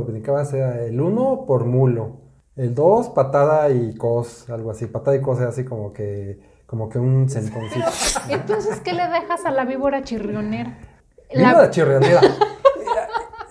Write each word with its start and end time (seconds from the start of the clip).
Brincabas 0.00 0.54
era 0.54 0.82
el 0.84 0.98
1 0.98 1.44
por 1.46 1.66
mulo. 1.66 2.16
El 2.56 2.74
2, 2.74 3.10
patada 3.10 3.68
y 3.70 3.94
cos, 3.94 4.48
algo 4.48 4.70
así. 4.70 4.86
Patada 4.86 5.16
y 5.16 5.20
cos 5.20 5.38
era 5.38 5.50
así 5.50 5.64
como 5.66 5.92
que, 5.92 6.38
como 6.64 6.88
que 6.88 6.98
un 6.98 7.28
sentoncito. 7.28 7.86
Entonces, 8.30 8.80
¿qué 8.80 8.94
le 8.94 9.06
dejas 9.08 9.44
a 9.44 9.50
la 9.50 9.66
víbora 9.66 10.02
chirrionera? 10.02 10.78
Víbora 11.34 11.70
chirrionera. 11.70 12.22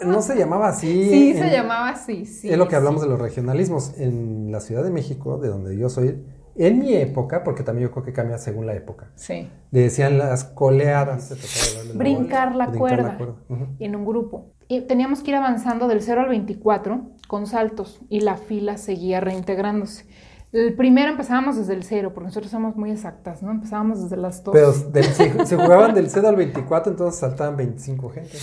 no 0.02 0.24
se 0.24 0.36
llamaba 0.36 0.70
así. 0.70 1.10
Sí, 1.10 1.34
se 1.36 1.52
llamaba 1.52 1.90
así, 1.90 2.26
sí. 2.26 2.50
Es 2.50 2.58
lo 2.58 2.68
que 2.68 2.76
hablamos 2.76 3.04
de 3.04 3.08
los 3.08 3.20
regionalismos. 3.20 4.00
En 4.00 4.52
la 4.52 4.62
Ciudad 4.62 4.84
de 4.84 4.90
México, 4.90 5.38
de 5.38 5.50
donde 5.50 5.78
yo 5.78 5.90
soy, 5.90 6.26
en 6.56 6.80
mi 6.80 6.94
época, 6.96 7.44
porque 7.44 7.64
también 7.64 7.88
yo 7.88 7.92
creo 7.92 8.04
que 8.04 8.14
cambia 8.14 8.38
según 8.38 8.66
la 8.66 8.74
época. 8.74 9.10
Sí. 9.16 9.50
Le 9.72 9.82
decían 9.82 10.18
las 10.18 10.44
coleadas. 10.44 11.34
Brincar 11.96 12.56
la 12.56 12.68
cuerda, 12.68 13.18
en 13.80 13.96
un 13.96 14.06
grupo. 14.06 14.48
Y 14.68 14.82
teníamos 14.82 15.22
que 15.22 15.32
ir 15.32 15.38
avanzando 15.38 15.88
del 15.88 16.02
0 16.02 16.22
al 16.22 16.30
24 16.30 17.02
con 17.28 17.48
saltos 17.48 18.00
y 18.10 18.22
la 18.22 18.38
fila 18.38 18.78
seguía 18.78 19.20
reintegrándose. 19.20 20.06
El 20.52 20.76
primero 20.76 21.12
empezábamos 21.12 21.56
desde 21.56 21.74
el 21.74 21.84
0, 21.84 22.12
porque 22.14 22.28
nosotros 22.28 22.52
somos 22.52 22.76
muy 22.76 22.92
exactas, 22.92 23.42
¿no? 23.42 23.52
Empezábamos 23.52 24.04
desde 24.04 24.18
las 24.18 24.44
2. 24.44 24.54
Pero 24.54 24.74
se, 24.74 25.46
se, 25.46 25.56
jugaban 25.56 25.94
del 25.94 26.10
0 26.10 26.28
al 26.28 26.36
24, 26.36 26.92
entonces 26.92 27.20
saltaban 27.20 27.56
25 27.56 28.10
gente. 28.10 28.38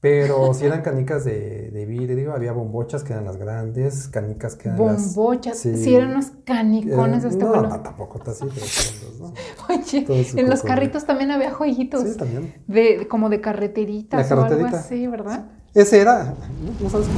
Pero 0.00 0.54
si 0.54 0.64
eran 0.64 0.82
canicas 0.82 1.24
de, 1.24 1.70
de 1.72 1.84
vidrio, 1.84 2.32
había 2.32 2.52
bombochas 2.52 3.02
que 3.02 3.12
eran 3.12 3.24
las 3.24 3.36
grandes, 3.36 4.06
canicas 4.06 4.54
que 4.54 4.68
eran 4.68 4.78
bombochas, 4.78 5.64
las... 5.64 5.80
sí. 5.80 5.94
eran 5.94 6.12
unos 6.12 6.26
canicones 6.44 7.24
de 7.24 7.30
este 7.30 7.44
no, 7.44 7.62
No, 7.62 7.80
tampoco 7.80 8.18
está 8.18 8.30
así, 8.30 8.44
pero 8.54 8.64
dos, 8.64 9.20
¿no? 9.20 9.34
Oye, 9.74 10.06
en 10.36 10.48
los 10.48 10.62
carritos 10.62 11.04
también 11.04 11.32
había 11.32 11.52
jueguitos. 11.52 12.02
Sí, 12.02 12.16
también. 12.16 12.54
De, 12.68 13.08
como 13.08 13.28
de 13.28 13.40
carreteritas 13.40 14.30
o 14.30 14.44
algo 14.44 14.66
así, 14.66 15.08
¿verdad? 15.08 15.46
Ese 15.74 16.00
era, 16.00 16.34
¿no 16.80 16.90
sabes? 16.90 17.08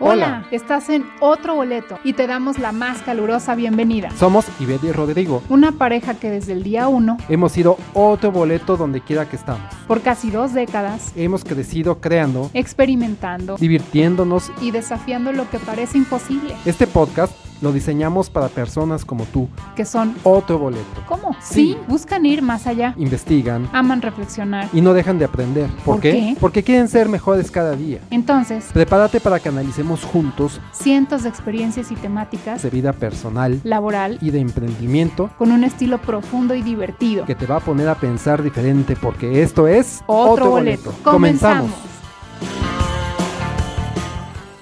Hola, 0.00 0.46
estás 0.52 0.90
en 0.90 1.04
otro 1.20 1.56
boleto 1.56 1.98
y 2.04 2.12
te 2.12 2.28
damos 2.28 2.58
la 2.58 2.70
más 2.70 3.02
calurosa 3.02 3.56
bienvenida. 3.56 4.10
Somos 4.12 4.46
Ivette 4.60 4.84
y 4.84 4.92
Rodrigo, 4.92 5.42
una 5.48 5.72
pareja 5.72 6.14
que 6.14 6.30
desde 6.30 6.52
el 6.52 6.62
día 6.62 6.86
uno 6.86 7.16
hemos 7.28 7.52
sido 7.52 7.76
otro 7.94 8.30
boleto 8.30 8.76
donde 8.76 9.00
quiera 9.00 9.28
que 9.28 9.34
estamos. 9.34 9.74
Por 9.88 10.00
casi 10.00 10.30
dos 10.30 10.54
décadas 10.54 11.12
hemos 11.16 11.42
crecido 11.42 12.00
creando, 12.00 12.48
experimentando, 12.54 13.56
divirtiéndonos 13.56 14.52
y 14.60 14.70
desafiando 14.70 15.32
lo 15.32 15.50
que 15.50 15.58
parece 15.58 15.98
imposible. 15.98 16.54
Este 16.64 16.86
podcast 16.86 17.32
lo 17.60 17.72
diseñamos 17.72 18.30
para 18.30 18.48
personas 18.48 19.04
como 19.04 19.24
tú, 19.24 19.48
que 19.76 19.84
son 19.84 20.14
otro 20.22 20.58
boleto. 20.58 20.84
¿Cómo? 21.06 21.36
Sí, 21.40 21.76
buscan 21.86 22.26
ir 22.26 22.42
más 22.42 22.66
allá. 22.66 22.94
Investigan, 22.96 23.68
aman 23.72 24.02
reflexionar 24.02 24.68
y 24.72 24.80
no 24.80 24.94
dejan 24.94 25.18
de 25.18 25.24
aprender. 25.24 25.68
¿Por, 25.84 26.00
qué? 26.00 26.36
Porque 26.40 26.62
quieren 26.62 26.88
ser 26.88 27.08
mejores 27.08 27.50
cada 27.50 27.74
día. 27.74 28.00
Entonces, 28.10 28.66
prepárate 28.72 29.20
para 29.20 29.40
que 29.40 29.48
analicemos 29.48 30.04
juntos 30.04 30.60
cientos 30.72 31.22
de 31.22 31.28
experiencias 31.28 31.90
y 31.90 31.94
temáticas 31.96 32.62
de 32.62 32.70
vida 32.70 32.92
personal, 32.92 33.60
laboral 33.64 34.18
y 34.20 34.30
de 34.30 34.40
emprendimiento 34.40 35.30
con 35.38 35.52
un 35.52 35.64
estilo 35.64 35.98
profundo 35.98 36.54
y 36.54 36.62
divertido 36.62 37.24
que 37.24 37.34
te 37.34 37.46
va 37.46 37.56
a 37.56 37.60
poner 37.60 37.88
a 37.88 37.94
pensar 37.94 38.42
diferente 38.42 38.96
porque 38.96 39.42
esto 39.42 39.66
es 39.68 40.02
otro, 40.06 40.50
boleto. 40.50 40.92
Comenzamos. 41.02 41.70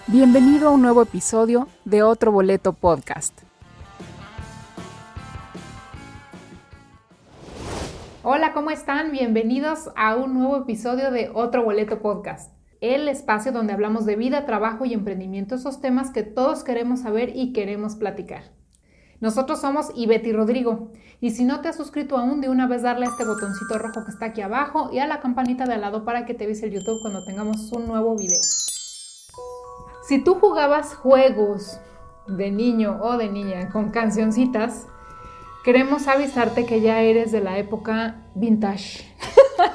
Bienvenido 0.08 0.68
a 0.68 0.70
un 0.70 0.82
nuevo 0.82 1.02
episodio 1.02 1.66
de 1.84 2.04
Otro 2.04 2.30
Boleto 2.30 2.72
Podcast. 2.72 3.40
Hola, 8.22 8.52
¿cómo 8.52 8.70
están? 8.70 9.10
Bienvenidos 9.10 9.90
a 9.96 10.14
un 10.14 10.34
nuevo 10.34 10.58
episodio 10.58 11.10
de 11.10 11.32
Otro 11.34 11.64
Boleto 11.64 12.02
Podcast, 12.02 12.52
el 12.80 13.08
espacio 13.08 13.50
donde 13.50 13.72
hablamos 13.72 14.06
de 14.06 14.14
vida, 14.14 14.46
trabajo 14.46 14.84
y 14.84 14.94
emprendimiento, 14.94 15.56
esos 15.56 15.80
temas 15.80 16.12
que 16.12 16.22
todos 16.22 16.62
queremos 16.62 17.00
saber 17.00 17.32
y 17.34 17.52
queremos 17.52 17.96
platicar. 17.96 18.44
Nosotros 19.18 19.60
somos 19.60 19.90
Ivette 19.96 20.28
y 20.28 20.32
Rodrigo. 20.32 20.92
Y 21.20 21.30
si 21.33 21.45
no 21.45 21.62
te 21.62 21.68
has 21.68 21.77
suscrito 21.77 22.16
aún, 22.16 22.40
de 22.40 22.48
una 22.48 22.68
vez 22.68 22.83
darle 22.83 23.06
a 23.06 23.08
este 23.08 23.24
botoncito 23.24 23.77
rojo 23.77 24.05
que 24.05 24.12
está 24.12 24.27
aquí 24.27 24.40
abajo 24.40 24.89
y 24.92 25.00
a 25.00 25.08
la 25.08 25.18
campanita 25.18 25.64
de 25.64 25.74
al 25.74 25.80
lado 25.80 26.05
para 26.05 26.27
que 26.27 26.34
te 26.34 26.45
avise 26.45 26.66
el 26.66 26.74
YouTube 26.74 27.00
cuando 27.02 27.24
tengamos 27.24 27.72
un 27.72 27.89
nuevo 27.89 28.14
video. 28.14 28.39
Si 30.06 30.20
tú 30.20 30.36
jugabas 30.36 30.94
juegos 30.94 31.80
de 32.28 32.52
niño 32.52 33.00
o 33.02 33.17
de 33.17 33.28
niña 33.28 33.70
con 33.70 33.90
cancioncitas, 33.90 34.86
queremos 35.64 36.06
avisarte 36.06 36.64
que 36.64 36.80
ya 36.80 37.00
eres 37.00 37.33
de 37.33 37.40
la 37.40 37.58
época 37.58 38.22
vintage. 38.36 39.05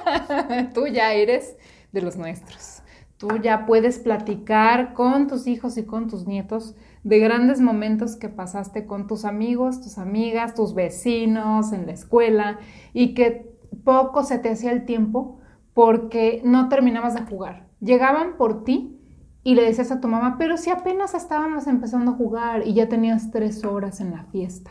tú 0.73 0.87
ya 0.87 1.11
eres 1.11 1.57
de 1.91 2.01
los 2.01 2.15
nuestros. 2.15 2.81
Tú 3.17 3.27
ya 3.43 3.65
puedes 3.65 3.99
platicar 3.99 4.93
con 4.93 5.27
tus 5.27 5.47
hijos 5.47 5.77
y 5.77 5.83
con 5.83 6.07
tus 6.07 6.25
nietos 6.25 6.75
de 7.03 7.19
grandes 7.19 7.59
momentos 7.59 8.15
que 8.15 8.29
pasaste 8.29 8.85
con 8.85 9.07
tus 9.07 9.25
amigos, 9.25 9.81
tus 9.81 9.97
amigas, 9.97 10.55
tus 10.55 10.73
vecinos 10.73 11.73
en 11.73 11.87
la 11.87 11.91
escuela 11.91 12.57
y 12.93 13.15
que 13.15 13.53
poco 13.83 14.23
se 14.23 14.39
te 14.39 14.49
hacía 14.49 14.71
el 14.71 14.85
tiempo 14.85 15.39
porque 15.73 16.41
no 16.45 16.69
terminabas 16.69 17.15
de 17.15 17.23
jugar. 17.23 17.67
Llegaban 17.81 18.37
por 18.37 18.63
ti 18.63 18.97
y 19.43 19.55
le 19.55 19.63
decías 19.63 19.91
a 19.91 19.99
tu 19.99 20.07
mamá, 20.07 20.35
pero 20.37 20.55
si 20.57 20.69
apenas 20.69 21.15
estábamos 21.15 21.65
empezando 21.65 22.11
a 22.11 22.15
jugar 22.15 22.67
y 22.67 22.73
ya 22.73 22.87
tenías 22.87 23.31
tres 23.31 23.65
horas 23.65 23.99
en 23.99 24.11
la 24.11 24.23
fiesta, 24.25 24.69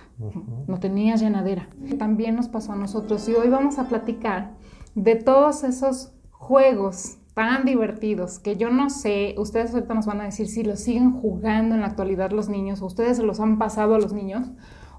no 0.68 0.78
tenías 0.78 1.20
llenadera. 1.20 1.68
También 1.98 2.36
nos 2.36 2.48
pasó 2.48 2.72
a 2.72 2.76
nosotros 2.76 3.28
y 3.28 3.34
hoy 3.34 3.48
vamos 3.48 3.78
a 3.78 3.88
platicar 3.88 4.52
de 4.94 5.16
todos 5.16 5.64
esos 5.64 6.12
juegos 6.30 7.18
tan 7.34 7.64
divertidos 7.64 8.38
que 8.38 8.56
yo 8.56 8.70
no 8.70 8.90
sé, 8.90 9.34
ustedes 9.38 9.72
ahorita 9.72 9.94
nos 9.94 10.06
van 10.06 10.20
a 10.20 10.24
decir 10.24 10.46
si 10.48 10.62
los 10.62 10.80
siguen 10.80 11.12
jugando 11.12 11.74
en 11.74 11.80
la 11.80 11.88
actualidad 11.88 12.30
los 12.30 12.48
niños 12.48 12.82
o 12.82 12.86
ustedes 12.86 13.16
se 13.16 13.22
los 13.22 13.40
han 13.40 13.58
pasado 13.58 13.94
a 13.94 13.98
los 13.98 14.12
niños. 14.12 14.48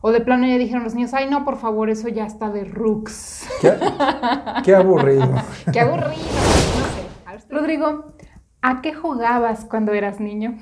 O 0.04 0.12
de 0.12 0.20
plano 0.20 0.48
ya 0.48 0.58
dijeron 0.58 0.84
los 0.84 0.96
niños, 0.96 1.14
ay 1.14 1.30
no, 1.30 1.46
por 1.46 1.58
favor, 1.58 1.90
eso 1.90 2.08
ya 2.10 2.26
está 2.26 2.50
de 2.50 2.64
rooks. 2.64 3.48
Qué, 3.62 3.74
qué 4.64 4.76
aburrido. 4.76 5.30
qué 5.72 5.80
aburrido. 5.80 6.10
No 6.10 7.38
sé. 7.38 7.48
Rodrigo, 7.50 8.06
¿A 8.64 8.82
qué 8.82 8.94
jugabas 8.94 9.66
cuando 9.66 9.94
eras 9.94 10.20
niño? 10.20 10.58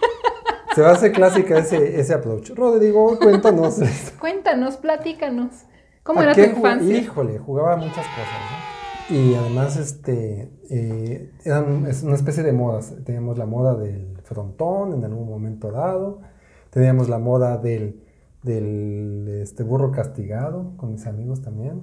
Se 0.74 0.82
va 0.82 0.90
a 0.90 0.92
hacer 0.92 1.12
clásica 1.12 1.58
ese, 1.58 2.00
ese 2.00 2.14
approach. 2.14 2.50
Rodrigo, 2.50 3.18
cuéntanos. 3.18 3.80
cuéntanos, 4.20 4.76
platícanos. 4.76 5.64
¿Cómo 6.02 6.22
era 6.22 6.34
tu 6.34 6.40
infancia? 6.40 6.96
Híjole, 6.96 7.38
jugaba 7.38 7.76
muchas 7.76 8.06
cosas, 8.06 8.40
¿no? 9.08 9.16
Y 9.16 9.34
además, 9.34 9.76
este, 9.76 10.52
eh, 10.70 11.32
eran, 11.44 11.86
es 11.86 12.02
una 12.02 12.14
especie 12.14 12.42
de 12.42 12.52
modas. 12.52 12.94
Teníamos 13.04 13.38
la 13.38 13.46
moda 13.46 13.74
del 13.74 14.18
frontón 14.24 14.94
en 14.94 15.04
algún 15.04 15.28
momento 15.28 15.70
dado. 15.70 16.22
Teníamos 16.70 17.08
la 17.08 17.18
moda 17.18 17.58
del, 17.58 18.02
del 18.42 19.40
este, 19.42 19.62
burro 19.64 19.90
castigado 19.92 20.76
con 20.76 20.92
mis 20.92 21.06
amigos 21.06 21.42
también. 21.42 21.80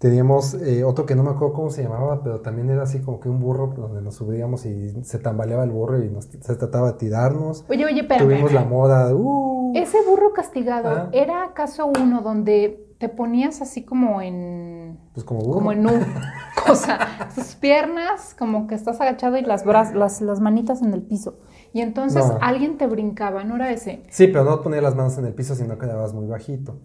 Teníamos 0.00 0.54
eh, 0.54 0.82
otro 0.82 1.04
que 1.04 1.14
no 1.14 1.22
me 1.22 1.28
acuerdo 1.28 1.52
cómo 1.52 1.68
se 1.68 1.82
llamaba, 1.82 2.22
pero 2.22 2.40
también 2.40 2.70
era 2.70 2.84
así 2.84 3.00
como 3.00 3.20
que 3.20 3.28
un 3.28 3.38
burro 3.38 3.74
donde 3.76 4.00
nos 4.00 4.14
subíamos 4.14 4.64
y 4.64 5.04
se 5.04 5.18
tambaleaba 5.18 5.62
el 5.62 5.70
burro 5.72 6.02
y 6.02 6.08
nos, 6.08 6.24
se 6.24 6.56
trataba 6.56 6.92
de 6.92 6.98
tirarnos. 6.98 7.66
Oye, 7.68 7.84
oye, 7.84 8.04
pero. 8.04 8.24
Tuvimos 8.24 8.50
la 8.50 8.64
moda 8.64 9.14
uh. 9.14 9.74
Ese 9.76 9.98
burro 10.08 10.32
castigado, 10.32 10.88
ah. 10.88 11.08
¿era 11.12 11.44
acaso 11.44 11.84
uno 11.86 12.22
donde 12.22 12.94
te 12.98 13.10
ponías 13.10 13.60
así 13.60 13.84
como 13.84 14.22
en. 14.22 14.98
Pues 15.12 15.22
como 15.22 15.40
burro. 15.40 15.58
Como 15.58 15.72
en 15.72 15.86
un. 15.86 16.02
o 16.70 16.74
sea, 16.74 17.28
tus 17.34 17.56
piernas, 17.56 18.34
como 18.38 18.68
que 18.68 18.76
estás 18.76 19.02
agachado 19.02 19.36
y 19.36 19.42
las, 19.42 19.66
las, 19.66 20.22
las 20.22 20.40
manitas 20.40 20.80
en 20.80 20.94
el 20.94 21.02
piso. 21.02 21.40
Y 21.74 21.82
entonces 21.82 22.24
alguien 22.40 22.78
te 22.78 22.86
brincaba, 22.86 23.44
¿no 23.44 23.56
era 23.56 23.70
ese? 23.70 24.02
Sí, 24.08 24.28
pero 24.28 24.44
no 24.44 24.62
ponías 24.62 24.82
las 24.82 24.96
manos 24.96 25.18
en 25.18 25.26
el 25.26 25.34
piso, 25.34 25.54
sino 25.54 25.76
quedabas 25.76 26.14
muy 26.14 26.26
bajito 26.26 26.78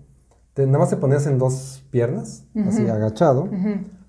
nada 0.57 0.79
más 0.79 0.89
te 0.89 0.97
ponías 0.97 1.27
en 1.27 1.37
dos 1.37 1.83
piernas, 1.91 2.45
así 2.67 2.87
agachado, 2.87 3.49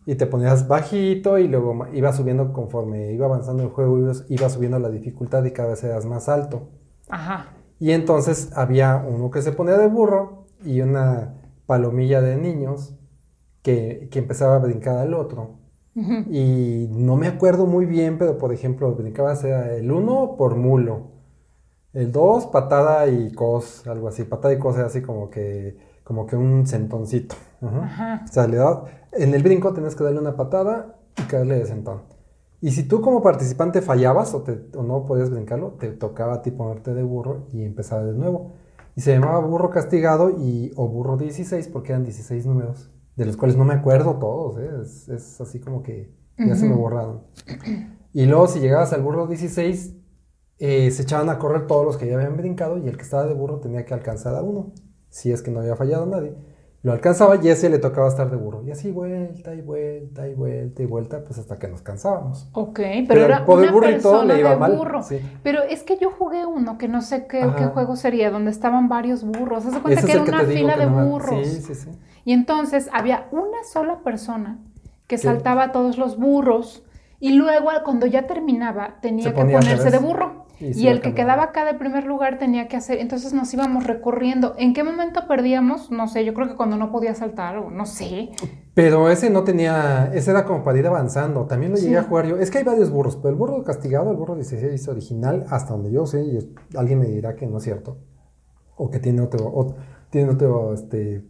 y 0.07 0.15
te 0.15 0.27
ponías 0.27 0.69
bajito 0.69 1.39
y 1.39 1.49
luego 1.49 1.87
iba 1.93 2.13
subiendo 2.13 2.53
conforme 2.53 3.13
iba 3.13 3.27
avanzando 3.27 3.65
el 3.65 3.71
juego, 3.71 4.13
iba, 4.29 4.49
subiendo 4.49 4.79
la 4.79 4.89
dificultad 4.89 5.45
y 5.45 5.51
cada 5.51 5.71
vez 5.71 5.83
eras 5.83 6.07
más 6.07 6.29
alto. 6.29 6.69
Ajá. 7.09 7.47
Y 7.81 7.91
entonces 7.91 8.51
había 8.55 8.97
uno 8.97 9.31
que 9.31 9.43
se 9.43 9.53
ponía 9.53 9.77
de 9.77 9.89
burro 9.89 10.47
y 10.65 10.81
una 10.81 11.35
palomilla 11.67 12.23
de 12.23 12.37
niños 12.37 12.95
que, 13.63 14.09
empezaba 14.15 14.57
a 14.57 14.61
brincar 14.61 14.99
al 14.99 15.15
otro. 15.15 15.59
Y 16.31 16.89
no 16.91 17.17
me 17.17 17.27
acuerdo 17.27 17.65
muy 17.65 17.87
bien, 17.87 18.19
pero 18.19 18.37
por 18.37 18.53
ejemplo, 18.53 18.95
brincaba 18.95 19.33
el 19.33 19.91
uno 19.91 20.37
por 20.37 20.55
mulo, 20.55 21.13
el 21.95 22.13
dos 22.13 22.47
patada 22.47 23.09
y 23.09 23.33
cos, 23.33 23.87
algo 23.87 24.09
así. 24.09 24.25
Patada 24.25 24.53
y 24.53 24.59
cos 24.59 24.77
era 24.77 24.87
así 24.87 25.01
como 25.01 25.31
que 25.31 25.79
como 26.07 26.25
que 26.25 26.37
un 26.37 26.67
sentoncito. 26.69 27.35
O 27.61 28.29
sea, 28.31 28.47
le 28.47 28.59
da, 28.59 28.85
en 29.11 29.35
el 29.35 29.43
brinco 29.43 29.73
tenías 29.73 29.97
que 29.97 30.05
darle 30.05 30.21
una 30.21 30.37
patada 30.37 31.01
y 31.19 31.23
caerle 31.23 31.59
de 31.59 31.67
sentón. 31.67 32.03
Y 32.61 32.71
si 32.71 32.85
tú 32.85 33.01
como 33.01 33.23
participante 33.23 33.83
fallabas 33.83 34.33
o, 34.33 34.43
te, 34.43 34.69
o 34.77 34.85
no 34.85 35.05
podías 35.05 35.31
brincarlo, 35.31 35.73
te 35.73 35.89
tocaba 35.89 36.35
a 36.35 36.43
ti 36.43 36.53
ponerte 36.53 36.95
de 36.95 37.03
burro 37.03 37.49
y 37.53 37.65
empezar 37.65 38.05
de 38.05 38.13
nuevo. 38.13 38.53
Y 38.95 39.01
se 39.01 39.15
llamaba 39.15 39.41
burro 39.41 39.71
castigado 39.71 40.31
y, 40.31 40.73
o 40.77 40.89
burro 40.89 41.17
16 41.17 41.67
porque 41.69 41.91
eran 41.91 42.05
16 42.05 42.47
números 42.47 42.89
de 43.17 43.27
los 43.27 43.37
cuales 43.37 43.57
no 43.57 43.65
me 43.65 43.75
acuerdo 43.75 44.19
todos, 44.19 44.59
¿eh? 44.59 44.71
es, 44.83 45.09
es, 45.09 45.41
así 45.41 45.59
como 45.59 45.83
que 45.83 46.15
ya 46.39 46.55
se 46.55 46.69
me 46.69 46.77
borraron. 46.77 47.23
Y 48.13 48.27
luego 48.27 48.47
si 48.47 48.61
llegabas 48.61 48.93
al 48.93 49.03
burro 49.03 49.27
16, 49.27 49.97
eh, 50.59 50.91
se 50.93 51.03
echaban 51.03 51.31
a 51.31 51.39
correr 51.39 51.67
todos 51.67 51.85
los 51.85 51.97
que 51.97 52.07
ya 52.07 52.15
habían 52.15 52.37
brincado 52.37 52.79
y 52.79 52.87
el 52.87 52.97
que 52.97 53.03
estaba 53.03 53.27
de 53.27 53.35
burro 53.35 53.59
tenía 53.59 53.85
que 53.85 53.93
alcanzar 53.93 54.37
a 54.37 54.43
uno, 54.43 54.73
si 55.09 55.33
es 55.33 55.43
que 55.43 55.51
no 55.51 55.61
había 55.61 55.77
fallado 55.77 56.07
nadie. 56.07 56.35
Lo 56.87 56.93
alcanzaba 56.93 57.37
y 57.43 57.49
ese 57.49 57.69
le 57.69 57.81
tocaba 57.81 58.07
estar 58.07 58.31
de 58.31 58.37
burro. 58.37 58.63
Y 58.63 58.71
así 58.71 58.93
vuelta 58.93 59.53
y 59.55 59.61
vuelta 59.61 60.29
y 60.29 60.35
vuelta 60.35 60.83
y 60.85 60.87
vuelta, 60.87 61.25
pues 61.25 61.37
hasta 61.37 61.59
que 61.59 61.67
nos 61.67 61.83
cansábamos. 61.83 62.49
Ok, 62.53 62.79
pero, 63.09 63.25
era 63.25 63.45
una 63.45 63.81
persona 63.81 64.35
de 64.35 64.55
burro. 64.55 65.01
Pero 65.43 65.63
es 65.65 65.83
que 65.83 65.99
yo 65.99 66.13
jugué 66.13 66.47
uno 66.47 66.79
que 66.79 66.87
no 66.87 67.03
sé 67.03 67.27
qué, 67.27 67.45
qué 67.59 67.65
juego 67.65 67.97
sería, 67.97 68.31
donde 68.31 68.53
estaban 68.53 68.89
varios 68.89 69.25
burros. 69.25 69.67
Haz 69.67 69.79
cuenta 69.81 70.03
que 70.03 70.13
era 70.13 70.23
una 70.23 70.45
fila 70.45 70.77
de 70.77 70.87
burros. 70.87 71.47
Sí, 71.49 71.61
sí, 71.61 71.75
sí. 71.75 71.91
Y 72.25 72.33
entonces 72.33 72.89
había 72.93 73.27
una 73.33 73.65
sola 73.65 74.01
persona 74.05 74.61
que 75.09 75.19
saltaba 75.19 75.65
a 75.65 75.73
todos 75.73 75.99
los 75.99 76.17
burros 76.17 76.85
y 77.19 77.33
luego 77.33 77.71
cuando 77.85 78.07
ya 78.07 78.29
terminaba 78.29 78.99
tenía 79.01 79.35
que 79.35 79.45
ponerse 79.45 79.91
de 79.91 79.99
burro. 79.99 80.46
Y, 80.59 80.87
el 80.87 81.03
que 81.03 81.15
quedaba 81.15 81.45
acá 81.45 81.65
de 81.65 81.75
primer 81.75 82.05
lugar 82.05 82.39
tenía 82.39 82.67
que 82.67 82.77
hacer, 82.77 82.99
entonces 82.99 83.33
nos 83.35 83.53
íbamos 83.53 83.85
recorriendo. 83.85 84.55
¿En 84.57 84.73
qué 84.73 84.85
momento 84.85 85.27
perdíamos? 85.29 85.91
No 85.91 86.09
sé, 86.09 86.25
yo 86.25 86.33
creo 86.33 86.49
que 86.49 86.55
cuando 86.55 86.77
no 86.77 86.91
podía 86.91 87.15
saltar 87.15 87.59
o 87.59 87.71
no 87.71 87.85
sé. 87.85 88.31
Pero 88.73 89.11
ese 89.11 89.29
no 89.29 89.45
tenía, 89.45 90.11
ese 90.15 90.31
era 90.31 90.45
como 90.45 90.65
para 90.65 90.79
ir 90.79 90.87
avanzando. 90.87 91.47
También 91.47 91.73
lo 91.73 91.79
llegué 91.79 91.99
a 91.99 92.05
jugar 92.05 92.27
yo. 92.27 92.37
Es 92.39 92.51
que 92.51 92.59
hay 92.59 92.65
varios 92.65 92.91
burros, 92.91 93.17
pero 93.17 93.31
el 93.31 93.35
burro 93.35 93.63
castigado, 93.65 94.11
el 94.11 94.17
burro 94.17 94.35
16 94.35 94.89
original, 94.89 95.45
hasta 95.51 95.75
donde 95.75 95.93
yo 95.93 96.07
sé, 96.07 96.23
y 96.25 96.57
alguien 96.77 97.01
me 97.01 97.07
dirá 97.07 97.37
que 97.37 97.47
no 97.47 97.59
es 97.59 97.65
cierto. 97.65 97.99
O 98.77 98.91
que 98.91 98.99
tiene 98.99 99.21
otro, 99.21 99.77
tiene 100.11 100.31
otro, 100.31 100.73
este, 100.73 101.23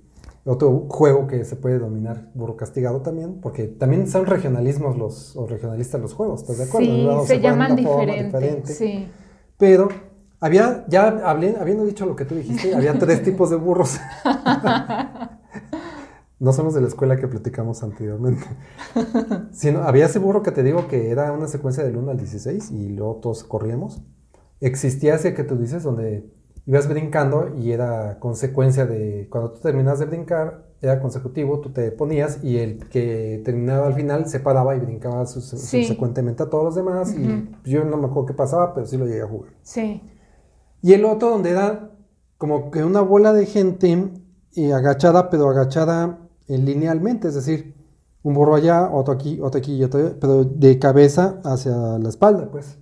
otro 0.46 0.86
juego 0.88 1.26
que 1.26 1.44
se 1.44 1.56
puede 1.56 1.78
dominar 1.78 2.30
burro 2.34 2.56
castigado 2.56 3.02
también, 3.02 3.40
porque 3.40 3.64
también 3.64 4.08
son 4.08 4.26
regionalismos 4.26 4.96
los, 4.96 5.36
o 5.36 5.46
regionalistas 5.46 6.00
los 6.00 6.14
juegos, 6.14 6.42
¿estás 6.42 6.58
de 6.58 6.64
acuerdo? 6.64 7.22
Sí, 7.22 7.26
se, 7.26 7.40
llaman 7.40 7.74
diferente, 7.74 8.72
sí. 8.72 9.08
Pero 9.58 9.88
había, 10.40 10.84
ya 10.88 11.08
habiendo 11.08 11.84
dicho 11.84 12.06
lo 12.06 12.14
que 12.14 12.24
tú 12.24 12.36
dijiste, 12.36 12.74
había 12.74 12.98
tres 12.98 13.22
tipos 13.22 13.50
de 13.50 13.56
burros. 13.56 13.98
no 16.38 16.52
somos 16.52 16.74
de 16.74 16.82
la 16.82 16.88
escuela 16.88 17.16
que 17.16 17.26
platicamos 17.26 17.82
anteriormente. 17.82 18.44
Sino, 19.52 19.82
había 19.82 20.06
ese 20.06 20.18
burro 20.18 20.42
que 20.42 20.52
te 20.52 20.62
digo 20.62 20.86
que 20.86 21.10
era 21.10 21.32
una 21.32 21.48
secuencia 21.48 21.82
del 21.82 21.96
1 21.96 22.10
al 22.10 22.18
16 22.18 22.70
y 22.70 22.90
luego 22.90 23.16
todos 23.16 23.42
corríamos. 23.42 24.02
Existía 24.60 25.16
ese 25.16 25.34
que 25.34 25.44
tú 25.44 25.56
dices 25.56 25.82
donde 25.82 26.30
ibas 26.66 26.88
brincando 26.88 27.54
y 27.56 27.70
era 27.70 28.18
consecuencia 28.18 28.86
de, 28.86 29.28
cuando 29.30 29.52
tú 29.52 29.60
terminas 29.60 30.00
de 30.00 30.06
brincar, 30.06 30.66
era 30.82 31.00
consecutivo, 31.00 31.60
tú 31.60 31.70
te 31.70 31.90
ponías 31.92 32.42
y 32.44 32.58
el 32.58 32.88
que 32.88 33.40
terminaba 33.44 33.86
al 33.86 33.94
final 33.94 34.28
se 34.28 34.40
paraba 34.40 34.76
y 34.76 34.80
brincaba 34.80 35.24
subsecuentemente 35.26 36.42
a 36.42 36.50
todos 36.50 36.64
los 36.64 36.74
demás 36.74 37.14
y 37.14 37.70
yo 37.70 37.84
no 37.84 37.96
me 37.96 38.06
acuerdo 38.06 38.26
qué 38.26 38.34
pasaba, 38.34 38.74
pero 38.74 38.86
sí 38.86 38.96
lo 38.96 39.06
llegué 39.06 39.22
a 39.22 39.28
jugar. 39.28 39.52
Sí. 39.62 40.02
Y 40.82 40.92
el 40.92 41.04
otro 41.04 41.30
donde 41.30 41.50
era 41.50 41.92
como 42.36 42.70
que 42.70 42.84
una 42.84 43.00
bola 43.00 43.32
de 43.32 43.46
gente 43.46 44.12
y 44.52 44.70
agachada, 44.72 45.30
pero 45.30 45.48
agachada 45.48 46.18
linealmente, 46.48 47.28
es 47.28 47.34
decir, 47.34 47.74
un 48.22 48.34
burro 48.34 48.56
allá, 48.56 48.90
otro 48.92 49.14
aquí, 49.14 49.40
otro 49.40 49.58
aquí 49.58 49.76
y 49.76 49.84
otro 49.84 50.16
pero 50.20 50.44
de 50.44 50.78
cabeza 50.78 51.40
hacia 51.44 51.74
la 51.98 52.08
espalda, 52.08 52.50
pues. 52.50 52.78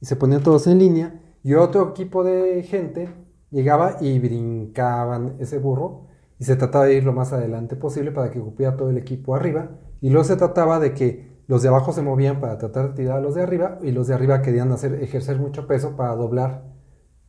Y 0.00 0.06
se 0.06 0.16
ponían 0.16 0.42
todos 0.42 0.66
en 0.68 0.78
línea 0.78 1.25
y 1.46 1.54
otro 1.54 1.90
equipo 1.90 2.24
de 2.24 2.64
gente 2.64 3.08
llegaba 3.52 3.98
y 4.00 4.18
brincaban 4.18 5.36
ese 5.38 5.60
burro 5.60 6.08
y 6.40 6.44
se 6.44 6.56
trataba 6.56 6.86
de 6.86 6.94
ir 6.94 7.04
lo 7.04 7.12
más 7.12 7.32
adelante 7.32 7.76
posible 7.76 8.10
para 8.10 8.32
que 8.32 8.40
ocupara 8.40 8.76
todo 8.76 8.90
el 8.90 8.98
equipo 8.98 9.36
arriba. 9.36 9.70
Y 10.00 10.10
luego 10.10 10.24
se 10.24 10.34
trataba 10.34 10.80
de 10.80 10.92
que 10.92 11.38
los 11.46 11.62
de 11.62 11.68
abajo 11.68 11.92
se 11.92 12.02
movían 12.02 12.40
para 12.40 12.58
tratar 12.58 12.88
de 12.88 12.94
tirar 12.94 13.18
a 13.18 13.20
los 13.20 13.36
de 13.36 13.44
arriba 13.44 13.78
y 13.80 13.92
los 13.92 14.08
de 14.08 14.14
arriba 14.14 14.42
querían 14.42 14.72
hacer, 14.72 15.00
ejercer 15.00 15.38
mucho 15.38 15.68
peso 15.68 15.94
para 15.94 16.16
doblar 16.16 16.64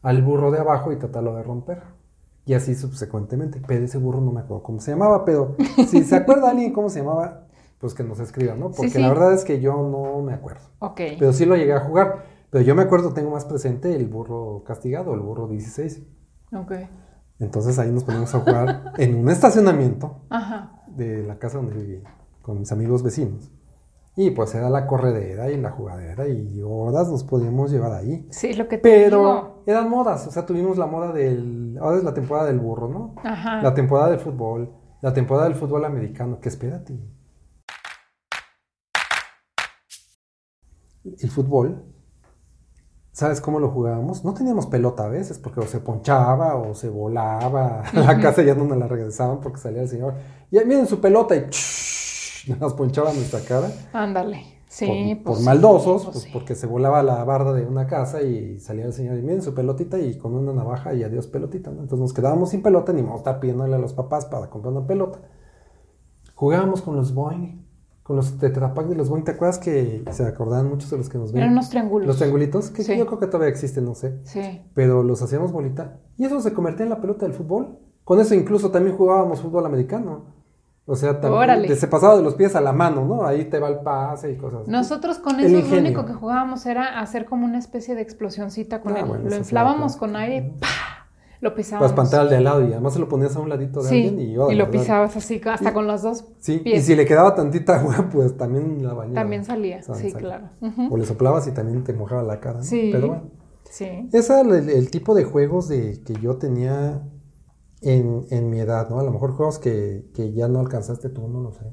al 0.01 0.23
burro 0.23 0.49
de 0.49 0.61
abajo 0.61 0.91
y 0.91 0.95
tratarlo 0.95 1.35
de 1.35 1.43
romper. 1.43 1.83
Y 2.43 2.55
así 2.55 2.73
subsecuentemente. 2.73 3.61
Pero 3.67 3.85
ese 3.85 3.99
burro 3.99 4.19
no 4.19 4.31
me 4.31 4.39
acuerdo 4.39 4.63
cómo 4.63 4.79
se 4.79 4.89
llamaba, 4.89 5.25
pero 5.25 5.55
si 5.89 6.03
se 6.03 6.15
acuerda 6.15 6.49
alguien 6.49 6.73
cómo 6.73 6.89
se 6.89 7.01
llamaba, 7.01 7.45
pues 7.77 7.93
que 7.93 8.03
nos 8.03 8.19
escriba, 8.19 8.55
¿no? 8.55 8.71
Porque 8.71 8.97
la 8.97 9.09
verdad 9.09 9.33
es 9.33 9.45
que 9.45 9.61
yo 9.61 9.73
no 9.73 10.23
me 10.23 10.33
acuerdo. 10.33 10.65
Ok. 10.79 11.01
Pero 11.19 11.33
sí 11.33 11.45
lo 11.45 11.55
llegué 11.55 11.73
a 11.73 11.81
jugar. 11.81 12.36
Pero 12.57 12.65
yo 12.65 12.73
me 12.73 12.81
acuerdo, 12.81 13.13
tengo 13.13 13.29
más 13.29 13.45
presente 13.45 13.95
el 13.95 14.07
burro 14.07 14.63
castigado, 14.65 15.13
el 15.13 15.19
burro 15.19 15.47
16. 15.47 16.01
Ok. 16.55 16.71
Entonces 17.37 17.77
ahí 17.77 17.91
nos 17.91 18.03
ponemos 18.03 18.33
a 18.33 18.39
jugar 18.39 18.93
en 18.97 19.13
un 19.13 19.29
estacionamiento 19.29 20.23
de 20.87 21.21
la 21.21 21.37
casa 21.37 21.57
donde 21.57 21.75
viví, 21.75 22.03
con 22.41 22.57
mis 22.57 22.71
amigos 22.71 23.03
vecinos. 23.03 23.51
Y 24.15 24.31
pues 24.31 24.55
era 24.55 24.71
la 24.71 24.87
corredera 24.87 25.51
y 25.51 25.61
la 25.61 25.69
jugadera 25.69 26.27
y 26.27 26.59
horas 26.65 27.09
nos 27.09 27.23
podíamos 27.23 27.69
llevar 27.69 27.91
ahí. 27.91 28.27
Sí, 28.31 28.53
lo 28.53 28.67
que 28.67 28.79
te 28.79 28.89
Pero 28.89 29.61
eran 29.67 29.87
modas, 29.87 30.25
o 30.25 30.31
sea, 30.31 30.47
tuvimos 30.47 30.79
la 30.79 30.87
moda 30.87 31.13
del... 31.13 31.77
Ahora 31.79 31.97
es 31.97 32.03
la 32.03 32.15
temporada 32.15 32.47
del 32.47 32.57
burro, 32.57 32.87
¿no? 32.87 33.13
Ajá. 33.23 33.61
La 33.61 33.75
temporada 33.75 34.09
del 34.09 34.19
fútbol, 34.19 34.73
la 35.03 35.13
temporada 35.13 35.47
del 35.47 35.53
fútbol 35.55 35.85
americano, 35.85 36.39
que 36.39 36.49
espérate. 36.49 36.99
El 41.03 41.29
fútbol 41.29 41.93
¿Sabes 43.17 43.41
cómo 43.41 43.59
lo 43.59 43.69
jugábamos? 43.69 44.23
No 44.23 44.35
teníamos 44.35 44.67
pelota 44.67 45.05
a 45.05 45.07
veces 45.07 45.39
porque 45.39 45.59
o 45.59 45.63
se 45.63 45.79
ponchaba 45.79 46.53
o 46.53 46.75
se 46.75 46.87
volaba 46.87 47.81
a 47.81 47.99
la 47.99 48.19
casa 48.19 48.43
y 48.43 48.45
ya 48.45 48.53
no 48.53 48.65
nos 48.65 48.77
la 48.77 48.85
regresaban 48.85 49.39
porque 49.39 49.57
salía 49.57 49.81
el 49.81 49.89
señor. 49.89 50.13
Y 50.51 50.59
miren 50.65 50.85
su 50.85 51.01
pelota 51.01 51.35
y 51.35 51.47
nos 52.59 52.75
ponchaba 52.75 53.11
nuestra 53.13 53.39
cara. 53.39 53.71
Ándale. 53.91 54.61
Sí, 54.67 55.19
por, 55.23 55.33
pues 55.33 55.43
maldosos, 55.43 56.03
pues, 56.03 56.17
pues 56.17 56.31
porque 56.31 56.53
se 56.53 56.67
volaba 56.67 57.01
la 57.01 57.23
barda 57.23 57.53
de 57.53 57.65
una 57.65 57.87
casa 57.87 58.21
y 58.21 58.59
salía 58.59 58.85
el 58.85 58.93
señor 58.93 59.17
y 59.17 59.23
miren 59.23 59.41
su 59.41 59.55
pelotita 59.55 59.97
y 59.97 60.15
con 60.19 60.35
una 60.35 60.53
navaja 60.53 60.93
y 60.93 61.01
adiós 61.01 61.25
pelotita. 61.25 61.71
Entonces 61.71 61.97
nos 61.97 62.13
quedábamos 62.13 62.51
sin 62.51 62.61
pelota 62.61 62.93
ni 62.93 63.01
vamos 63.01 63.15
a 63.15 63.17
estar 63.21 63.39
pidiéndole 63.39 63.73
a 63.73 63.79
los 63.79 63.93
papás 63.93 64.27
para 64.27 64.51
comprar 64.51 64.75
una 64.75 64.85
pelota. 64.85 65.17
Jugábamos 66.35 66.83
con 66.83 66.95
los 66.95 67.15
Boeing 67.15 67.66
con 68.07 68.15
los 68.15 68.37
tetrapack 68.37 68.87
de 68.87 68.95
los 68.95 69.09
Boeing, 69.09 69.25
¿te 69.25 69.31
acuerdas 69.31 69.59
que 69.59 70.05
se 70.11 70.23
acordaban 70.23 70.69
muchos 70.69 70.89
de 70.89 70.97
los 70.97 71.09
que 71.09 71.17
nos 71.17 71.33
ven? 71.33 71.41
Eran 71.41 71.51
unos 71.51 71.69
triángulos. 71.69 72.07
Los 72.07 72.15
triangulitos, 72.15 72.69
que 72.69 72.81
yo 72.81 73.05
creo 73.05 73.19
que 73.19 73.27
todavía 73.27 73.49
existen, 73.49 73.83
no 73.83 73.95
sé. 73.95 74.21
Sí. 74.23 74.61
Pero 74.73 75.03
los 75.03 75.21
hacíamos 75.21 75.51
bolita. 75.51 75.99
Y 76.15 76.23
eso 76.23 76.39
se 76.39 76.53
convertía 76.53 76.85
en 76.85 76.89
la 76.89 77.01
pelota 77.01 77.25
del 77.25 77.35
fútbol. 77.35 77.79
Con 78.05 78.21
eso 78.21 78.33
incluso 78.33 78.71
también 78.71 78.95
jugábamos 78.95 79.41
fútbol 79.41 79.65
americano. 79.65 80.37
O 80.85 80.95
sea, 80.95 81.19
también 81.19 81.75
se 81.75 81.87
pasaba 81.89 82.15
de 82.15 82.23
los 82.23 82.35
pies 82.35 82.55
a 82.55 82.61
la 82.61 82.71
mano, 82.71 83.03
¿no? 83.03 83.25
Ahí 83.25 83.43
te 83.43 83.59
va 83.59 83.67
el 83.67 83.79
pase 83.79 84.31
y 84.31 84.37
cosas. 84.37 84.69
Nosotros 84.69 85.19
con 85.19 85.41
eso 85.41 85.59
lo 85.69 85.77
único 85.77 86.05
que 86.05 86.13
jugábamos 86.13 86.65
era 86.65 87.01
hacer 87.01 87.25
como 87.25 87.43
una 87.43 87.59
especie 87.59 87.93
de 87.93 88.03
explosioncita 88.03 88.79
con 88.79 88.95
ah, 88.95 89.01
él. 89.01 89.29
lo 89.29 89.35
inflábamos 89.35 89.97
con 89.97 90.15
aire 90.15 90.37
y 90.37 90.59
¡pah! 90.61 90.96
Lo 91.39 91.53
pisabas. 91.53 91.95
Las 91.95 92.13
al 92.13 92.29
de 92.29 92.37
al 92.37 92.43
lado 92.43 92.67
y 92.67 92.73
además 92.73 92.93
se 92.93 92.99
lo 92.99 93.07
ponías 93.07 93.35
a 93.35 93.39
un 93.39 93.49
ladito 93.49 93.83
de 93.83 93.89
alguien 93.89 94.19
y 94.19 94.53
Y 94.53 94.55
lo 94.55 94.71
pisabas 94.71 95.15
así, 95.15 95.39
hasta 95.45 95.73
con 95.73 95.87
los 95.87 96.01
dos 96.01 96.25
sí, 96.39 96.61
Y 96.65 96.81
si 96.81 96.95
le 96.95 97.05
quedaba 97.05 97.35
tantita 97.35 97.79
agua, 97.79 98.09
pues 98.11 98.35
también 98.37 98.83
la 98.83 98.93
bañaba. 98.93 99.21
También 99.21 99.45
salía, 99.45 99.81
sí, 99.81 100.11
claro. 100.13 100.49
O 100.89 100.97
le 100.97 101.05
soplabas 101.05 101.47
y 101.47 101.51
también 101.51 101.83
te 101.83 101.93
mojaba 101.93 102.23
la 102.23 102.39
cara. 102.39 102.63
Sí. 102.63 102.89
Pero 102.91 103.07
bueno. 103.07 103.23
Sí. 103.69 104.09
Ese 104.13 104.39
era 104.39 104.57
el, 104.57 104.89
tipo 104.89 105.13
de 105.13 105.25
juegos 105.25 105.67
de, 105.67 106.01
que 106.03 106.13
yo 106.21 106.37
tenía 106.37 107.03
en, 107.81 108.25
en, 108.29 108.49
mi 108.49 108.59
edad, 108.59 108.89
¿no? 108.89 108.99
A 108.99 109.03
lo 109.03 109.11
mejor 109.11 109.33
juegos 109.33 109.59
que, 109.59 110.09
que 110.15 110.31
ya 110.31 110.47
no 110.47 110.61
alcanzaste 110.61 111.09
tú, 111.09 111.27
no 111.27 111.41
lo 111.41 111.51
sé. 111.51 111.65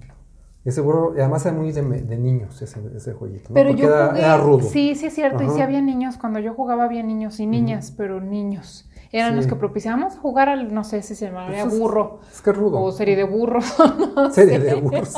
Ese 0.65 0.81
juego, 0.81 1.13
además 1.17 1.47
era 1.47 1.55
muy 1.55 1.73
de, 1.73 1.83
de 1.83 2.19
niños 2.19 2.61
ese, 2.61 2.81
ese 2.97 3.13
jueguito. 3.13 3.51
Pero 3.55 3.71
yo 3.71 3.87
era, 3.87 4.37
rudo. 4.39 4.63
Sí, 4.63 4.95
sí 4.95 5.07
es 5.07 5.15
cierto. 5.15 5.45
Y 5.45 5.51
sí 5.51 5.61
había 5.61 5.83
niños. 5.83 6.17
Cuando 6.17 6.41
yo 6.41 6.55
jugaba 6.55 6.85
había 6.85 7.03
niños 7.03 7.39
y 7.39 7.47
niñas, 7.47 7.93
pero 7.97 8.21
niños 8.21 8.89
eran 9.19 9.37
los 9.37 9.47
que 9.47 9.55
propiciábamos 9.55 10.17
jugar 10.17 10.49
al, 10.49 10.75
no 10.75 10.83
sé 10.83 11.01
si 11.03 11.15
se 11.15 11.27
llamaría 11.27 11.65
pues 11.65 11.79
burro. 11.79 12.21
Es 12.33 12.43
que 12.43 12.53
rudo. 12.53 12.81
O 12.81 12.91
serie 12.91 13.15
de 13.15 13.23
burros. 13.23 13.65
serie 14.33 14.59
de 14.59 14.75
burros. 14.75 15.15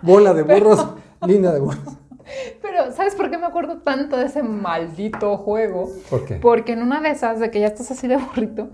Bola 0.00 0.32
de 0.32 0.42
burros, 0.42 0.86
línea 1.26 1.52
de 1.52 1.60
burros. 1.60 1.98
Pero, 2.62 2.90
¿sabes 2.92 3.14
por 3.14 3.30
qué 3.30 3.36
me 3.36 3.44
acuerdo 3.44 3.82
tanto 3.82 4.16
de 4.16 4.26
ese 4.26 4.42
maldito 4.42 5.36
juego? 5.36 5.90
¿Por 6.08 6.24
qué? 6.24 6.36
Porque 6.36 6.72
en 6.72 6.82
una 6.82 7.02
de 7.02 7.10
esas, 7.10 7.38
de 7.38 7.50
que 7.50 7.60
ya 7.60 7.66
estás 7.66 7.90
así 7.90 8.08
de 8.08 8.16
burrito, 8.16 8.70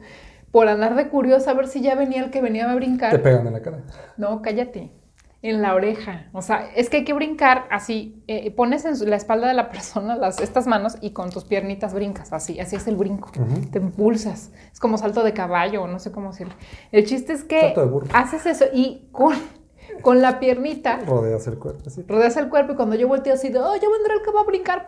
por 0.53 0.69
andar 0.69 0.95
de 0.95 1.09
curioso 1.09 1.51
a 1.51 1.55
ver 1.55 1.67
si 1.67 1.81
ya 1.81 1.97
venía 1.97 2.23
el 2.23 2.31
que 2.31 2.41
venía 2.41 2.71
a 2.71 2.75
brincar. 2.77 3.11
Te 3.11 3.19
pegan 3.19 3.47
en 3.49 3.53
la 3.53 3.63
cara. 3.63 3.83
No, 4.17 4.41
cállate 4.41 5.00
en 5.43 5.63
la 5.63 5.75
oreja. 5.75 6.29
O 6.33 6.43
sea, 6.43 6.71
es 6.77 6.91
que 6.91 6.99
hay 6.99 7.05
que 7.05 7.15
brincar 7.15 7.67
así. 7.71 8.23
Eh, 8.27 8.51
pones 8.51 8.85
en 8.85 9.09
la 9.09 9.17
espalda 9.17 9.49
de 9.49 9.55
la 9.55 9.71
persona 9.73 10.17
las, 10.17 10.41
estas 10.41 10.67
manos 10.67 10.99
y 11.01 11.11
con 11.11 11.31
tus 11.31 11.45
piernitas 11.45 11.95
brincas, 11.95 12.33
así. 12.33 12.61
Así 12.61 12.77
es 12.77 12.87
el 12.87 12.97
brinco. 12.97 13.31
Te 13.71 13.79
impulsas. 13.79 14.53
Es 14.73 14.81
como 14.81 14.99
salto 14.99 15.23
de 15.23 15.33
caballo, 15.33 15.87
no 15.87 15.99
sé 15.99 16.13
cómo 16.13 16.31
decirlo. 16.31 16.55
El 16.93 17.07
chiste 17.07 17.33
es 17.33 17.45
que 17.45 17.75
haces 18.13 18.47
eso 18.47 18.67
y 18.73 19.09
con, 19.13 19.35
con 20.03 20.21
la 20.21 20.39
piernita. 20.41 21.01
Rodeas 21.07 21.47
el 21.47 21.59
cuerpo, 21.59 21.89
sí. 21.89 22.05
Rodeas 22.07 22.37
el 22.37 22.49
cuerpo 22.49 22.75
y 22.75 22.77
cuando 22.77 22.97
yo 22.97 23.09
volteo 23.09 23.35
así 23.35 23.49
de, 23.49 23.59
oh, 23.59 23.77
ya 23.77 23.89
vendrá 23.89 24.15
el 24.15 24.23
que 24.23 24.31
va 24.31 24.43
a 24.43 24.45
brincar. 24.45 24.85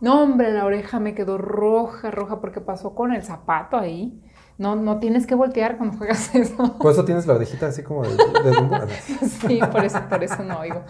no, 0.00 0.22
hombre, 0.22 0.52
la 0.52 0.64
oreja 0.64 1.00
me 1.00 1.14
quedó 1.14 1.36
roja, 1.36 2.10
roja 2.10 2.40
porque 2.40 2.60
pasó 2.60 2.94
con 2.94 3.12
el 3.12 3.22
zapato 3.22 3.76
ahí 3.76 4.22
No, 4.58 4.74
no 4.74 4.98
tienes 5.00 5.26
que 5.26 5.34
voltear 5.34 5.76
cuando 5.76 5.98
juegas 5.98 6.34
eso. 6.34 6.78
Por 6.78 6.92
eso 6.92 7.04
tienes 7.04 7.26
la 7.26 7.34
orejita 7.34 7.66
así 7.66 7.82
como 7.82 8.02
de, 8.02 8.10
de 8.10 8.50
Dumbo. 8.52 8.76
Sí, 9.46 9.60
por 9.70 9.84
eso, 9.84 9.98
por 10.08 10.24
eso 10.24 10.42
no 10.42 10.60
oigo. 10.60 10.82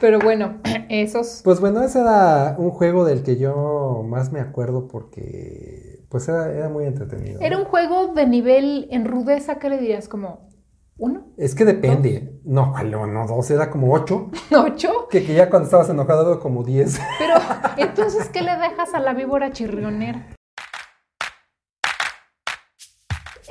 Pero 0.00 0.20
bueno, 0.20 0.58
esos. 0.88 1.40
Pues 1.42 1.60
bueno, 1.60 1.82
ese 1.82 2.00
era 2.00 2.54
un 2.58 2.70
juego 2.70 3.04
del 3.04 3.22
que 3.22 3.36
yo 3.36 4.04
más 4.06 4.32
me 4.32 4.40
acuerdo 4.40 4.86
porque 4.86 6.04
pues 6.08 6.28
era, 6.28 6.52
era 6.52 6.68
muy 6.68 6.84
entretenido. 6.84 7.40
Era 7.40 7.58
un 7.58 7.64
juego 7.64 8.14
de 8.14 8.26
nivel 8.26 8.86
en 8.90 9.04
rudeza, 9.04 9.58
¿qué 9.58 9.68
le 9.68 9.78
dirías? 9.78 10.08
Como 10.08 10.48
uno, 10.96 11.32
Es 11.36 11.56
que 11.56 11.64
depende. 11.64 12.40
No, 12.44 12.70
¿cuál 12.70 12.92
no, 12.92 13.06
no, 13.08 13.26
dos, 13.26 13.50
era 13.50 13.68
como 13.68 13.92
ocho. 13.92 14.30
ocho. 14.56 15.08
Que, 15.10 15.24
que 15.24 15.34
ya 15.34 15.50
cuando 15.50 15.64
estabas 15.64 15.90
enojado 15.90 16.30
era 16.32 16.40
como 16.40 16.62
diez. 16.62 17.00
Pero 17.18 17.34
entonces, 17.76 18.28
¿qué 18.28 18.42
le 18.42 18.56
dejas 18.56 18.94
a 18.94 19.00
la 19.00 19.12
víbora 19.12 19.50
chirrionera? 19.50 20.28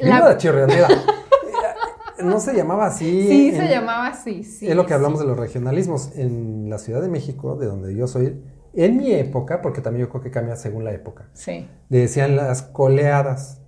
La- 0.02 0.16
Viva 0.18 0.30
la 0.30 0.38
chirrionera. 0.38 0.88
No 2.24 2.40
se 2.40 2.54
llamaba 2.56 2.86
así. 2.86 3.28
Sí, 3.28 3.50
en- 3.50 3.56
se 3.58 3.68
llamaba 3.68 4.08
así, 4.08 4.44
sí. 4.44 4.68
es 4.70 4.76
lo 4.76 4.86
que 4.86 4.94
hablamos 4.94 5.20
sí. 5.20 5.26
de 5.26 5.30
los 5.32 5.38
regionalismos. 5.40 6.12
En 6.16 6.70
la 6.70 6.78
Ciudad 6.78 7.02
de 7.02 7.10
México, 7.10 7.56
de 7.56 7.66
donde 7.66 7.94
yo 7.96 8.08
soy, 8.08 8.40
en 8.76 8.98
mi 8.98 9.12
época, 9.12 9.62
porque 9.62 9.82
también 9.82 10.06
yo 10.06 10.10
creo 10.10 10.22
que 10.22 10.32
cambia 10.32 10.56
según 10.56 10.86
la 10.86 10.94
época, 10.94 11.28
Sí. 11.34 11.68
le 11.90 11.98
decían 11.98 12.36
las 12.38 12.62
coleadas. 12.62 13.62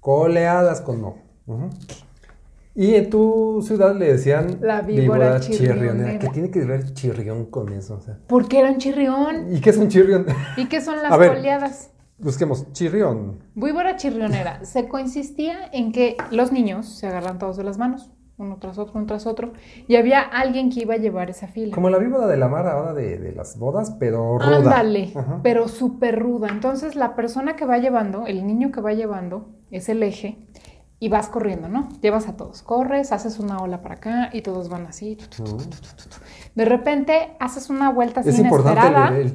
Coleadas 0.00 0.80
con 0.80 1.02
no. 1.02 1.16
Y 2.74 2.94
en 2.94 3.10
tu 3.10 3.62
ciudad 3.66 3.94
le 3.94 4.12
decían 4.12 4.58
La 4.60 4.80
víbora 4.80 5.38
chirrionera. 5.38 6.18
¿Qué 6.18 6.28
tiene 6.28 6.50
que 6.50 6.60
ver 6.64 6.94
chirrión 6.94 7.44
con 7.46 7.70
eso? 7.72 7.96
O 7.96 8.00
sea, 8.00 8.18
¿Por 8.26 8.48
qué 8.48 8.60
era 8.60 8.70
un 8.70 8.78
chirrión? 8.78 9.54
¿Y 9.54 9.60
qué 9.60 9.70
es 9.70 9.76
un 9.76 9.88
chirrión? 9.88 10.26
¿Y 10.56 10.66
qué 10.66 10.80
son 10.80 10.96
las 11.02 11.16
ver. 11.18 11.34
coleadas? 11.34 11.90
Busquemos 12.20 12.70
chirrión. 12.72 13.38
Víbora 13.54 13.96
chirrionera. 13.96 14.60
Se 14.64 14.88
consistía 14.88 15.56
en 15.72 15.92
que 15.92 16.16
los 16.30 16.52
niños 16.52 16.86
se 16.86 17.06
agarran 17.06 17.38
todos 17.38 17.56
de 17.56 17.64
las 17.64 17.78
manos, 17.78 18.12
uno 18.36 18.58
tras 18.60 18.78
otro, 18.78 18.92
uno 18.96 19.06
tras 19.06 19.26
otro, 19.26 19.52
y 19.88 19.96
había 19.96 20.20
alguien 20.20 20.70
que 20.70 20.80
iba 20.80 20.94
a 20.94 20.98
llevar 20.98 21.30
esa 21.30 21.48
fila. 21.48 21.74
Como 21.74 21.88
la 21.88 21.98
víbora 21.98 22.26
de 22.26 22.36
la 22.36 22.48
mar 22.48 22.66
ahora 22.66 22.92
de, 22.94 23.18
de 23.18 23.32
las 23.32 23.58
bodas, 23.58 23.96
pero 23.98 24.38
ruda. 24.38 24.56
Ándale, 24.56 25.12
Ajá. 25.14 25.40
pero 25.42 25.68
súper 25.68 26.18
ruda. 26.18 26.48
Entonces 26.48 26.94
la 26.94 27.14
persona 27.14 27.56
que 27.56 27.64
va 27.64 27.78
llevando, 27.78 28.26
el 28.26 28.46
niño 28.46 28.70
que 28.70 28.80
va 28.80 28.92
llevando, 28.92 29.48
es 29.70 29.88
el 29.88 30.02
eje 30.02 30.38
y 31.02 31.08
vas 31.08 31.28
corriendo, 31.28 31.68
¿no? 31.68 31.88
Llevas 32.02 32.28
a 32.28 32.36
todos, 32.36 32.60
corres, 32.62 33.10
haces 33.10 33.38
una 33.38 33.58
ola 33.58 33.80
para 33.82 33.94
acá 33.96 34.30
y 34.32 34.42
todos 34.42 34.68
van 34.68 34.86
así. 34.86 35.16
tu, 35.16 35.44
tu, 35.44 35.56
tu. 35.56 35.66
De 36.54 36.64
repente 36.66 37.32
haces 37.40 37.70
una 37.70 37.90
vuelta 37.90 38.20
Es 38.20 38.38
importante 38.38 39.22
el, 39.22 39.34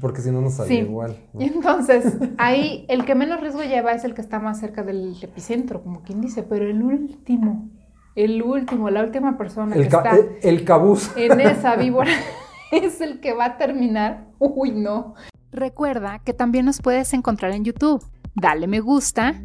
porque 0.00 0.22
si 0.22 0.30
no 0.30 0.40
nos 0.40 0.54
sale 0.54 0.68
Sí. 0.68 0.74
igual. 0.78 1.16
¿no? 1.32 1.40
Y 1.42 1.46
entonces 1.46 2.14
ahí 2.38 2.86
el 2.88 3.04
que 3.04 3.14
menos 3.16 3.40
riesgo 3.40 3.62
lleva 3.64 3.92
es 3.92 4.04
el 4.04 4.14
que 4.14 4.20
está 4.20 4.38
más 4.38 4.60
cerca 4.60 4.82
del 4.84 5.16
epicentro, 5.20 5.82
como 5.82 6.02
quien 6.02 6.20
dice, 6.20 6.44
pero 6.44 6.66
el 6.66 6.80
último, 6.82 7.68
el 8.14 8.40
último, 8.42 8.88
la 8.90 9.02
última 9.02 9.36
persona 9.36 9.74
El, 9.74 9.82
que 9.82 9.88
está 9.88 10.10
el, 10.10 10.36
el 10.42 10.64
cabuz. 10.64 11.10
en 11.16 11.40
esa 11.40 11.74
víbora 11.74 12.12
es 12.70 13.00
el 13.00 13.18
que 13.20 13.32
va 13.34 13.46
a 13.46 13.56
terminar. 13.58 14.28
Uy, 14.38 14.70
no. 14.70 15.14
Recuerda 15.50 16.20
que 16.24 16.32
también 16.32 16.64
nos 16.64 16.80
puedes 16.80 17.12
encontrar 17.12 17.50
en 17.52 17.64
YouTube. 17.64 18.04
Dale 18.34 18.66
me 18.66 18.80
gusta, 18.80 19.42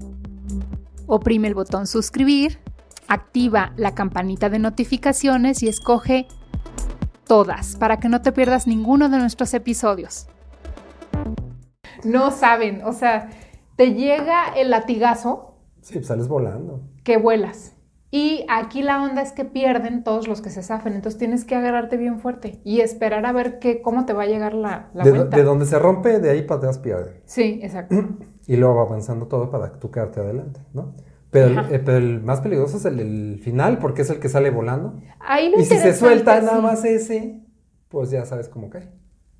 oprime 1.07 1.47
el 1.47 1.55
botón 1.55 1.87
suscribir, 1.87 2.59
activa 3.07 3.73
la 3.77 3.95
campanita 3.95 4.49
de 4.49 4.59
notificaciones 4.59 5.63
y 5.63 5.67
escoge 5.67 6.27
todas 7.25 7.75
para 7.77 7.99
que 7.99 8.09
no 8.09 8.21
te 8.21 8.31
pierdas 8.31 8.67
ninguno 8.67 9.09
de 9.09 9.17
nuestros 9.17 9.53
episodios. 9.53 10.27
No 12.03 12.31
saben, 12.31 12.83
o 12.85 12.93
sea, 12.93 13.29
te 13.75 13.93
llega 13.93 14.53
el 14.55 14.69
latigazo 14.69 15.55
Sí, 15.81 16.03
sales 16.03 16.27
volando. 16.27 16.81
que 17.03 17.17
vuelas. 17.17 17.73
Y 18.09 18.45
aquí 18.47 18.83
la 18.83 19.03
onda 19.03 19.21
es 19.21 19.33
que 19.33 19.43
pierden 19.43 20.03
todos 20.03 20.29
los 20.29 20.41
que 20.41 20.49
se 20.49 20.63
zafen, 20.63 20.93
entonces 20.93 21.19
tienes 21.19 21.43
que 21.43 21.55
agarrarte 21.55 21.97
bien 21.97 22.19
fuerte 22.19 22.61
y 22.63 22.79
esperar 22.79 23.25
a 23.25 23.33
ver 23.33 23.59
que, 23.59 23.81
cómo 23.81 24.05
te 24.05 24.13
va 24.13 24.23
a 24.23 24.27
llegar 24.27 24.53
la, 24.53 24.89
la 24.93 25.03
De, 25.03 25.11
vuelta. 25.11 25.35
de 25.35 25.43
donde 25.43 25.65
se 25.65 25.77
rompe, 25.77 26.19
de 26.19 26.29
ahí 26.29 26.43
para 26.43 26.59
atrás 26.59 26.79
pierde. 26.79 27.21
Sí, 27.25 27.59
exacto. 27.61 27.95
Y 28.49 28.55
luego 28.55 28.75
va 28.75 28.83
avanzando 28.83 29.27
todo 29.27 29.51
para 29.51 29.73
tú 29.73 29.91
quedarte 29.91 30.21
adelante, 30.21 30.61
¿no? 30.73 30.95
Pero, 31.31 31.47
el, 31.47 31.57
eh, 31.69 31.79
pero 31.79 31.97
el 31.97 32.23
más 32.23 32.39
peligroso 32.39 32.77
es 32.77 32.85
el, 32.85 32.97
el 33.01 33.39
final, 33.43 33.77
porque 33.79 34.03
es 34.03 34.09
el 34.09 34.21
que 34.21 34.29
sale 34.29 34.51
volando. 34.51 35.01
Ahí 35.19 35.51
lo 35.51 35.59
Y 35.59 35.65
si 35.65 35.75
se 35.77 35.93
suelta 35.93 36.39
nada 36.39 36.61
más 36.61 36.85
ese, 36.85 37.41
pues 37.89 38.09
ya 38.09 38.23
sabes 38.23 38.47
cómo 38.47 38.69
cae. 38.69 38.89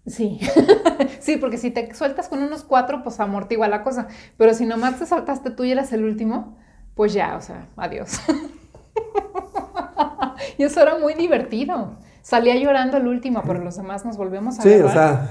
Sí. 0.05 0.41
sí, 1.21 1.37
porque 1.37 1.57
si 1.57 1.71
te 1.71 1.93
sueltas 1.95 2.27
con 2.27 2.43
unos 2.43 2.63
cuatro, 2.65 3.01
pues 3.01 3.17
amortigua 3.21 3.69
la 3.69 3.83
cosa. 3.83 4.07
Pero 4.35 4.53
si 4.53 4.65
nomás 4.65 4.99
te 4.99 5.05
saltaste 5.05 5.51
tú 5.51 5.63
y 5.63 5.71
eras 5.71 5.93
el 5.93 6.03
último, 6.03 6.57
pues 6.93 7.13
ya, 7.13 7.37
o 7.37 7.41
sea, 7.41 7.69
adiós. 7.77 8.19
y 10.57 10.63
eso 10.63 10.81
era 10.81 10.97
muy 10.97 11.13
divertido. 11.13 11.97
Salía 12.21 12.55
llorando 12.55 12.97
el 12.97 13.07
último, 13.07 13.41
pero 13.47 13.59
los 13.63 13.77
demás 13.77 14.05
nos 14.05 14.17
volvemos 14.17 14.59
a 14.59 14.61
Sí, 14.61 14.73
o 14.75 14.89
sea, 14.89 15.29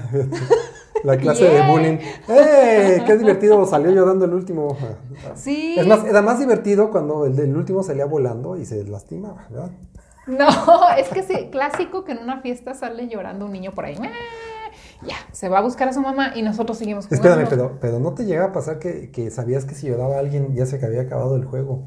la 1.03 1.17
clase 1.17 1.43
de 1.43 1.61
bullying. 1.69 1.97
¡Eh! 2.27 3.03
¡Qué 3.05 3.17
divertido! 3.17 3.63
Salió 3.67 3.91
llorando 3.91 4.25
el 4.25 4.33
último. 4.33 4.75
Sí. 5.35 5.75
Es 5.77 5.85
más, 5.85 6.03
era 6.05 6.23
más 6.23 6.39
divertido 6.39 6.89
cuando 6.89 7.25
el 7.25 7.35
del 7.35 7.55
último 7.55 7.83
salía 7.83 8.05
volando 8.05 8.57
y 8.57 8.65
se 8.65 8.83
lastimaba, 8.83 9.45
¿verdad? 9.49 9.69
No, 10.25 10.47
es 10.97 11.07
que 11.09 11.23
sí, 11.23 11.49
clásico 11.51 12.03
que 12.03 12.13
en 12.13 12.17
una 12.19 12.41
fiesta 12.41 12.73
sale 12.73 13.07
llorando 13.07 13.45
un 13.45 13.51
niño 13.51 13.73
por 13.73 13.85
ahí. 13.85 13.95
¡Ah! 14.01 14.09
Ya, 15.05 15.15
se 15.31 15.47
va 15.49 15.59
a 15.59 15.61
buscar 15.61 15.87
a 15.89 15.93
su 15.93 16.01
mamá 16.01 16.33
y 16.35 16.41
nosotros 16.41 16.77
seguimos 16.77 17.05
jugando. 17.05 17.29
Espérame, 17.29 17.49
pero, 17.49 17.77
pero 17.79 17.99
¿no 17.99 18.13
te 18.13 18.25
llega 18.25 18.45
a 18.45 18.51
pasar 18.51 18.79
que, 18.79 19.11
que 19.11 19.29
sabías 19.29 19.65
que 19.65 19.75
si 19.75 19.87
lloraba 19.87 20.17
alguien 20.17 20.55
ya 20.55 20.65
se 20.65 20.79
que 20.79 20.85
había 20.85 21.01
acabado 21.01 21.35
el 21.35 21.45
juego? 21.45 21.83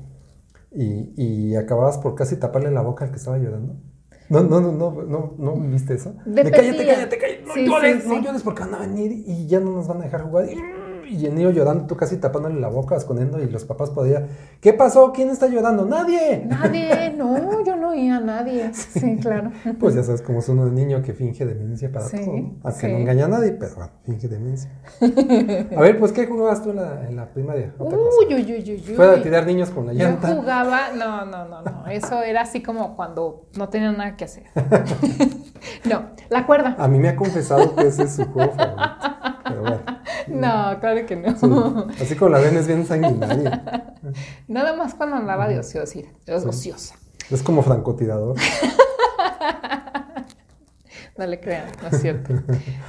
Y, 0.72 1.12
y 1.16 1.56
acababas 1.56 1.98
por 1.98 2.14
casi 2.14 2.36
taparle 2.36 2.70
la 2.70 2.82
boca 2.82 3.04
al 3.04 3.10
que 3.10 3.16
estaba 3.16 3.38
llorando. 3.38 3.76
No, 4.28 4.44
no, 4.44 4.60
no, 4.60 4.70
no, 4.70 5.02
no, 5.02 5.34
no 5.36 5.56
viste 5.68 5.94
eso. 5.94 6.14
De 6.24 6.44
Dependía. 6.44 6.52
cállate, 6.52 6.86
cállate, 6.86 7.18
cállate, 7.18 7.42
no 7.46 7.54
Sí, 7.54 7.66
llores, 7.66 8.02
sí, 8.04 8.08
no 8.08 8.22
llores 8.22 8.42
porque 8.44 8.62
van 8.62 8.74
a 8.76 8.78
venir 8.78 9.10
y 9.26 9.48
ya 9.48 9.58
no 9.58 9.72
nos 9.72 9.88
van 9.88 10.02
a 10.02 10.04
dejar 10.04 10.22
jugar. 10.22 10.44
Y, 10.48 10.56
y 11.10 11.26
el 11.26 11.34
niño 11.34 11.50
llorando, 11.50 11.86
tú 11.86 11.96
casi 11.96 12.16
tapándole 12.18 12.60
la 12.60 12.68
boca, 12.68 12.96
escondiendo, 12.96 13.40
y 13.42 13.48
los 13.48 13.64
papás 13.64 13.90
podían, 13.90 14.28
¿qué 14.60 14.72
pasó? 14.72 15.12
¿Quién 15.12 15.30
está 15.30 15.48
llorando? 15.48 15.84
¡Nadie! 15.84 16.44
Nadie, 16.46 17.12
no, 17.18 17.64
yo 17.64 17.76
no 17.76 17.90
oía 17.90 18.16
a 18.16 18.20
nadie. 18.20 18.72
Sí, 18.74 19.16
claro. 19.20 19.50
Pues 19.78 19.94
ya 19.94 20.02
sabes 20.02 20.22
cómo 20.22 20.38
es 20.38 20.48
uno 20.48 20.66
de 20.66 20.72
niño 20.72 21.02
que 21.02 21.12
finge 21.12 21.44
demencia 21.44 21.90
para 21.92 22.06
Sí, 22.06 22.16
todo. 22.24 22.36
¿no? 22.36 22.54
Aunque 22.62 22.80
sí. 22.80 22.92
no 22.92 22.98
engaña 22.98 23.24
a 23.24 23.28
nadie, 23.28 23.52
pero 23.52 23.74
bueno, 23.76 23.90
finge 24.04 24.28
demencia. 24.28 24.70
A 25.76 25.80
ver, 25.80 25.98
pues, 25.98 26.12
¿qué 26.12 26.26
jugabas 26.26 26.62
tú 26.62 26.70
en 26.70 26.76
la, 26.76 27.08
en 27.08 27.16
la 27.16 27.26
primaria? 27.26 27.74
Uy, 27.78 27.94
uy, 27.94 28.34
uy, 28.34 28.52
uy, 28.52 28.70
uy. 28.88 28.94
Fuera 28.94 29.12
de 29.12 29.20
tirar 29.22 29.46
niños 29.46 29.70
con 29.70 29.86
la 29.86 29.92
Yo 29.92 30.00
llanta. 30.04 30.28
jugaba, 30.34 30.92
no, 30.96 31.26
no, 31.26 31.46
no, 31.48 31.62
no, 31.62 31.86
eso 31.88 32.22
era 32.22 32.42
así 32.42 32.62
como 32.62 32.96
cuando 32.96 33.46
no 33.56 33.68
tenía 33.68 33.92
nada 33.92 34.16
que 34.16 34.24
hacer. 34.24 34.44
no, 35.84 36.02
la 36.28 36.46
cuerda. 36.46 36.76
A 36.78 36.88
mí 36.88 36.98
me 36.98 37.08
ha 37.08 37.16
confesado 37.16 37.74
que 37.74 37.86
ese 37.88 38.04
es 38.04 38.12
su 38.16 38.24
juego 38.26 38.52
favorito. 38.52 38.84
Pero 39.44 39.60
bueno. 39.62 39.80
No, 40.30 40.78
claro 40.80 41.06
que 41.06 41.16
no. 41.16 41.36
sí. 41.36 42.02
Así 42.02 42.16
como 42.16 42.30
la 42.30 42.38
ven 42.40 42.56
es 42.56 42.66
bien 42.66 42.86
sanguinaria. 42.86 43.94
Nada 44.48 44.74
más 44.74 44.94
cuando 44.94 45.16
andaba 45.16 45.48
de 45.48 45.58
ociosa, 45.58 46.00
de 46.26 46.34
ociosa. 46.34 46.96
Es 47.30 47.42
como 47.42 47.62
francotirador. 47.62 48.36
No 51.16 51.26
le 51.26 51.38
crean, 51.38 51.66
no 51.82 51.88
es 51.88 52.00
cierto. 52.00 52.32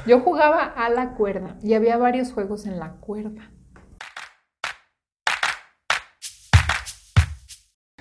Yo 0.08 0.22
jugaba 0.22 0.64
a 0.64 0.90
la 0.90 1.16
cuerda 1.16 1.58
y 1.62 1.74
había 1.74 1.98
varios 1.98 2.32
juegos 2.32 2.66
en 2.66 2.80
la 2.80 2.92
cuerda. 2.94 3.52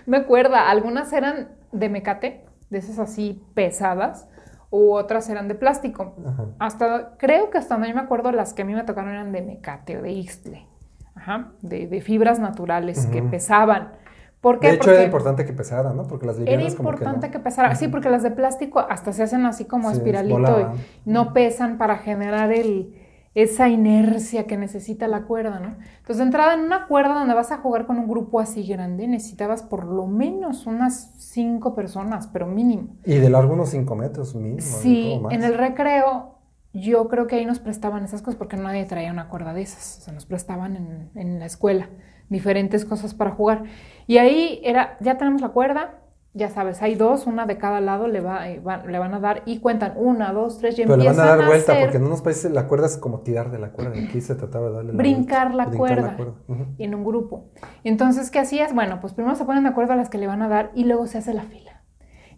Me 0.06 0.18
acuerda, 0.18 0.70
algunas 0.70 1.12
eran 1.12 1.56
de 1.72 1.88
mecate, 1.88 2.46
de 2.70 2.78
esas 2.78 3.00
así 3.00 3.42
pesadas, 3.54 4.28
u 4.70 4.92
otras 4.92 5.28
eran 5.28 5.48
de 5.48 5.54
plástico. 5.54 6.14
Ajá. 6.26 6.46
Hasta, 6.58 7.16
creo 7.18 7.50
que 7.50 7.58
hasta 7.58 7.74
donde 7.74 7.88
yo 7.88 7.94
me 7.94 8.00
acuerdo, 8.00 8.32
las 8.32 8.54
que 8.54 8.62
a 8.62 8.64
mí 8.64 8.74
me 8.74 8.84
tocaron 8.84 9.10
eran 9.10 9.32
de 9.32 9.42
mecate 9.42 9.98
o 9.98 10.02
de 10.02 10.12
ixtle. 10.12 10.66
Ajá, 11.14 11.52
de, 11.60 11.86
de 11.86 12.00
fibras 12.00 12.38
naturales 12.38 13.06
que 13.06 13.22
pesaban. 13.22 13.92
¿Por 14.40 14.58
qué? 14.58 14.68
De 14.68 14.74
hecho, 14.74 14.84
Porque 14.84 14.94
era 14.94 15.04
importante 15.04 15.44
que 15.44 15.52
pesara, 15.52 15.92
¿no? 15.92 16.06
Porque 16.06 16.24
las 16.24 16.36
era 16.36 16.50
livianas 16.50 16.74
como 16.74 16.88
importante 16.88 17.26
que, 17.26 17.32
que, 17.32 17.38
no. 17.38 17.44
pesara. 17.44 17.74
Sí, 17.74 17.88
porque 17.88 18.08
las 18.08 18.22
de 18.22 18.30
plástico 18.30 18.80
hasta 18.80 19.12
se 19.12 19.22
hacen 19.22 19.44
así 19.44 19.66
como 19.66 19.90
Sí, 19.90 19.98
espiralito 19.98 20.72
y 21.04 21.10
no 21.10 21.34
pesan 21.34 21.76
para 21.76 21.98
generar 21.98 22.50
el, 22.50 22.94
esa 23.34 23.68
inercia 23.68 24.46
que 24.46 24.56
necesita 24.56 25.06
la 25.06 25.22
cuerda, 25.22 25.60
¿no? 25.60 25.76
Entonces, 25.98 26.18
de 26.18 26.24
entrada, 26.24 26.54
en 26.54 26.60
una 26.60 26.86
cuerda 26.88 27.14
donde 27.14 27.34
vas 27.34 27.52
a 27.52 27.58
jugar 27.58 27.86
con 27.86 27.98
un 27.98 28.08
grupo 28.08 28.40
así 28.40 28.66
grande, 28.66 29.06
necesitabas 29.06 29.62
por 29.62 29.84
lo 29.84 30.06
menos 30.06 30.66
unas 30.66 31.14
cinco 31.18 31.74
personas, 31.74 32.26
pero 32.26 32.46
mínimo. 32.46 32.96
Y 33.04 33.14
de 33.14 33.30
largo 33.30 33.54
unos 33.54 33.70
5 33.70 33.94
metros 33.94 34.34
mínimo. 34.34 34.60
Sí, 34.60 35.18
más. 35.22 35.32
en 35.32 35.44
el 35.44 35.54
recreo 35.56 36.34
yo 36.72 37.08
creo 37.08 37.26
que 37.26 37.36
ahí 37.36 37.46
nos 37.46 37.58
prestaban 37.58 38.04
esas 38.04 38.22
cosas 38.22 38.36
porque 38.36 38.56
nadie 38.56 38.84
traía 38.84 39.12
una 39.12 39.28
cuerda 39.28 39.52
de 39.52 39.62
esas. 39.62 39.98
O 39.98 40.00
sea, 40.02 40.12
nos 40.12 40.26
prestaban 40.26 40.76
en, 40.76 41.10
en 41.14 41.38
la 41.38 41.46
escuela 41.46 41.88
diferentes 42.30 42.84
cosas 42.86 43.12
para 43.12 43.32
jugar. 43.32 43.64
Y 44.06 44.16
ahí 44.18 44.60
era, 44.64 44.96
ya 45.00 45.18
tenemos 45.18 45.42
la 45.42 45.50
cuerda, 45.50 45.99
ya 46.32 46.48
sabes, 46.48 46.80
hay 46.80 46.94
dos, 46.94 47.26
una 47.26 47.44
de 47.46 47.58
cada 47.58 47.80
lado 47.80 48.06
le, 48.06 48.20
va, 48.20 48.48
eh, 48.48 48.60
va- 48.60 48.84
le 48.86 48.98
van 49.00 49.14
a 49.14 49.18
dar 49.20 49.42
y 49.46 49.58
cuentan 49.58 49.94
una, 49.96 50.32
dos, 50.32 50.58
tres 50.58 50.78
y 50.78 50.82
Pero 50.82 50.96
le 50.96 51.04
van 51.04 51.14
empiezan 51.14 51.26
a 51.32 51.36
dar 51.36 51.46
vuelta 51.46 51.72
hacer 51.72 51.84
porque 51.84 51.96
en 51.96 52.04
unos 52.04 52.22
países 52.22 52.50
la 52.52 52.68
cuerda 52.68 52.86
es 52.86 52.96
como 52.96 53.20
tirar 53.20 53.50
de 53.50 53.58
la 53.58 53.70
cuerda. 53.72 53.92
Aquí 54.00 54.20
se 54.20 54.36
trataba 54.36 54.68
de 54.68 54.72
darle 54.74 54.92
la 54.92 54.98
brincar 54.98 55.54
la 55.54 55.66
vuelta. 55.66 55.94
Brincar 55.96 56.16
cuerda 56.16 56.34
Ujú. 56.46 56.66
en 56.78 56.94
un 56.94 57.04
grupo. 57.04 57.46
Entonces, 57.82 58.30
¿qué 58.30 58.38
hacías? 58.38 58.72
Bueno, 58.74 59.00
pues 59.00 59.12
primero 59.12 59.34
se 59.34 59.44
ponen 59.44 59.64
de 59.64 59.70
acuerdo 59.70 59.92
a 59.94 59.96
las 59.96 60.08
que 60.08 60.18
le 60.18 60.28
van 60.28 60.42
a 60.42 60.48
dar 60.48 60.70
y 60.74 60.84
luego 60.84 61.06
se 61.08 61.18
hace 61.18 61.34
la 61.34 61.42
fila. 61.42 61.82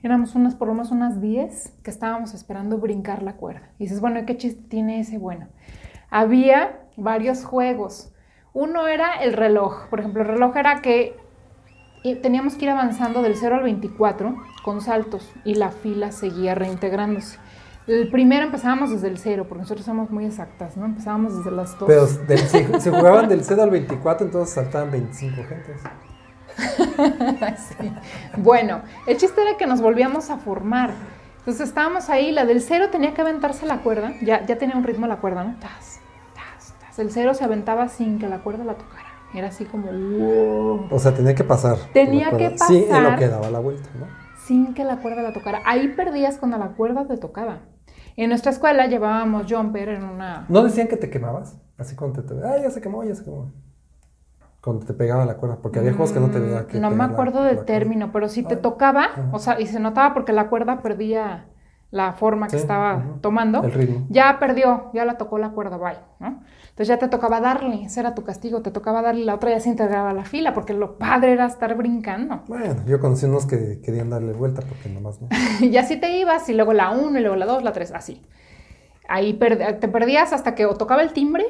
Éramos 0.02 0.34
unas, 0.34 0.54
por 0.54 0.68
lo 0.68 0.74
menos 0.74 0.90
unas 0.90 1.20
10 1.20 1.74
que 1.84 1.90
estábamos 1.90 2.34
esperando 2.34 2.78
brincar 2.78 3.22
la 3.22 3.34
cuerda. 3.36 3.70
Y 3.78 3.84
dices, 3.84 4.00
bueno, 4.00 4.20
¿qué 4.26 4.36
chiste 4.36 4.62
tiene 4.68 5.00
ese? 5.00 5.18
Bueno, 5.18 5.48
había 6.10 6.80
varios 6.96 7.44
juegos. 7.44 8.12
Uno 8.52 8.86
era 8.88 9.14
el 9.22 9.32
reloj. 9.32 9.86
Por 9.88 10.00
ejemplo, 10.00 10.22
el 10.22 10.28
reloj 10.28 10.56
era 10.56 10.80
que 10.82 11.16
y 12.02 12.16
teníamos 12.16 12.54
que 12.54 12.64
ir 12.64 12.70
avanzando 12.70 13.22
del 13.22 13.36
0 13.36 13.56
al 13.56 13.62
24 13.62 14.34
con 14.64 14.80
saltos 14.80 15.30
y 15.44 15.54
la 15.54 15.70
fila 15.70 16.12
seguía 16.12 16.54
reintegrándose. 16.54 17.38
El 17.86 18.08
primero 18.10 18.44
empezábamos 18.44 18.90
desde 18.90 19.08
el 19.08 19.18
0, 19.18 19.46
porque 19.48 19.62
nosotros 19.62 19.84
somos 19.84 20.10
muy 20.10 20.24
exactas, 20.24 20.76
¿no? 20.76 20.86
Empezábamos 20.86 21.36
desde 21.38 21.50
las 21.50 21.76
2. 21.78 21.88
Pero 21.88 22.06
del- 22.06 22.38
si, 22.38 22.64
si 22.80 22.90
jugaban 22.90 23.28
del 23.28 23.42
0 23.44 23.62
al 23.62 23.70
24, 23.70 24.26
entonces 24.26 24.54
saltaban 24.54 24.90
25 24.90 25.42
gentes. 25.48 25.80
Sí. 27.78 27.92
Bueno, 28.36 28.82
el 29.06 29.16
chiste 29.16 29.40
era 29.42 29.56
que 29.56 29.66
nos 29.66 29.80
volvíamos 29.80 30.30
a 30.30 30.36
formar. 30.38 30.90
Entonces 31.38 31.68
estábamos 31.68 32.08
ahí, 32.08 32.30
la 32.30 32.44
del 32.44 32.60
cero 32.60 32.86
tenía 32.92 33.14
que 33.14 33.20
aventarse 33.20 33.66
la 33.66 33.78
cuerda, 33.78 34.12
ya, 34.22 34.44
ya 34.46 34.58
tenía 34.58 34.76
un 34.76 34.84
ritmo 34.84 35.06
la 35.06 35.16
cuerda, 35.16 35.42
¿no? 35.44 35.56
Tas, 35.58 35.98
tas, 36.34 36.74
tas. 36.78 36.98
El 36.98 37.10
cero 37.10 37.34
se 37.34 37.42
aventaba 37.44 37.88
sin 37.88 38.18
que 38.18 38.28
la 38.28 38.38
cuerda 38.38 38.64
la 38.64 38.74
tocara. 38.74 39.08
Era 39.34 39.48
así 39.48 39.64
como, 39.64 39.86
wow, 39.90 40.88
O 40.90 40.98
sea, 40.98 41.14
tenía 41.14 41.34
que 41.34 41.44
pasar. 41.44 41.76
Tenía 41.94 42.30
que 42.30 42.36
cuerda. 42.50 42.66
Sí, 42.66 42.84
en 42.84 42.88
lo 42.90 43.10
pasar. 43.10 43.18
que 43.18 43.28
daba 43.28 43.50
la 43.50 43.58
vuelta, 43.60 43.88
¿no? 43.98 44.06
sin 44.46 44.74
que 44.74 44.84
la 44.84 44.96
cuerda 44.96 45.22
la 45.22 45.32
tocara. 45.32 45.60
Ahí 45.64 45.88
perdías 45.88 46.36
cuando 46.36 46.58
la 46.58 46.70
cuerda 46.70 47.06
te 47.06 47.16
tocaba. 47.16 47.60
En 48.16 48.28
nuestra 48.28 48.50
escuela 48.50 48.86
llevábamos 48.88 49.46
jumper 49.50 49.88
en 49.90 50.02
una... 50.04 50.46
¿No 50.48 50.64
decían 50.64 50.88
que 50.88 50.96
te 50.96 51.08
quemabas? 51.10 51.56
Así 51.78 51.94
cuando 51.94 52.24
te... 52.24 52.34
Ah, 52.44 52.58
ya 52.60 52.68
se 52.70 52.80
quemó, 52.80 53.04
ya 53.04 53.14
se 53.14 53.24
quemó. 53.24 53.52
Cuando 54.60 54.84
te 54.84 54.94
pegaba 54.94 55.24
la 55.26 55.36
cuerda, 55.36 55.58
porque 55.62 55.78
había 55.78 55.92
juegos 55.92 56.12
que 56.12 56.20
no 56.20 56.30
te 56.30 56.40
veía 56.40 56.66
que 56.66 56.78
Mm, 56.78 56.80
No 56.82 56.90
me 56.90 57.04
acuerdo 57.04 57.42
del 57.44 57.64
término, 57.64 58.10
pero 58.12 58.28
si 58.28 58.42
te 58.42 58.56
tocaba, 58.56 59.08
o 59.32 59.38
sea, 59.38 59.60
y 59.60 59.66
se 59.66 59.78
notaba 59.80 60.12
porque 60.12 60.32
la 60.32 60.48
cuerda 60.48 60.82
perdía 60.82 61.46
la 61.92 62.12
forma 62.14 62.46
que 62.48 62.56
Sí, 62.56 62.62
estaba 62.62 62.92
ajá. 62.94 63.04
tomando. 63.20 63.62
El 63.62 63.72
ritmo. 63.72 64.06
Ya 64.08 64.38
perdió, 64.40 64.90
ya 64.94 65.04
la 65.04 65.16
tocó 65.18 65.38
la 65.38 65.50
cuerda, 65.50 65.76
bye, 65.76 65.98
¿no? 66.18 66.42
Entonces 66.62 66.88
ya 66.88 66.98
te 66.98 67.06
tocaba 67.06 67.40
darle, 67.40 67.84
ese 67.84 68.00
era 68.00 68.14
tu 68.14 68.24
castigo, 68.24 68.62
te 68.62 68.70
tocaba 68.72 69.02
darle, 69.02 69.24
la 69.26 69.34
otra 69.34 69.50
ya 69.50 69.60
se 69.60 69.68
integraba 69.68 70.10
a 70.10 70.14
la 70.14 70.24
fila, 70.24 70.54
porque 70.54 70.72
lo 70.72 70.96
padre 70.98 71.32
era 71.34 71.46
estar 71.46 71.74
brincando. 71.76 72.40
Bueno, 72.48 72.76
yo 72.86 72.98
conocí 72.98 73.26
unos 73.26 73.44
que 73.46 73.80
querían 73.82 74.10
darle 74.10 74.32
vuelta 74.32 74.62
porque 74.62 74.88
nomás 74.88 75.20
no. 75.20 75.28
y 75.60 75.76
así 75.76 75.96
te 76.00 76.16
ibas, 76.16 76.48
y 76.48 76.54
luego 76.54 76.72
la 76.72 76.90
1, 76.90 77.18
y 77.18 77.20
luego 77.22 77.36
la 77.36 77.46
2, 77.46 77.62
la 77.62 77.72
3, 77.72 77.92
así. 77.92 78.22
Ahí 79.08 79.34
per- 79.34 79.78
te 79.80 79.88
perdías 79.88 80.32
hasta 80.32 80.54
que 80.54 80.64
o 80.66 80.74
tocaba 80.76 81.02
el 81.02 81.12
timbre, 81.12 81.44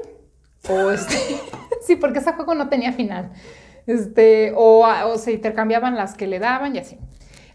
o 0.69 0.91
este... 0.93 1.17
sí, 1.83 1.97
porque 1.97 2.19
ese 2.19 2.33
juego 2.33 2.55
no 2.57 2.69
tenía 2.69 2.93
final. 2.93 3.31
Este, 3.87 4.53
o, 4.57 4.85
o 5.07 5.19
se 5.19 5.33
intercambiaban 5.33 5.97
las 5.97 6.15
que 6.15 6.27
le 6.27 6.39
daban 6.41 6.75
y 6.75 6.79
así. 6.81 6.99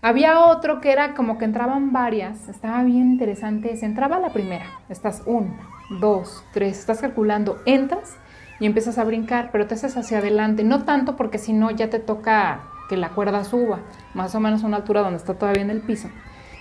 Había 0.01 0.42
otro 0.46 0.80
que 0.80 0.92
era 0.92 1.16
como 1.16 1.38
que 1.38 1.46
entraban 1.46 1.92
varias, 1.92 2.48
estaba 2.50 2.84
bien 2.84 3.12
interesante. 3.12 3.75
Se 3.75 3.86
entraba 3.86 4.20
la 4.20 4.30
primera, 4.30 4.66
estás 4.89 5.24
uno, 5.25 5.56
dos, 6.00 6.44
tres, 6.54 6.80
estás 6.80 7.01
calculando, 7.01 7.58
entras 7.66 8.16
y 8.60 8.66
empiezas 8.66 8.98
a 9.00 9.04
brincar, 9.04 9.50
pero 9.51 9.66
te 9.66 9.74
haces 9.74 9.98
hacia 9.98 10.20
adelante. 10.20 10.63
No 10.63 10.84
tanto 10.84 11.16
porque 11.16 11.39
si 11.39 11.54
no 11.54 11.72
ya 11.72 11.89
te 11.89 12.00
toca 12.00 12.62
que 12.89 12.98
la 12.98 13.10
cuerda 13.10 13.44
suba, 13.44 13.80
más 14.13 14.36
o 14.36 14.39
menos 14.39 14.63
a 14.63 14.68
una 14.68 14.77
altura 14.77 15.01
donde 15.01 15.18
está 15.18 15.34
todavía 15.34 15.63
en 15.63 15.72
el 15.72 15.82
piso. 15.82 16.10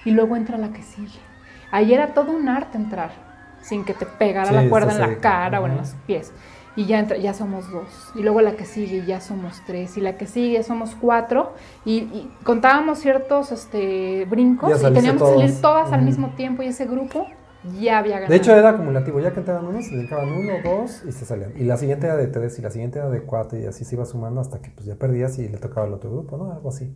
Y 0.04 0.12
luego 0.12 0.36
entra 0.36 0.56
la 0.56 0.72
que 0.72 0.82
sigue. 0.82 1.18
Ahí 1.70 1.92
era 1.92 2.14
todo 2.14 2.32
un 2.32 2.48
arte 2.48 2.78
entrar, 2.78 3.10
sin 3.60 3.84
que 3.84 3.92
te 3.92 4.06
pegara 4.06 4.48
Sí, 4.48 4.54
la 4.54 4.68
cuerda 4.68 4.92
en 4.92 5.00
la 5.00 5.18
cara 5.18 5.60
o 5.60 5.66
en 5.66 5.76
los 5.76 5.94
pies. 6.06 6.32
Y 6.76 6.84
ya, 6.86 7.00
entra- 7.00 7.16
ya 7.16 7.32
somos 7.32 7.70
dos. 7.70 7.88
Y 8.14 8.22
luego 8.22 8.42
la 8.42 8.54
que 8.54 8.66
sigue 8.66 9.04
ya 9.06 9.20
somos 9.20 9.62
tres. 9.66 9.96
Y 9.96 10.02
la 10.02 10.16
que 10.18 10.26
sigue 10.26 10.62
somos 10.62 10.94
cuatro. 10.94 11.54
Y, 11.86 11.96
y 12.00 12.30
contábamos 12.44 12.98
ciertos 12.98 13.50
este, 13.50 14.26
brincos 14.26 14.80
y 14.82 14.92
teníamos 14.92 15.22
que 15.22 15.38
salir 15.38 15.60
todas 15.62 15.92
al 15.92 16.02
mismo 16.02 16.34
tiempo. 16.36 16.62
Y 16.62 16.66
ese 16.66 16.84
grupo 16.84 17.26
ya 17.80 17.98
había 17.98 18.16
ganado. 18.16 18.30
De 18.30 18.36
hecho, 18.36 18.54
era 18.54 18.68
acumulativo. 18.70 19.20
Ya 19.20 19.32
que 19.32 19.40
entraban 19.40 19.66
unos, 19.66 19.86
se 19.86 19.96
brincaban 19.96 20.30
uno, 20.30 20.52
dos 20.62 21.02
y 21.08 21.12
se 21.12 21.24
salían. 21.24 21.52
Y 21.56 21.64
la 21.64 21.78
siguiente 21.78 22.06
era 22.06 22.16
de 22.16 22.26
tres 22.26 22.58
y 22.58 22.62
la 22.62 22.70
siguiente 22.70 22.98
era 22.98 23.08
de 23.08 23.22
cuatro 23.22 23.58
y 23.58 23.64
así 23.64 23.84
se 23.86 23.94
iba 23.94 24.04
sumando 24.04 24.42
hasta 24.42 24.60
que 24.60 24.70
pues 24.70 24.86
ya 24.86 24.96
perdías 24.96 25.38
y 25.38 25.48
le 25.48 25.56
tocaba 25.56 25.86
al 25.86 25.94
otro 25.94 26.10
grupo, 26.10 26.36
¿no? 26.36 26.52
Algo 26.52 26.68
así. 26.68 26.94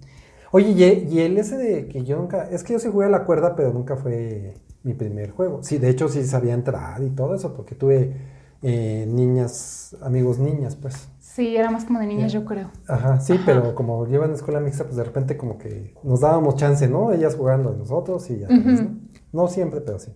Oye, 0.52 0.68
y, 1.08 1.14
y 1.14 1.20
el 1.20 1.38
ese 1.38 1.56
de 1.56 1.88
que 1.88 2.04
yo 2.04 2.16
nunca... 2.16 2.48
Es 2.50 2.64
que 2.64 2.74
yo 2.74 2.78
sí 2.78 2.88
jugué 2.92 3.06
a 3.06 3.08
la 3.10 3.24
cuerda, 3.24 3.56
pero 3.56 3.72
nunca 3.72 3.96
fue 3.96 4.54
mi 4.82 4.94
primer 4.94 5.30
juego. 5.30 5.62
Sí, 5.62 5.78
de 5.78 5.88
hecho 5.88 6.08
sí 6.08 6.22
sabía 6.24 6.54
entrar 6.54 7.02
y 7.02 7.10
todo 7.10 7.34
eso 7.34 7.54
porque 7.54 7.74
tuve 7.74 8.14
eh, 8.62 9.06
niñas, 9.08 9.96
amigos 10.02 10.38
niñas, 10.38 10.76
pues. 10.76 11.08
Sí, 11.18 11.56
era 11.56 11.70
más 11.70 11.84
como 11.84 12.00
de 12.00 12.06
niñas, 12.06 12.32
Ya. 12.32 12.40
yo 12.40 12.44
creo. 12.44 12.70
Ajá, 12.88 13.20
sí, 13.20 13.34
Ajá. 13.34 13.42
pero 13.46 13.74
como 13.74 14.06
llevan 14.06 14.32
escuela 14.32 14.60
mixta, 14.60 14.84
pues 14.84 14.96
de 14.96 15.04
repente 15.04 15.36
como 15.36 15.58
que 15.58 15.94
nos 16.02 16.20
dábamos 16.20 16.56
chance, 16.56 16.88
¿no? 16.88 17.12
Ellas 17.12 17.36
jugando 17.36 17.72
y 17.72 17.78
nosotros 17.78 18.28
y 18.30 18.40
ya. 18.40 18.48
Ujú. 18.48 18.62
pues, 18.62 18.82
¿no? 18.82 18.98
No 19.32 19.48
siempre, 19.48 19.80
pero 19.80 19.98
sí. 19.98 20.12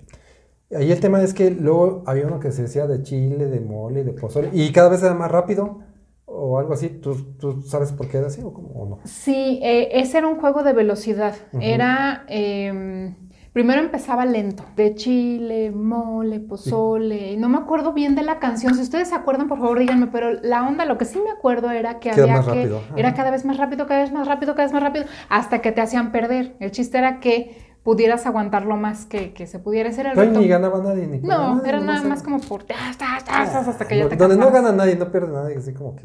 Ahí 0.76 0.90
el 0.90 0.98
tema 1.00 1.22
es 1.22 1.32
que 1.34 1.50
luego 1.52 2.02
había 2.06 2.26
uno 2.26 2.40
que 2.40 2.50
se 2.50 2.62
decía 2.62 2.86
de 2.86 3.02
chile, 3.02 3.46
de 3.46 3.60
mole, 3.60 4.02
de 4.02 4.12
pozole, 4.12 4.50
y 4.52 4.72
cada 4.72 4.88
vez 4.88 5.02
era 5.02 5.14
más 5.14 5.30
rápido 5.30 5.80
o 6.26 6.58
algo 6.58 6.72
así. 6.74 6.88
¿Tú, 6.88 7.14
tú 7.38 7.62
sabes 7.62 7.92
por 7.92 8.08
qué 8.08 8.18
era 8.18 8.26
así 8.26 8.42
o, 8.42 8.52
cómo, 8.52 8.68
o 8.70 8.88
no? 8.88 8.98
Sí, 9.04 9.60
eh, 9.62 9.90
ese 10.00 10.18
era 10.18 10.26
un 10.26 10.40
juego 10.40 10.64
de 10.64 10.72
velocidad. 10.72 11.36
Ujú. 11.52 11.62
Era. 11.62 12.24
eh, 12.28 13.14
primero 13.54 13.80
empezaba 13.80 14.26
lento. 14.26 14.64
De 14.76 14.94
chile, 14.94 15.70
mole, 15.70 16.40
pozole. 16.40 17.36
No 17.38 17.48
me 17.48 17.56
acuerdo 17.56 17.94
bien 17.94 18.14
de 18.16 18.22
la 18.22 18.38
canción. 18.38 18.74
Si 18.74 18.82
ustedes 18.82 19.08
se 19.08 19.14
acuerdan, 19.14 19.48
por 19.48 19.58
favor, 19.58 19.78
díganme. 19.78 20.08
Pero 20.08 20.32
la 20.42 20.66
onda, 20.66 20.84
lo 20.84 20.98
que 20.98 21.06
sí 21.06 21.18
me 21.24 21.30
acuerdo 21.30 21.70
era 21.70 22.00
que 22.00 22.10
Que 22.10 22.20
era 22.20 22.22
había 22.24 22.36
más 22.36 22.44
que. 22.44 22.54
rápido. 22.54 22.80
Era 22.96 23.14
cada 23.14 23.30
vez 23.30 23.46
más 23.46 23.56
rápido, 23.56 23.86
cada 23.86 24.00
vez 24.02 24.12
más 24.12 24.26
rápido, 24.28 24.54
cada 24.54 24.66
vez 24.66 24.72
más 24.74 24.82
rápido. 24.82 25.06
Hasta 25.30 25.60
que 25.62 25.72
te 25.72 25.80
hacían 25.80 26.12
perder. 26.12 26.56
El 26.60 26.72
chiste 26.72 26.98
era 26.98 27.20
que 27.20 27.56
pudieras 27.84 28.26
aguantar 28.26 28.64
lo 28.66 28.76
más 28.76 29.06
que, 29.06 29.32
que 29.32 29.46
se 29.46 29.58
pudiera 29.60 29.90
hacer 29.90 30.06
el 30.06 30.16
No, 30.16 30.22
y 30.24 30.26
reto. 30.26 30.40
ni 30.40 30.48
ganaba 30.48 30.82
nadie, 30.82 31.06
ni 31.06 31.18
No, 31.20 31.54
nadie, 31.56 31.68
era 31.68 31.80
nada 31.80 32.02
más 32.02 32.22
como 32.22 32.40
por. 32.40 32.64
tas, 32.64 32.98
tas, 32.98 33.24
tas, 33.24 33.54
hasta 33.68 33.86
que 33.86 33.98
ya 33.98 34.08
te 34.08 34.16
Donde 34.16 34.36
no 34.36 34.50
gana 34.50 34.72
nadie, 34.72 34.96
no 34.96 35.10
pierde 35.12 35.32
nadie, 35.32 35.56
así 35.58 35.72
como 35.72 35.94
que... 35.94 36.02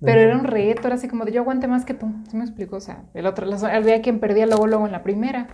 Pero 0.00 0.20
era 0.20 0.36
un 0.36 0.44
reto, 0.44 0.86
era 0.86 0.96
así 0.96 1.08
como 1.08 1.24
de 1.24 1.32
yo 1.32 1.40
aguante 1.40 1.66
más 1.66 1.84
que 1.86 1.94
tú. 1.94 2.12
¿Sí 2.30 2.36
me 2.36 2.44
explico? 2.44 2.76
O 2.76 2.80
sea, 2.80 3.04
el 3.14 3.26
otro, 3.26 3.46
había 3.72 4.02
quien 4.02 4.20
perdía 4.20 4.46
luego, 4.46 4.66
luego 4.66 4.84
en 4.86 4.92
la 4.92 5.02
primera. 5.02 5.48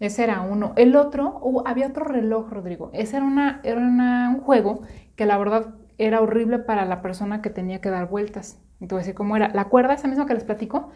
Ese 0.00 0.24
era 0.24 0.40
uno. 0.42 0.72
El 0.76 0.94
otro, 0.96 1.40
había 1.66 1.88
otro 1.88 2.04
reloj, 2.04 2.50
Rodrigo. 2.50 2.90
Ese 2.92 3.16
era, 3.16 3.26
una, 3.26 3.60
era 3.64 3.80
una- 3.80 4.30
un 4.30 4.40
juego 4.40 4.82
que 5.16 5.26
la 5.26 5.36
verdad 5.38 5.74
era 5.98 6.20
horrible 6.20 6.58
para 6.60 6.84
la 6.84 7.02
persona 7.02 7.42
que 7.42 7.50
tenía 7.50 7.80
que 7.80 7.90
dar 7.90 8.08
vueltas. 8.08 8.60
Decir 8.78 9.14
cómo 9.14 9.36
era. 9.36 9.48
La 9.48 9.64
cuerda, 9.64 9.94
esa 9.94 10.06
misma 10.06 10.26
que 10.26 10.34
les 10.34 10.44
platico, 10.44 10.90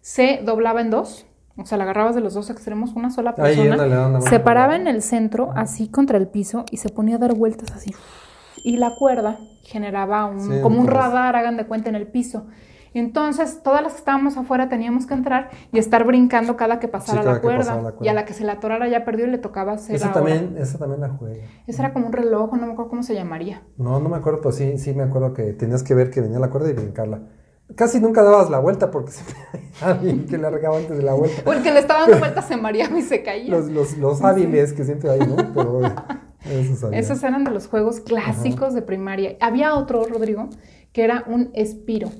se 0.00 0.40
doblaba 0.44 0.80
en 0.80 0.90
dos. 0.90 1.26
O 1.56 1.64
sea, 1.66 1.78
la 1.78 1.84
agarrabas 1.84 2.14
de 2.14 2.20
los 2.20 2.34
dos 2.34 2.50
extremos, 2.50 2.94
una 2.94 3.10
sola 3.10 3.34
persona. 3.34 3.72
ándale, 3.72 3.94
ándale, 3.94 4.20
se 4.22 4.26
ándale. 4.28 4.44
paraba 4.44 4.76
en 4.76 4.86
el 4.88 5.02
centro, 5.02 5.52
así 5.56 5.88
contra 5.88 6.18
el 6.18 6.28
piso, 6.28 6.64
y 6.70 6.76
se 6.78 6.88
ponía 6.90 7.16
a 7.16 7.18
dar 7.18 7.34
vueltas 7.34 7.72
así. 7.72 7.92
Y 8.64 8.76
la 8.76 8.94
cuerda 8.96 9.38
generaba 9.62 10.26
un, 10.26 10.40
Sí, 10.40 10.60
como 10.62 10.80
un 10.80 10.86
radar, 10.86 11.36
hagan 11.36 11.56
de 11.56 11.66
cuenta, 11.66 11.88
en 11.90 11.94
el 11.96 12.06
piso. 12.08 12.46
Entonces, 12.94 13.62
todas 13.62 13.82
las 13.82 13.92
que 13.92 13.98
estábamos 13.98 14.36
afuera 14.36 14.68
teníamos 14.68 15.06
que 15.06 15.14
entrar 15.14 15.50
y 15.72 15.78
estar 15.78 16.04
brincando 16.04 16.56
cada 16.56 16.78
que 16.78 16.86
pasara, 16.86 17.20
cada 17.20 17.32
la, 17.32 17.40
que 17.40 17.42
cuerda. 17.42 17.58
pasaba 17.58 17.82
la 17.82 17.90
cuerda. 17.90 18.06
Y 18.06 18.08
a 18.08 18.14
la 18.14 18.24
que 18.24 18.32
se 18.32 18.44
la 18.44 18.52
atorara 18.52 18.88
ya 18.88 19.04
perdió 19.04 19.26
y 19.26 19.30
le 19.30 19.38
tocaba 19.38 19.72
hacer 19.72 19.96
Esa 19.96 20.12
también, 20.12 20.56
esa 20.58 20.78
también 20.78 21.00
la 21.00 21.08
jugué. 21.08 21.44
Ese 21.66 21.82
era 21.82 21.92
como 21.92 22.06
un 22.06 22.12
reloj, 22.12 22.52
no 22.52 22.66
me 22.66 22.72
acuerdo 22.72 22.90
cómo 22.90 23.02
se 23.02 23.14
llamaría. 23.14 23.62
No, 23.76 23.98
no 23.98 24.08
me 24.08 24.16
acuerdo, 24.16 24.40
pero 24.40 24.52
sí, 24.52 24.78
sí 24.78 24.94
me 24.94 25.02
acuerdo 25.02 25.34
que 25.34 25.52
tenías 25.52 25.82
que 25.82 25.94
ver 25.94 26.10
que 26.10 26.20
venía 26.20 26.38
la 26.38 26.50
cuerda 26.50 26.70
y 26.70 26.74
brincarla. 26.74 27.22
Casi 27.74 27.98
nunca 27.98 28.22
dabas 28.22 28.50
la 28.50 28.60
vuelta 28.60 28.90
porque 28.90 29.10
siempre 29.12 29.36
había 29.80 29.94
alguien 29.94 30.26
que 30.26 30.38
largaba 30.38 30.76
antes 30.76 30.96
de 30.96 31.02
la 31.02 31.14
vuelta. 31.14 31.42
Porque 31.44 31.72
le 31.72 31.80
estaba 31.80 32.02
dando 32.02 32.18
vueltas 32.18 32.46
se 32.46 32.56
mareaba 32.56 32.96
y 32.96 33.02
se 33.02 33.24
caía. 33.24 33.50
Los, 33.50 33.70
los, 33.70 33.98
los 33.98 34.22
hábiles 34.22 34.72
que 34.72 34.84
siempre 34.84 35.10
hay, 35.10 35.20
¿no? 35.20 35.36
Pero 35.52 35.80
eso 36.44 36.76
sabía. 36.76 36.98
Esos 36.98 37.22
eran 37.24 37.42
de 37.42 37.50
los 37.50 37.66
juegos 37.66 38.00
clásicos 38.00 38.74
de 38.74 38.82
primaria. 38.82 39.36
Había 39.40 39.74
otro, 39.74 40.04
Rodrigo, 40.04 40.48
que 40.92 41.02
era 41.02 41.24
un 41.26 41.50
espiro. 41.54 42.10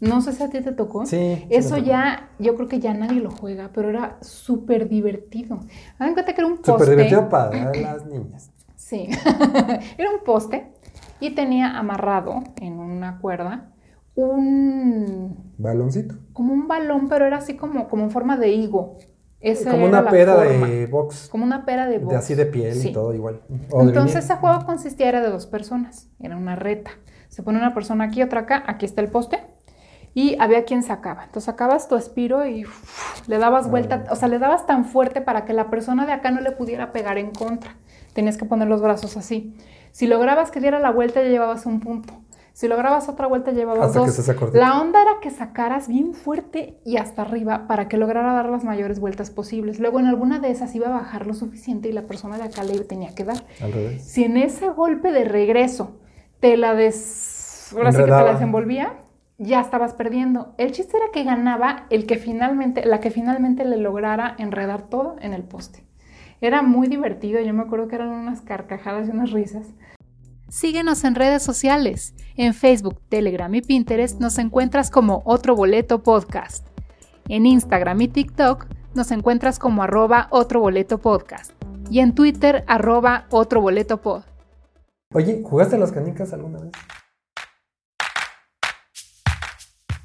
No 0.00 0.20
sé 0.20 0.32
si 0.32 0.42
a 0.42 0.50
ti 0.50 0.60
te 0.60 0.72
tocó. 0.72 1.06
Sí, 1.06 1.46
Eso 1.50 1.76
tocó. 1.76 1.86
ya, 1.86 2.30
yo 2.38 2.56
creo 2.56 2.68
que 2.68 2.80
ya 2.80 2.92
nadie 2.94 3.20
lo 3.20 3.30
juega, 3.30 3.70
pero 3.72 3.90
era 3.90 4.18
súper 4.22 4.88
divertido. 4.88 5.60
Hagan 5.98 6.14
cuenta 6.14 6.34
que 6.34 6.40
era 6.40 6.48
un 6.48 6.56
poste. 6.56 6.72
Súper 6.72 6.88
divertido 6.90 7.28
para 7.28 7.72
las 7.80 8.04
niñas. 8.06 8.50
Sí. 8.76 9.08
era 9.98 10.10
un 10.10 10.24
poste 10.24 10.72
y 11.20 11.30
tenía 11.34 11.78
amarrado 11.78 12.42
en 12.60 12.74
una 12.80 13.18
cuerda 13.18 13.70
un 14.16 15.52
Baloncito. 15.58 16.14
como 16.32 16.52
un 16.52 16.68
balón, 16.68 17.08
pero 17.08 17.24
era 17.26 17.38
así 17.38 17.56
como, 17.56 17.88
como 17.88 18.04
en 18.04 18.10
forma 18.10 18.36
de 18.36 18.50
higo. 18.52 18.98
Esa 19.40 19.72
Como 19.72 19.86
una 19.86 20.08
pera 20.08 20.34
forma. 20.36 20.66
de 20.68 20.86
box. 20.86 21.28
Como 21.30 21.44
una 21.44 21.64
pera 21.66 21.86
de 21.86 21.98
De 21.98 22.04
box. 22.04 22.16
así 22.16 22.34
de 22.34 22.46
piel 22.46 22.74
Sí. 22.74 22.88
y 22.88 22.92
todo 22.92 23.12
igual. 23.14 23.42
O 23.70 23.82
de 23.82 23.88
Entonces 23.88 24.24
ese 24.24 24.34
juego 24.36 24.64
consistía 24.64 25.08
era 25.08 25.20
de 25.20 25.28
dos 25.30 25.46
personas, 25.46 26.08
era 26.20 26.36
una 26.36 26.56
reta. 26.56 26.92
Se 27.28 27.42
pone 27.42 27.58
una 27.58 27.74
persona 27.74 28.04
aquí, 28.04 28.22
otra 28.22 28.40
acá, 28.42 28.62
aquí 28.66 28.86
está 28.86 29.00
el 29.02 29.08
poste. 29.08 29.38
Y 30.14 30.36
había 30.38 30.64
quien 30.64 30.82
sacaba. 30.82 31.24
Entonces 31.24 31.44
sacabas 31.44 31.88
tu 31.88 31.96
espiro 31.96 32.46
y 32.46 32.64
le 33.26 33.38
dabas 33.38 33.68
vuelta, 33.68 34.04
o 34.10 34.16
sea, 34.16 34.28
le 34.28 34.38
dabas 34.38 34.66
tan 34.66 34.84
fuerte 34.84 35.20
para 35.20 35.44
que 35.44 35.52
la 35.52 35.68
persona 35.70 36.06
de 36.06 36.12
acá 36.12 36.30
no 36.30 36.40
le 36.40 36.52
pudiera 36.52 36.92
pegar 36.92 37.18
en 37.18 37.32
contra. 37.32 37.76
Tenías 38.14 38.36
que 38.36 38.44
poner 38.44 38.68
los 38.68 38.80
brazos 38.80 39.16
así. 39.16 39.54
Si 39.90 40.06
lograbas 40.06 40.52
que 40.52 40.60
diera 40.60 40.78
la 40.78 40.92
vuelta, 40.92 41.22
ya 41.22 41.28
llevabas 41.28 41.66
un 41.66 41.80
punto. 41.80 42.14
Si 42.52 42.68
lograbas 42.68 43.08
otra 43.08 43.26
vuelta, 43.26 43.50
llevabas 43.50 43.88
Hasta 43.88 43.98
dos. 43.98 44.50
que. 44.52 44.58
La 44.58 44.80
onda 44.80 45.02
era 45.02 45.10
que 45.20 45.30
sacaras 45.30 45.88
bien 45.88 46.14
fuerte 46.14 46.78
y 46.84 46.98
hasta 46.98 47.22
arriba 47.22 47.66
para 47.66 47.88
que 47.88 47.96
lograra 47.96 48.32
dar 48.32 48.48
las 48.48 48.62
mayores 48.62 49.00
vueltas 49.00 49.32
posibles. 49.32 49.80
Luego 49.80 49.98
en 49.98 50.06
alguna 50.06 50.38
de 50.38 50.52
esas 50.52 50.72
iba 50.76 50.86
a 50.86 50.90
bajar 50.90 51.26
lo 51.26 51.34
suficiente 51.34 51.88
y 51.88 51.92
la 51.92 52.02
persona 52.02 52.36
de 52.36 52.44
acá 52.44 52.62
le 52.62 52.78
tenía 52.84 53.12
que 53.16 53.24
dar. 53.24 53.44
Al 53.60 53.72
revés. 53.72 54.04
Si 54.04 54.22
en 54.22 54.36
ese 54.36 54.68
golpe 54.68 55.10
de 55.10 55.24
regreso 55.24 55.98
te 56.38 56.56
la 56.56 56.74
des... 56.74 57.72
Ahora 57.76 57.90
sí 57.90 57.98
que 57.98 58.04
te 58.04 58.10
la 58.10 58.34
desenvolvía, 58.34 59.03
ya 59.38 59.60
estabas 59.60 59.94
perdiendo. 59.94 60.54
El 60.58 60.72
chiste 60.72 60.96
era 60.96 61.06
que 61.12 61.24
ganaba 61.24 61.86
el 61.90 62.06
que 62.06 62.16
finalmente, 62.16 62.84
la 62.86 63.00
que 63.00 63.10
finalmente 63.10 63.64
le 63.64 63.76
lograra 63.76 64.34
enredar 64.38 64.88
todo 64.88 65.16
en 65.20 65.32
el 65.32 65.42
poste. 65.42 65.84
Era 66.40 66.62
muy 66.62 66.88
divertido, 66.88 67.40
yo 67.40 67.54
me 67.54 67.62
acuerdo 67.62 67.88
que 67.88 67.96
eran 67.96 68.10
unas 68.10 68.42
carcajadas 68.42 69.08
y 69.08 69.10
unas 69.10 69.30
risas. 69.30 69.66
Síguenos 70.48 71.04
en 71.04 71.14
redes 71.14 71.42
sociales. 71.42 72.14
En 72.36 72.54
Facebook, 72.54 73.00
Telegram 73.08 73.52
y 73.54 73.62
Pinterest 73.62 74.20
nos 74.20 74.38
encuentras 74.38 74.90
como 74.90 75.22
Otro 75.24 75.56
Boleto 75.56 76.02
Podcast. 76.02 76.66
En 77.28 77.46
Instagram 77.46 78.02
y 78.02 78.08
TikTok 78.08 78.66
nos 78.94 79.10
encuentras 79.10 79.58
como 79.58 79.82
arroba 79.82 80.28
Otro 80.30 80.60
Boleto 80.60 80.98
Podcast. 80.98 81.52
Y 81.90 82.00
en 82.00 82.14
Twitter, 82.14 82.64
arroba 82.66 83.26
Otro 83.30 83.60
Boleto 83.60 84.00
Pod. 84.00 84.22
Oye, 85.12 85.42
¿jugaste 85.44 85.78
las 85.78 85.92
canicas 85.92 86.32
alguna 86.32 86.58
vez? 86.60 86.72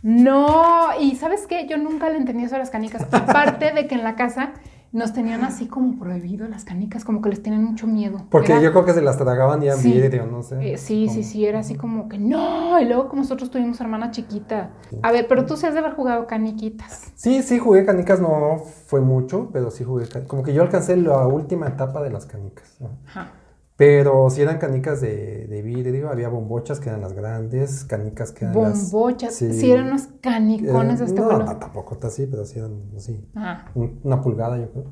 No, 0.01 0.89
y 0.99 1.15
¿sabes 1.15 1.45
qué? 1.47 1.67
Yo 1.67 1.77
nunca 1.77 2.09
le 2.09 2.17
entendí 2.17 2.43
eso 2.43 2.55
a 2.55 2.59
las 2.59 2.69
canicas. 2.69 3.05
Aparte 3.12 3.71
de 3.73 3.88
que 3.88 3.95
en 3.95 4.03
la 4.03 4.15
casa 4.15 4.53
nos 4.91 5.13
tenían 5.13 5.43
así 5.43 5.67
como 5.67 5.99
prohibido 5.99 6.47
las 6.47 6.65
canicas, 6.65 7.05
como 7.05 7.21
que 7.21 7.29
les 7.29 7.43
tenían 7.43 7.63
mucho 7.63 7.85
miedo. 7.85 8.25
Porque 8.31 8.53
Era- 8.53 8.62
yo 8.62 8.71
creo 8.71 8.85
que 8.85 8.93
se 8.93 9.01
las 9.03 9.17
tragaban 9.17 9.62
ya 9.62 9.75
Sí. 9.75 9.91
vidrio, 9.91 10.25
no 10.25 10.41
sé. 10.41 10.73
Eh, 10.73 10.77
sí, 10.77 11.09
sí, 11.09 11.23
sí, 11.23 11.45
era 11.45 11.59
así 11.59 11.75
como 11.75 12.09
que 12.09 12.17
no. 12.17 12.79
Y 12.79 12.85
luego 12.85 13.07
como 13.07 13.21
nosotros 13.21 13.51
tuvimos 13.51 13.79
hermana 13.81 14.09
chiquita. 14.12 14.71
A 15.03 15.12
ver, 15.12 15.27
pero 15.27 15.45
tú 15.45 15.57
sí 15.57 15.67
has 15.67 15.73
de 15.73 15.79
haber 15.79 15.93
jugado 15.93 16.25
caniquitas. 16.25 17.12
Sí, 17.15 17.43
sí, 17.43 17.59
jugué 17.59 17.85
canicas, 17.85 18.19
no 18.19 18.57
fue 18.88 19.01
mucho, 19.01 19.49
pero 19.53 19.69
sí 19.69 19.83
jugué 19.83 20.07
canicas. 20.07 20.27
Como 20.29 20.41
que 20.43 20.53
yo 20.53 20.63
alcancé 20.63 20.97
la 20.97 21.27
última 21.27 21.67
etapa 21.67 22.01
de 22.01 22.09
las 22.09 22.25
canicas. 22.25 22.77
¿no? 22.79 22.89
Ajá. 23.09 23.31
Pero 23.80 24.30
si 24.30 24.42
eran 24.42 24.60
canicas 24.60 25.02
de, 25.02 25.48
de 25.48 25.62
vidrio, 25.63 26.10
había 26.12 26.30
bombochas 26.30 26.82
que 26.82 26.89
eran 26.89 27.02
las 27.02 27.13
grandes, 27.13 27.86
canicas 27.86 28.34
que 28.34 28.46
eran 28.46 28.62
las... 28.62 28.92
Bombochas. 28.92 29.34
sí. 29.36 29.54
Sí, 29.54 29.72
eran 29.72 29.88
unos 29.88 30.08
canicones 30.22 31.00
Eh, 31.02 31.06
este 31.06 31.22
no, 31.22 31.30
no, 31.39 31.58
tampoco 31.60 31.94
está 31.96 32.08
así, 32.08 32.28
pero 32.28 32.46
sí 32.46 32.60
eran 32.60 32.92
así. 32.98 33.26
Ajá. 33.36 33.72
un- 33.76 34.02
una 34.04 34.22
pulgada, 34.22 34.58
yo 34.60 34.70
creo. 34.72 34.86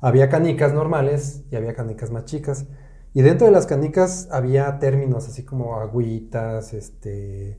Había 0.00 0.28
canicas 0.28 0.72
normales 0.74 1.44
y 1.50 1.56
había 1.56 1.74
canicas 1.74 2.10
más 2.12 2.24
chicas. 2.24 2.66
Y 3.14 3.22
dentro 3.22 3.46
de 3.46 3.52
las 3.52 3.66
canicas 3.66 4.28
había 4.30 4.78
términos 4.78 5.26
así 5.28 5.44
como 5.44 5.80
agüitas, 5.80 6.74
este. 6.74 7.58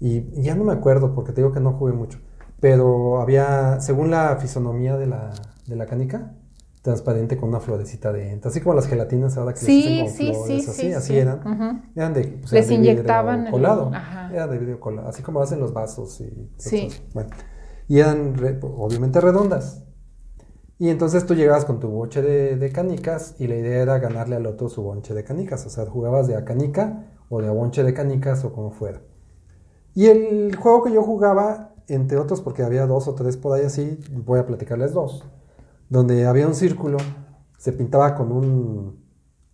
Y 0.00 0.42
ya 0.42 0.54
no 0.54 0.64
me 0.64 0.72
acuerdo 0.72 1.14
porque 1.14 1.32
te 1.32 1.40
digo 1.42 1.52
que 1.52 1.60
no 1.60 1.72
jugué 1.74 1.92
mucho. 1.92 2.20
Pero 2.60 3.20
había, 3.20 3.80
según 3.80 4.10
la 4.12 4.36
fisonomía 4.36 4.96
de 4.96 5.06
la, 5.08 5.30
de 5.66 5.76
la 5.76 5.86
canica, 5.86 6.34
transparente 6.82 7.36
con 7.36 7.48
una 7.48 7.60
florecita 7.60 8.12
dentro. 8.12 8.50
Así 8.50 8.60
como 8.60 8.74
las 8.74 8.86
gelatinas 8.88 9.36
ahora 9.36 9.52
que 9.54 9.60
Sí, 9.60 9.82
les 9.82 9.86
hacen 9.86 10.04
con 10.04 10.14
sí, 10.14 10.32
flores, 10.32 10.64
sí, 10.64 10.70
así, 10.70 10.80
sí, 10.80 10.92
así 10.92 11.06
sí. 11.12 11.18
eran. 11.18 11.38
Ujú. 11.38 11.80
Eran 11.94 12.12
de, 12.14 12.22
pues, 12.24 12.52
Les 12.52 12.66
eran 12.66 12.68
de 12.68 12.76
vidrio 12.76 12.92
inyectaban 12.92 13.46
el- 13.46 13.52
colado. 13.52 13.90
ajá. 13.94 14.30
Era 14.32 14.46
de 14.48 14.58
vidrio 14.58 14.80
colado, 14.80 15.08
así 15.08 15.22
como 15.22 15.40
hacen 15.40 15.60
los 15.60 15.72
vasos 15.72 16.20
y 16.20 16.50
Sí. 16.58 16.86
cosas. 16.86 17.02
Bueno, 17.14 17.30
y 17.88 17.98
eran 18.00 18.34
re- 18.36 18.58
obviamente 18.62 19.20
redondas. 19.20 19.84
Y 20.78 20.88
entonces 20.88 21.24
tú 21.26 21.34
llegabas 21.36 21.64
con 21.64 21.78
tu 21.78 21.88
boche 21.88 22.20
de, 22.22 22.56
de 22.56 22.72
canicas 22.72 23.36
y 23.38 23.46
la 23.46 23.54
idea 23.54 23.80
era 23.82 23.98
ganarle 24.00 24.34
al 24.34 24.46
otro 24.46 24.68
su 24.68 24.82
bonche 24.82 25.14
de 25.14 25.22
canicas. 25.22 25.64
O 25.66 25.70
sea, 25.70 25.86
jugabas 25.86 26.26
de 26.26 26.34
a 26.34 26.44
canica 26.44 27.04
o 27.28 27.40
de 27.40 27.46
a 27.46 27.52
bonche 27.52 27.84
de 27.84 27.94
canicas 27.94 28.44
o 28.44 28.52
como 28.52 28.72
fuera. 28.72 29.00
Y 29.94 30.06
el 30.06 30.56
juego 30.56 30.82
que 30.82 30.90
yo 30.92 31.02
jugaba, 31.04 31.74
entre 31.86 32.18
otros, 32.18 32.40
porque 32.40 32.64
había 32.64 32.86
dos 32.86 33.06
o 33.06 33.14
tres 33.14 33.36
por 33.36 33.56
ahí 33.56 33.64
así, 33.64 34.00
voy 34.12 34.40
a 34.40 34.46
platicarles 34.46 34.92
dos, 34.92 35.24
donde 35.92 36.26
había 36.26 36.46
un 36.46 36.54
círculo, 36.54 36.96
se 37.58 37.70
pintaba 37.70 38.14
con 38.14 38.32
un, 38.32 39.04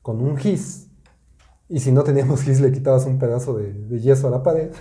con 0.02 0.20
un 0.20 0.36
gis, 0.36 0.88
y 1.68 1.80
si 1.80 1.90
no 1.90 2.04
teníamos 2.04 2.42
gis 2.44 2.60
le 2.60 2.70
quitabas 2.70 3.06
un 3.06 3.18
pedazo 3.18 3.54
de, 3.54 3.72
de 3.72 4.00
yeso 4.00 4.28
a 4.28 4.30
la 4.30 4.42
pared. 4.42 4.70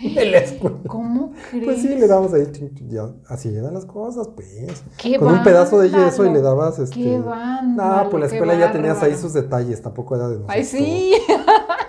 En 0.00 0.30
la 0.30 0.38
escuela. 0.38 0.76
¿Cómo 0.86 1.32
crees? 1.50 1.64
Pues 1.64 1.82
sí, 1.82 1.88
le 1.88 2.06
dabas 2.06 2.32
ahí, 2.32 2.46
ya, 2.86 3.10
así 3.26 3.48
eran 3.48 3.74
las 3.74 3.84
cosas, 3.84 4.28
pues. 4.28 4.84
¡Qué 4.96 5.18
Con 5.18 5.26
un 5.26 5.42
pedazo 5.42 5.80
de 5.80 5.90
yeso 5.90 6.24
y 6.24 6.32
le 6.32 6.40
dabas 6.40 6.78
este. 6.78 6.94
¡Qué 6.94 7.18
vándalo, 7.18 8.04
No, 8.04 8.08
pues 8.08 8.20
la 8.20 8.26
escuela 8.26 8.54
ya 8.54 8.70
tenías 8.70 8.98
ahí 8.98 9.10
bárbaro! 9.10 9.20
sus 9.20 9.32
detalles, 9.32 9.82
tampoco 9.82 10.14
era 10.14 10.28
de 10.28 10.36
nosotros. 10.36 10.56
¡Ay, 10.56 10.64
sí! 10.64 11.14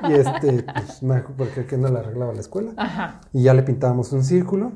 Y 0.09 0.13
este, 0.13 0.63
pues, 0.63 1.23
porque 1.37 1.67
que 1.67 1.77
no 1.77 1.87
le 1.89 1.99
arreglaba 1.99 2.33
la 2.33 2.39
escuela. 2.39 2.73
Ajá. 2.77 3.21
Y 3.31 3.43
ya 3.43 3.53
le 3.53 3.61
pintábamos 3.61 4.11
un 4.11 4.23
círculo. 4.23 4.71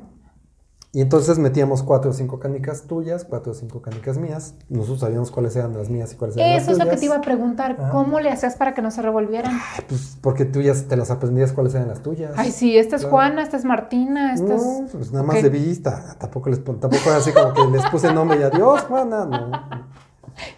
Y 0.94 1.00
entonces 1.00 1.38
metíamos 1.40 1.82
cuatro 1.82 2.12
o 2.12 2.14
cinco 2.14 2.38
canicas 2.38 2.82
tuyas, 2.86 3.24
cuatro 3.24 3.50
o 3.50 3.54
cinco 3.54 3.82
canicas 3.82 4.16
mías. 4.16 4.54
Nosotros 4.68 5.00
sabíamos 5.00 5.32
cuáles 5.32 5.56
eran 5.56 5.76
las 5.76 5.90
mías 5.90 6.12
y 6.12 6.16
cuáles 6.16 6.36
eran 6.36 6.50
Eso 6.50 6.66
las 6.66 6.68
es 6.68 6.78
lo 6.78 6.84
que 6.84 6.90
tuyas. 6.90 7.00
te 7.00 7.06
iba 7.06 7.16
a 7.16 7.20
preguntar. 7.20 7.76
Ah. 7.80 7.88
¿Cómo 7.90 8.20
le 8.20 8.30
hacías 8.30 8.54
para 8.54 8.74
que 8.74 8.80
no 8.82 8.92
se 8.92 9.02
revolvieran? 9.02 9.58
Pues 9.88 10.16
porque 10.20 10.44
tú 10.44 10.62
ya 10.62 10.72
te 10.72 10.96
las 10.96 11.10
aprendías 11.10 11.52
cuáles 11.52 11.74
eran 11.74 11.88
las 11.88 12.00
tuyas. 12.00 12.32
Ay, 12.36 12.52
sí, 12.52 12.78
esta 12.78 12.94
es 12.94 13.02
Claro. 13.02 13.10
Juana, 13.16 13.42
esta 13.42 13.56
es 13.56 13.64
Martina, 13.64 14.34
esta 14.34 14.54
No, 14.54 14.84
es... 14.84 14.92
pues 14.92 15.10
nada 15.10 15.24
más 15.24 15.42
de 15.42 15.48
vista. 15.48 16.16
Tampoco 16.18 16.48
les 16.48 16.62
tampoco 16.62 16.94
era 17.06 17.16
así 17.16 17.32
como 17.32 17.52
que 17.52 17.66
les 17.76 17.84
puse 17.90 18.12
nombre 18.14 18.38
y 18.38 18.42
adiós, 18.44 18.82
Juana. 18.82 19.24
No. 19.26 19.50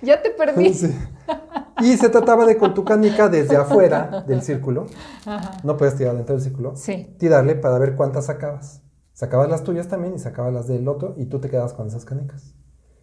Ya 0.03 0.21
te 0.23 0.31
perdí. 0.31 0.75
Sí. 0.75 0.95
Y 1.81 1.97
se 1.97 2.09
trataba 2.11 2.45
de 2.47 2.57
con 2.57 2.75
tu 2.75 2.85
canica 2.85 3.29
desde 3.29 3.57
afuera 3.57 4.23
del 4.27 4.43
círculo. 4.43 4.87
Ajá. 5.25 5.53
No 5.63 5.77
puedes 5.77 5.97
tirar 5.97 6.15
dentro 6.15 6.35
del 6.35 6.45
círculo. 6.45 6.77
Sí. 6.77 7.15
tirarle 7.19 7.55
para 7.55 7.79
ver 7.79 7.95
cuántas 7.97 8.27
sacabas. 8.27 8.83
Sacabas 9.17 9.49
las 9.49 9.63
tuyas 9.63 9.89
también 9.89 10.15
y 10.15 10.19
sacabas 10.19 10.53
las 10.53 10.67
del 10.69 10.87
otro 10.89 11.15
y 11.17 11.25
tú 11.25 11.39
te 11.41 11.49
quedabas 11.49 11.73
con 11.73 11.87
esas 11.87 12.05
canicas. 12.05 12.55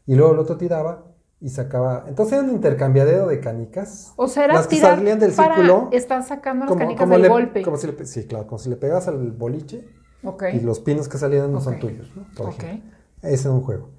Y 0.05 0.13
luego 0.13 0.33
el 0.33 0.37
otro 0.39 0.57
tiraba 0.57 1.05
y 1.39 1.49
sacaba. 1.49 2.05
Entonces 2.07 2.33
era 2.37 2.43
un 2.43 2.51
intercambiadero 2.53 3.25
de 3.29 3.39
canicas. 3.39 4.13
O 4.15 4.27
sea, 4.27 4.45
era 4.45 4.53
Las 4.53 4.67
que 4.67 4.75
tirar 4.75 4.97
salían 4.99 5.17
del 5.17 5.31
para 5.33 5.55
círculo, 5.55 5.89
estar 5.91 6.21
sacando 6.23 6.65
las 6.65 6.69
Como, 6.69 6.79
canicas 6.81 7.03
como 7.03 7.13
del 7.13 7.21
le, 7.23 7.29
golpe. 7.29 7.61
como 7.63 7.77
si 7.77 7.87
le, 7.87 8.05
sí, 8.05 8.27
claro, 8.27 8.45
como 8.45 8.59
si 8.59 8.69
le 8.69 8.75
pegas 8.75 9.07
al 9.07 9.31
boliche 9.31 9.87
Ok. 10.23 10.43
y 10.53 10.59
los 10.59 10.81
pinos 10.81 11.09
que 11.09 11.17
salían 11.17 11.51
no 11.51 11.61
son 11.61 11.79
tuyos, 11.79 12.07
¿no? 12.15 12.27
Por 12.37 12.49
Ok. 12.49 12.59
ejemplo. 12.59 12.91
Ese 13.23 13.47
era 13.47 13.55
un 13.55 13.61
juego. 13.63 13.89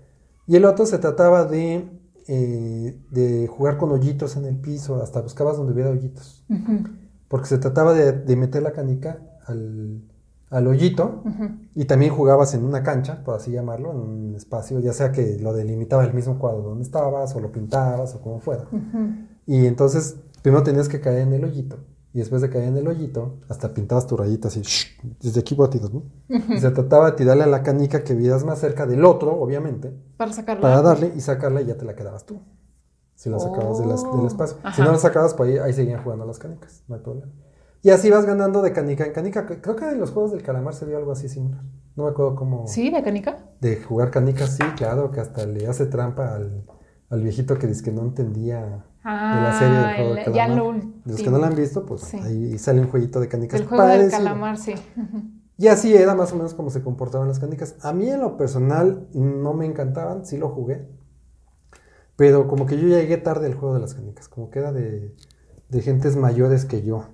Y 0.47 0.55
el 0.55 0.67
otro 0.67 0.87
se 0.87 0.99
trataba 0.99 1.47
de, 1.47 1.91
eh, 2.29 3.03
de 3.11 3.49
jugar 3.49 3.77
con 3.77 3.91
hoyitos 3.91 4.37
en 4.37 4.45
el 4.45 4.61
piso, 4.61 5.03
hasta 5.03 5.21
buscabas 5.21 5.57
donde 5.57 5.73
hubiera 5.73 5.91
hoyitos. 5.91 6.47
Porque 7.27 7.49
se 7.49 7.59
trataba 7.59 7.93
de, 7.93 8.13
de 8.13 8.37
meter 8.37 8.63
la 8.63 8.71
canica 8.71 9.19
al, 9.47 10.05
al 10.51 10.67
hoyito 10.67 11.23
y 11.75 11.85
también 11.87 12.13
jugabas 12.13 12.55
en 12.55 12.65
una 12.65 12.83
cancha, 12.83 13.25
por 13.25 13.35
así 13.35 13.51
llamarlo, 13.51 13.91
en 13.93 13.97
un 13.99 14.35
espacio, 14.37 14.79
ya 14.81 14.93
sea 14.93 15.11
que 15.13 15.39
lo 15.41 15.53
delimitaba 15.53 16.05
el 16.05 16.15
mismo 16.15 16.39
cuadro 16.39 16.63
donde 16.63 16.85
estabas, 16.85 17.35
o 17.35 17.41
lo 17.41 17.51
pintabas, 17.51 18.15
o 18.15 18.21
como 18.21 18.39
fuera. 18.41 18.65
Y 19.47 19.67
entonces, 19.67 20.17
primero 20.43 20.63
tenías 20.63 20.89
que 20.89 21.01
caer 21.01 21.23
en 21.23 21.33
el 21.33 21.45
hoyito, 21.45 21.77
y 22.13 22.19
después 22.19 22.41
de 22.43 22.51
caer 22.51 22.65
en 22.69 22.77
el 22.77 22.87
hoyito, 22.87 23.39
hasta 23.49 23.75
pintabas 23.75 24.07
tu 24.07 24.17
rayita 24.17 24.47
así, 24.49 24.61
shh, 24.63 25.01
desde 25.21 25.41
aquí 25.41 25.55
voy 25.57 25.67
a 25.67 25.71
tirar, 25.71 25.91
¿no? 25.93 26.03
Y 26.29 26.59
se 26.59 26.71
trataba 26.71 27.07
de 27.11 27.17
tirarle 27.17 27.43
a 27.43 27.49
la 27.49 27.63
canica 27.65 28.05
que 28.05 28.15
vieras 28.15 28.45
más 28.45 28.61
cerca 28.61 28.87
del 28.87 29.05
otro, 29.05 29.33
obviamente, 29.41 29.93
Para 30.17 30.33
sacarla. 30.33 30.63
para 30.63 30.83
darle 30.83 31.13
y 31.17 31.21
sacarla 31.21 31.63
y 31.63 31.67
ya 31.67 31.77
te 31.77 31.85
la 31.85 31.97
quedabas 31.97 32.25
tú. 32.25 32.41
Si 33.17 33.29
la 33.31 33.39
sacabas 33.41 33.79
de 33.79 33.87
las- 33.87 34.05
Oh, 34.05 34.17
del 34.19 34.27
espacio. 34.27 34.57
Si 34.75 34.83
no 34.83 34.93
la 34.93 34.99
sacabas, 34.99 35.35
pues 35.35 35.51
ahí, 35.51 35.59
ahí 35.59 35.73
seguían 35.73 36.03
jugando 36.03 36.25
las 36.27 36.39
canicas, 36.39 36.83
no 36.89 36.95
hay 36.97 37.01
problema. 37.01 37.33
Y 37.85 37.91
así 37.91 38.11
vas 38.11 38.25
ganando 38.25 38.63
de 38.63 38.73
canica 38.73 39.05
en 39.05 39.13
canica. 39.13 39.47
Creo 39.47 39.77
que 39.77 39.89
en 39.91 40.01
los 40.01 40.11
juegos 40.11 40.33
del 40.33 40.43
calamar 40.43 40.75
se 40.75 40.87
vio 40.87 40.97
algo 40.97 41.13
así 41.13 41.29
similar. 41.29 41.63
No 41.95 42.05
me 42.05 42.11
acuerdo 42.11 42.35
cómo. 42.35 42.67
¿Sí? 42.67 42.91
¿De 42.91 43.03
canica? 43.03 43.45
De 43.61 43.77
jugar 43.77 44.11
canicas, 44.11 44.57
sí, 44.57 44.65
claro, 44.77 45.11
que 45.11 45.21
hasta 45.21 45.45
le 45.47 45.67
hace 45.69 45.85
trampa 45.87 46.35
al, 46.35 46.65
al 47.11 47.21
viejito 47.23 47.59
que 47.59 47.67
dice 47.67 47.85
que 47.85 47.93
no 47.93 48.01
entendía 48.03 48.63
de 48.65 48.71
la 49.05 49.59
serie 49.59 49.77
del 49.77 49.97
juego 49.97 50.11
el- 50.11 50.17
del 50.17 50.25
Ah, 50.29 50.33
ya 50.35 50.47
calamar. 50.49 50.75
lo 50.77 50.83
Los 51.05 51.21
que 51.23 51.31
no 51.31 51.39
la 51.39 51.47
han 51.49 51.55
visto, 51.57 51.85
pues 51.85 52.01
Sí. 52.01 52.17
ahí 52.21 52.57
sale 52.59 52.81
un 52.81 52.89
jueguito 52.89 53.21
de 53.21 53.29
canicas. 53.29 53.61
El 53.61 53.67
juego 53.67 53.87
del 53.87 54.11
calamar, 54.11 54.57
sí. 54.57 54.75
Y 55.59 55.69
así 55.69 55.95
era 55.95 56.17
más 56.17 56.33
o 56.33 56.37
menos 56.37 56.53
como 56.55 56.71
se 56.71 56.83
comportaban 56.83 57.29
las 57.29 57.39
canicas. 57.39 57.77
A 57.83 57.93
mí 57.93 58.09
en 58.09 58.21
lo 58.21 58.37
personal 58.37 59.07
no 59.13 59.53
me 59.53 59.67
encantaban, 59.67 60.25
sí 60.27 60.37
lo 60.37 60.49
jugué. 60.49 60.89
Pero 62.17 62.49
como 62.49 62.67
que 62.67 62.77
yo 62.77 62.89
llegué 62.89 63.19
tarde 63.19 63.47
al 63.47 63.55
juego 63.55 63.75
de 63.75 63.81
las 63.81 63.95
canicas, 63.95 64.29
como 64.29 64.51
que 64.51 64.59
era 64.61 64.73
de, 64.73 65.15
de 65.69 65.81
gentes 65.83 66.17
mayores 66.17 66.65
que 66.65 66.83
yo, 66.83 67.05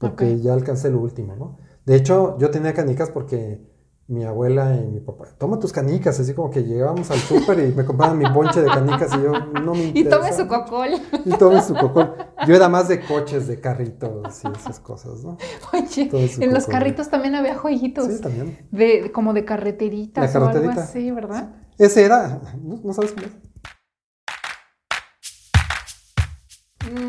porque 0.00 0.40
ya 0.40 0.54
alcancé 0.54 0.90
lo 0.90 0.98
último, 0.98 1.36
¿no? 1.36 1.58
De 1.84 1.94
hecho, 1.94 2.38
yo 2.38 2.50
tenía 2.50 2.72
canicas 2.72 3.10
porque 3.10 3.70
mi 4.08 4.24
abuela 4.24 4.74
y 4.74 4.86
mi 4.88 4.98
papá, 4.98 5.26
toma 5.38 5.60
tus 5.60 5.72
canicas, 5.72 6.18
así 6.18 6.34
como 6.34 6.50
que 6.50 6.64
llegábamos 6.64 7.08
al 7.12 7.18
súper 7.18 7.60
y 7.60 7.72
me 7.72 7.84
compraban 7.84 8.18
mi 8.18 8.24
bonche 8.28 8.60
de 8.60 8.66
canicas 8.66 9.14
y 9.14 9.22
yo 9.22 9.30
no 9.30 9.72
me 9.72 9.84
Y 9.94 10.04
tome 10.04 10.32
su 10.32 10.48
cocol. 10.48 10.88
Y 11.24 11.30
tome 11.36 11.62
su 11.62 11.74
cocol. 11.74 12.16
Yo 12.44 12.56
era 12.56 12.68
más 12.68 12.88
de 12.88 13.00
coches, 13.06 13.46
de 13.46 13.60
carritos 13.60 14.42
y 14.42 14.48
esas 14.48 14.80
cosas, 14.80 15.22
¿no? 15.22 15.36
Oye, 15.72 16.10
en 16.40 16.52
los 16.52 16.66
carritos 16.66 17.08
también 17.08 17.36
había 17.36 17.56
jueguitos. 17.56 18.06
Sí, 18.06 18.20
también. 18.20 18.66
De, 18.72 19.12
como 19.12 19.32
de 19.32 19.44
carreteritas 19.44 20.34
La 20.34 20.40
o 20.40 20.48
algo 20.48 20.70
así, 20.70 21.10
¿verdad? 21.12 21.54
Ese 21.78 22.04
era, 22.04 22.40
¿no, 22.60 22.92
sabes 22.92 23.12
cómo 23.12 23.26
es? 23.26 23.32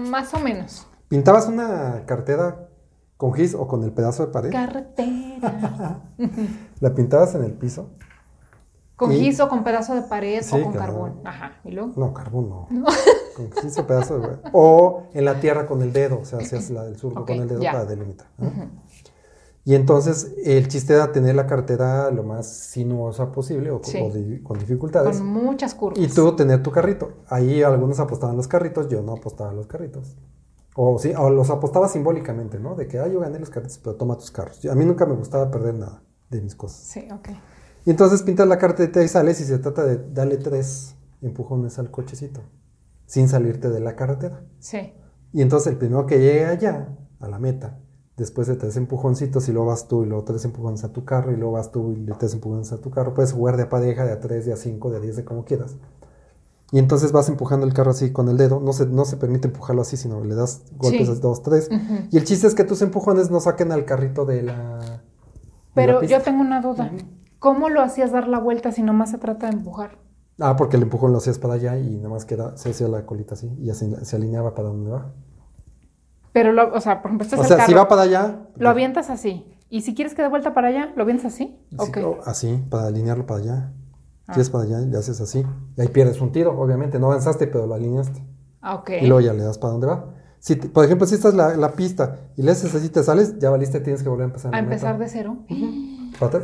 Más 0.10 0.34
o 0.36 0.40
menos. 0.40 0.86
Pintabas 1.08 1.48
una 1.48 2.06
cartera 2.06 2.68
¿Con 3.22 3.36
gis 3.36 3.54
o 3.54 3.68
con 3.68 3.84
el 3.84 3.92
pedazo 3.92 4.26
de 4.26 4.32
pared? 4.32 4.50
Carretera. 4.50 6.02
¿La 6.80 6.96
pintabas 6.96 7.36
en 7.36 7.44
el 7.44 7.54
piso? 7.54 7.92
¿Con 8.96 9.12
gis 9.12 9.40
o 9.40 9.48
con 9.48 9.64
pedazo 9.64 9.94
de 9.94 10.02
pared 10.02 10.44
o 10.52 10.64
con 10.64 10.74
carbón? 10.74 11.22
Ajá. 11.24 11.60
¿Y 11.64 11.70
luego? 11.70 11.92
No, 11.98 12.16
carbón 12.16 12.50
no. 12.50 12.68
Con 13.38 13.52
gis 13.62 13.78
o 13.78 13.86
pedazo 13.86 14.18
de 14.18 14.28
pared. 14.28 14.40
O 14.54 15.04
en 15.14 15.26
la 15.26 15.40
tierra 15.40 15.68
con 15.68 15.84
el 15.84 15.94
dedo, 15.94 16.22
o 16.22 16.26
sea, 16.26 16.40
hacías 16.40 16.72
la 16.72 16.84
del 16.84 16.98
surco 16.98 17.24
con 17.24 17.36
el 17.36 17.48
dedo 17.48 17.62
para 17.62 17.86
delimitar. 17.86 18.26
Y 19.66 19.76
entonces 19.76 20.34
el 20.44 20.68
chiste 20.68 20.96
era 20.96 21.12
tener 21.12 21.36
la 21.36 21.46
cartera 21.46 22.10
lo 22.10 22.24
más 22.24 22.48
sinuosa 22.48 23.32
posible 23.32 23.70
o, 23.70 23.82
con 24.42 24.58
dificultades. 24.58 25.18
Con 25.20 25.28
muchas 25.28 25.76
curvas. 25.76 26.00
Y 26.00 26.08
tú 26.08 26.36
tener 26.36 26.64
tu 26.64 26.72
carrito. 26.72 27.20
Ahí 27.28 27.62
algunos 27.62 28.00
apostaban 28.00 28.36
los 28.36 28.48
carritos, 28.48 28.90
yo 28.90 29.04
no 29.04 29.14
apostaba 29.14 29.54
los 29.54 29.68
carritos. 29.68 30.18
O, 30.84 30.98
sí, 30.98 31.13
o 31.15 31.30
los 31.30 31.52
apostaba 31.52 31.88
simbólicamente, 31.88 32.58
¿no? 32.58 32.74
De 32.74 32.88
que, 32.88 32.98
ah, 32.98 33.08
yo 33.08 33.20
gané 33.20 33.38
los 33.38 33.52
carritos, 33.52 33.78
pero 33.78 33.98
toma 33.98 34.17
tus 34.17 34.32
carros. 34.32 34.65
a 34.65 34.74
mí 34.74 34.84
nunca 34.84 35.06
me 35.06 35.13
gustaba 35.13 35.52
perder 35.52 35.76
nada 35.76 36.02
de 36.32 36.41
mis 36.41 36.56
cosas. 36.56 36.80
Sí, 36.80 37.08
ok. 37.12 37.30
Y 37.86 37.91
entonces 37.91 38.24
pintas 38.24 38.48
la 38.48 38.58
carteta 38.58 39.04
y 39.04 39.08
sales 39.08 39.39
y 39.41 39.44
se 39.44 39.60
trata 39.60 39.86
de 39.86 39.98
darle 40.12 40.38
tres 40.38 40.96
empujones 41.22 41.78
al 41.78 41.91
cochecito, 41.91 42.41
sin 43.06 43.30
salirte 43.30 43.70
de 43.70 43.80
la 43.80 43.96
carretera. 43.96 44.44
Sí. 44.58 44.91
Y 45.32 45.44
entonces 45.44 45.72
el 45.72 45.78
primero 45.78 46.08
que 46.08 46.17
llegue 46.17 46.46
allá, 46.46 46.98
a 47.20 47.28
la 47.28 47.38
meta, 47.38 47.78
después 48.17 48.48
de 48.48 48.56
tres 48.56 48.76
empujoncitos 48.76 49.50
y 49.50 49.52
luego 49.52 49.67
vas 49.67 49.88
tú 49.88 50.02
y 50.02 50.08
luego 50.08 50.24
tres 50.24 50.46
empujones 50.46 50.84
a 50.84 50.91
tu 50.91 51.06
carro 51.06 51.32
y 51.32 51.36
luego 51.36 51.52
vas 51.52 51.72
tú 51.72 51.91
y 51.91 52.08
tres 52.17 52.34
empujones 52.34 52.72
a 52.72 52.82
tu 52.82 52.89
carro, 52.89 53.13
puedes 53.13 53.34
jugar 53.34 53.56
de 53.56 53.63
a 53.63 53.70
pareja, 53.70 54.04
de 54.04 54.13
a 54.13 54.20
tres, 54.20 54.48
de 54.48 54.54
a 54.54 54.58
cinco, 54.58 54.89
de 54.89 54.98
a 54.98 55.00
diez, 55.00 55.15
de 55.15 55.26
como 55.26 55.46
quieras. 55.46 55.76
Y 56.72 56.80
entonces 56.80 57.12
vas 57.12 57.28
empujando 57.28 57.66
el 57.66 57.74
carro 57.74 57.92
así 57.92 58.14
con 58.14 58.30
el 58.30 58.38
dedo. 58.38 58.62
No 58.62 58.72
se, 58.72 58.86
no 58.86 59.04
se 59.04 59.18
permite 59.18 59.48
empujarlo 59.48 59.82
así, 59.82 59.98
sino 59.98 60.24
le 60.24 60.36
das 60.36 60.64
golpes 60.78 61.10
a 61.10 61.16
dos, 61.16 61.44
tres. 61.44 61.70
Y 62.12 62.18
el 62.18 62.24
chiste 62.24 62.48
es 62.48 62.56
que 62.56 62.64
tus 62.64 62.82
empujones 62.82 63.30
no 63.30 63.42
saquen 63.42 63.72
al 63.72 63.84
carrito 63.84 64.26
de 64.26 64.44
la. 64.44 65.02
Pero 65.74 66.02
yo 66.04 66.22
tengo 66.22 66.42
una 66.42 66.62
duda. 66.62 66.92
¿Cómo 67.40 67.70
lo 67.70 67.82
hacías 67.82 68.12
dar 68.12 68.28
la 68.28 68.40
vuelta 68.40 68.72
si 68.72 68.84
nomás 68.84 69.12
se 69.12 69.18
trata 69.18 69.48
de 69.48 69.54
empujar? 69.54 69.98
Ah, 70.40 70.56
porque 70.56 70.78
el 70.78 70.84
empujón 70.84 71.12
lo 71.12 71.18
hacías 71.18 71.40
para 71.40 71.56
allá 71.56 71.78
y 71.78 71.98
nada 71.98 72.10
más 72.10 72.26
queda, 72.26 72.56
se 72.58 72.70
hacía 72.70 72.88
la 72.88 73.06
colita 73.06 73.36
así 73.36 73.54
y 73.60 73.66
ya 73.66 73.74
se, 73.74 74.16
alineaba 74.16 74.56
para 74.56 74.70
donde 74.70 74.92
va. 74.92 75.12
Pero, 76.32 76.54
lo, 76.54 76.74
o 76.74 76.80
sea, 76.80 77.02
por 77.02 77.12
ejemplo, 77.12 77.26
este 77.26 77.40
O 77.40 77.44
sea, 77.44 77.66
si 77.66 77.74
va 77.74 77.88
para 77.88 78.04
allá. 78.04 78.48
Lo 78.56 78.70
avientas 78.70 79.10
así. 79.10 79.46
Y 79.70 79.82
si 79.82 79.94
quieres 79.94 80.16
que 80.16 80.22
dé 80.22 80.30
vuelta 80.30 80.54
para 80.54 80.70
allá, 80.70 80.94
¿lo 80.96 81.04
avientas 81.04 81.34
así? 81.34 81.60
Sí, 81.70 81.92
así, 82.26 82.64
para 82.70 82.88
alinearlo 82.88 83.26
para 83.26 83.40
allá. 83.40 83.74
Si 84.34 84.41
es 84.41 84.50
para 84.50 84.63
allá, 84.65 84.80
le 84.80 84.98
haces 84.98 85.20
así. 85.22 85.46
Y 85.78 85.82
ahí 85.82 85.88
pierdes 85.88 86.22
un 86.22 86.32
tiro, 86.32 86.60
obviamente. 86.60 87.00
No 87.00 87.08
avanzaste, 87.08 87.48
pero 87.48 87.67
lo 87.67 87.74
alineaste. 87.74 88.24
Ah, 88.62 88.76
ok. 88.76 88.91
Y 89.02 89.08
luego 89.08 89.22
ya 89.22 89.34
le 89.34 89.44
das 89.44 89.58
para 89.58 89.74
dónde 89.74 89.88
va. 89.88 90.13
Si, 90.39 90.56
por 90.56 90.86
ejemplo, 90.86 91.06
si 91.06 91.15
estás 91.15 91.34
la, 91.34 91.56
la 91.56 91.74
pista 91.74 92.32
y 92.36 92.41
le 92.41 92.52
haces 92.52 92.74
así, 92.74 92.89
te 92.89 93.04
sales, 93.04 93.38
ya 93.39 93.50
valiste, 93.50 93.80
tienes 93.80 94.02
que 94.02 94.10
volver 94.10 94.24
a 94.24 94.28
empezar. 94.28 94.56
A 94.56 94.60
empezar 94.60 94.98
de 94.98 95.08
cero. 95.08 95.38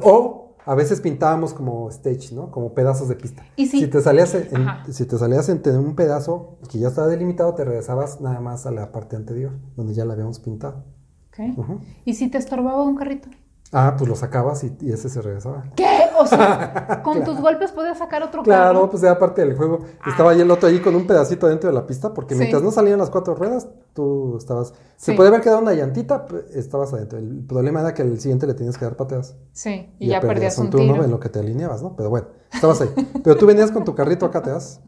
O 0.04 0.56
a 0.68 0.76
veces 0.76 1.00
pintábamos 1.00 1.54
como 1.54 1.90
stage, 1.90 2.36
¿no? 2.36 2.52
Como 2.52 2.74
pedazos 2.74 3.08
de 3.08 3.16
pista. 3.16 3.46
¿Y 3.56 3.68
si, 3.68 3.88
te 3.88 4.02
salías 4.02 4.36
en, 4.36 4.50
si 4.92 5.06
te 5.06 5.18
salías 5.18 5.48
en 5.48 5.62
un 5.78 5.96
pedazo 5.96 6.60
que 6.70 6.78
ya 6.78 6.90
estaba 6.90 7.08
delimitado, 7.08 7.56
te 7.56 7.64
regresabas 7.64 8.20
nada 8.20 8.42
más 8.42 8.66
a 8.66 8.72
la 8.72 8.92
parte 8.92 9.16
anterior, 9.16 9.54
donde 9.78 9.94
ya 9.94 10.04
la 10.04 10.14
habíamos 10.14 10.40
pintado. 10.40 10.84
Okay. 11.30 11.56
¿Y 12.04 12.16
si 12.16 12.30
te 12.30 12.38
estorbaba 12.38 12.84
un 12.84 12.98
carrito? 12.98 13.30
Ah, 13.74 13.96
pues 13.98 14.10
lo 14.10 14.16
sacabas 14.16 14.64
y, 14.64 14.76
ese 14.90 15.10
se 15.10 15.22
regresaba. 15.22 15.66
¿Qué? 15.76 15.86
O 16.18 16.26
sea, 16.26 17.02
con 17.04 17.24
tus 17.24 17.40
golpes 17.40 17.72
podías 17.72 17.98
sacar 17.98 18.24
otro 18.24 18.42
Claro, 18.42 18.90
pues 18.90 19.04
era 19.04 19.20
parte 19.20 19.42
del 19.44 19.58
juego. 19.58 19.80
Estaba 20.06 20.32
ahí 20.32 20.42
el 20.42 20.50
otro 20.50 20.70
ahí 20.70 20.80
con 20.80 20.96
un 20.96 21.06
pedacito 21.06 21.48
dentro 21.48 21.70
de 21.70 21.76
la 21.76 21.86
pista, 21.86 22.14
porque 22.14 22.34
mientras 22.34 22.64
no 22.64 22.72
salían 22.72 22.98
las 22.98 23.10
cuatro 23.10 23.36
ruedas, 23.36 23.68
tú 23.94 24.38
estabas. 24.38 24.74
Se 24.96 25.14
puede 25.14 25.30
haber 25.30 25.42
quedado 25.42 25.60
una 25.60 25.74
llantita, 25.74 26.26
pues, 26.26 26.46
estabas 26.56 26.94
adentro. 26.94 27.20
El 27.20 27.46
problema 27.46 27.82
era 27.82 27.94
que 27.94 28.04
el 28.04 28.20
siguiente 28.22 28.48
le 28.48 28.54
tenías 28.54 28.78
que 28.78 28.86
dar 28.86 28.96
pateas. 28.96 29.36
Sí, 29.52 29.94
y, 30.00 30.08
ya, 30.08 30.22
perdías 30.22 30.58
un 30.60 30.70
turno 30.70 31.04
en 31.04 31.12
lo 31.12 31.20
que 31.20 31.30
te 31.30 31.40
alineabas, 31.40 31.82
¿no? 31.82 31.96
Pero 31.96 32.10
bueno, 32.10 32.28
estabas 32.54 32.80
ahí. 32.82 32.90
Pero 33.24 33.36
tú 33.36 33.46
venías 33.46 33.72
con 33.72 33.84
tu 33.84 33.94
carrito 33.94 34.26
acá, 34.26 34.42
te 34.42 34.52
das. 34.52 34.80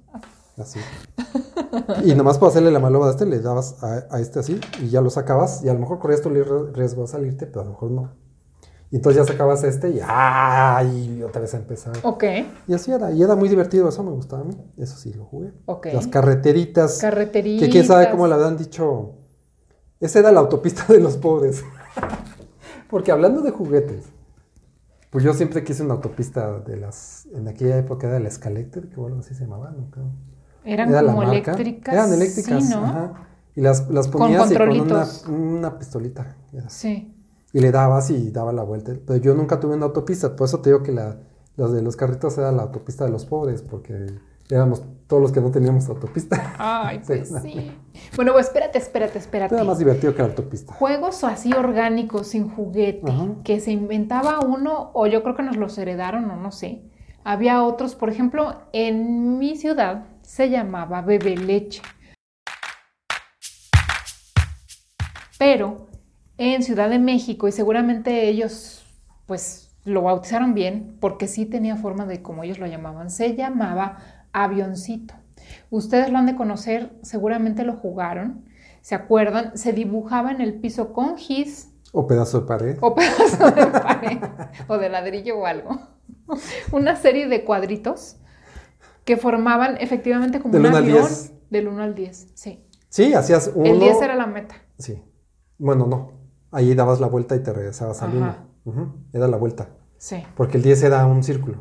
Así. 0.57 0.79
Y 2.03 2.15
nomás 2.15 2.37
para 2.37 2.49
hacerle 2.49 2.71
la 2.71 2.79
malova 2.79 3.05
de 3.07 3.11
este, 3.11 3.25
le 3.25 3.39
dabas 3.39 3.81
a, 3.83 4.05
a, 4.09 4.19
este 4.19 4.39
así 4.39 4.59
y 4.81 4.89
ya 4.89 5.01
lo 5.01 5.09
sacabas. 5.09 5.63
Y 5.63 5.69
a 5.69 5.73
lo 5.73 5.79
mejor 5.79 5.99
corrías 5.99 6.21
tu 6.21 6.29
riesgo 6.29 7.03
de 7.03 7.07
salirte, 7.07 7.45
pero 7.45 7.61
a 7.61 7.63
lo 7.65 7.71
mejor 7.71 7.91
no. 7.91 8.28
Y 8.91 8.95
entonces 8.95 9.21
ya 9.21 9.31
sacabas 9.31 9.63
este 9.63 9.89
y 9.89 9.99
¡ay! 10.03 11.21
otra 11.21 11.41
vez 11.41 11.53
a 11.53 11.57
empezar. 11.57 11.93
Ok. 12.03 12.23
Y 12.67 12.73
así 12.73 12.91
era. 12.91 13.11
Y 13.11 13.21
era 13.21 13.35
muy 13.35 13.47
divertido, 13.47 13.87
eso 13.87 14.03
me 14.03 14.11
gustaba 14.11 14.41
a 14.41 14.45
mí. 14.45 14.57
Eso 14.77 14.97
sí 14.97 15.13
lo 15.13 15.25
jugué. 15.25 15.51
Ok. 15.65 15.87
Las 15.93 16.07
carreteritas. 16.07 16.97
Carreteritas. 16.97 17.67
Que 17.67 17.71
quién 17.71 17.85
sabe 17.85 18.09
cómo 18.09 18.25
la 18.25 18.35
han 18.47 18.57
dicho. 18.57 19.13
Esa 19.99 20.19
era 20.19 20.31
la 20.31 20.39
autopista 20.39 20.91
de 20.91 20.99
los 20.99 21.17
pobres. 21.17 21.63
Porque 22.89 23.11
hablando 23.11 23.41
de 23.41 23.51
juguetes, 23.51 24.05
pues 25.11 25.23
yo 25.23 25.33
siempre 25.33 25.63
quise 25.63 25.83
una 25.83 25.93
autopista 25.95 26.59
de 26.59 26.77
las. 26.77 27.27
En 27.27 27.47
aquella 27.47 27.77
época 27.77 28.07
era 28.07 28.19
la 28.19 28.27
Escalecter, 28.27 28.89
que 28.89 28.95
bueno, 28.95 29.19
así 29.19 29.35
se 29.35 29.43
llamaba, 29.43 29.69
¿no? 29.69 29.87
Eran 30.65 30.91
como 31.05 31.23
eléctricas. 31.23 31.93
Eran 31.93 32.11
eléctricas. 32.11 32.63
Sí, 32.63 32.73
¿no? 32.73 32.85
Ajá. 32.85 33.27
Y 33.55 33.61
las, 33.61 33.87
las 33.89 34.07
ponías 34.07 34.47
con, 34.47 34.57
con 34.57 34.79
una, 34.79 35.07
una 35.27 35.77
pistolita. 35.77 36.35
Sí 36.69 37.15
y 37.53 37.59
le 37.59 37.71
dabas 37.71 38.09
y 38.09 38.31
daba 38.31 38.53
la 38.53 38.63
vuelta. 38.63 38.93
Pero 39.05 39.19
yo 39.19 39.33
nunca 39.33 39.59
tuve 39.59 39.75
una 39.75 39.85
autopista, 39.85 40.35
por 40.35 40.45
eso 40.45 40.59
te 40.59 40.69
digo 40.69 40.83
que 40.83 40.91
la, 40.91 41.17
las 41.55 41.71
de 41.71 41.81
los 41.81 41.95
carritos 41.95 42.37
era 42.37 42.51
la 42.51 42.63
autopista 42.63 43.05
de 43.05 43.11
los 43.11 43.25
pobres, 43.25 43.61
porque 43.61 44.07
éramos 44.49 44.83
todos 45.07 45.21
los 45.21 45.31
que 45.31 45.41
no 45.41 45.51
teníamos 45.51 45.89
autopista. 45.89 46.55
Ay, 46.57 47.01
pues 47.07 47.33
sí. 47.41 47.71
Bueno, 48.15 48.33
pues 48.33 48.47
espérate, 48.47 48.77
espérate, 48.77 49.19
espérate. 49.19 49.55
Era 49.55 49.63
más 49.63 49.79
divertido 49.79 50.13
que 50.13 50.21
la 50.21 50.29
autopista. 50.29 50.73
Juegos 50.73 51.23
así 51.23 51.51
orgánicos, 51.53 52.27
sin 52.27 52.49
juguete, 52.49 53.11
que 53.43 53.59
se 53.59 53.71
inventaba 53.71 54.39
uno, 54.39 54.91
o 54.93 55.07
yo 55.07 55.23
creo 55.23 55.35
que 55.35 55.43
nos 55.43 55.57
los 55.57 55.77
heredaron, 55.77 56.29
o 56.29 56.35
no 56.35 56.51
sé. 56.51 56.83
Había 57.23 57.63
otros, 57.63 57.95
por 57.95 58.09
ejemplo, 58.09 58.61
en 58.71 59.37
mi 59.37 59.57
ciudad 59.57 60.05
se 60.21 60.49
llamaba 60.49 61.01
Bebe 61.01 61.35
Leche. 61.35 61.81
Pero 65.37 65.88
en 66.39 66.63
Ciudad 66.63 66.89
de 66.89 66.99
México 66.99 67.47
y 67.49 67.51
seguramente 67.51 68.27
ellos 68.29 68.81
pues 69.25 69.75
lo 69.83 70.03
bautizaron 70.03 70.53
bien 70.53 70.97
porque 71.01 71.27
sí 71.27 71.45
tenía 71.45 71.75
forma 71.75 72.05
de 72.05 72.21
como 72.21 72.43
ellos 72.43 72.59
lo 72.59 72.65
llamaban. 72.65 73.09
Se 73.09 73.35
llamaba 73.35 74.25
avioncito. 74.31 75.13
Ustedes 75.69 76.09
lo 76.09 76.17
han 76.17 76.25
de 76.25 76.35
conocer, 76.35 76.93
seguramente 77.01 77.63
lo 77.65 77.73
jugaron, 77.73 78.45
¿se 78.81 78.95
acuerdan? 78.95 79.57
Se 79.57 79.73
dibujaba 79.73 80.31
en 80.31 80.39
el 80.39 80.53
piso 80.55 80.93
con 80.93 81.17
gis. 81.17 81.73
O 81.91 82.07
pedazo 82.07 82.41
de 82.41 82.47
pared. 82.47 82.77
O 82.79 82.95
pedazo 82.95 83.51
de 83.51 83.65
pared. 83.67 84.19
o 84.67 84.77
de 84.77 84.89
ladrillo 84.89 85.39
o 85.39 85.45
algo. 85.45 85.77
Una 86.71 86.95
serie 86.95 87.27
de 87.27 87.43
cuadritos 87.43 88.15
que 89.03 89.17
formaban 89.17 89.75
efectivamente 89.81 90.39
como 90.39 90.57
un 90.57 90.65
avión. 90.65 91.05
Del 91.49 91.67
1 91.67 91.81
al 91.81 91.95
10, 91.95 92.27
sí. 92.35 92.63
Sí, 92.87 93.13
hacías 93.13 93.51
uno. 93.53 93.65
El 93.65 93.79
10 93.79 94.01
era 94.03 94.15
la 94.15 94.27
meta. 94.27 94.55
Sí. 94.77 95.03
Bueno, 95.57 95.87
no. 95.87 96.18
Ahí 96.51 96.73
dabas 96.73 96.99
la 96.99 97.07
vuelta 97.07 97.35
y 97.35 97.39
te 97.39 97.53
regresabas 97.53 98.01
al 98.01 98.15
1. 98.65 98.95
Era 99.13 99.27
la 99.27 99.37
vuelta. 99.37 99.69
Sí. 99.97 100.23
Porque 100.35 100.57
el 100.57 100.63
10 100.63 100.83
era 100.83 101.05
un 101.05 101.23
círculo. 101.23 101.57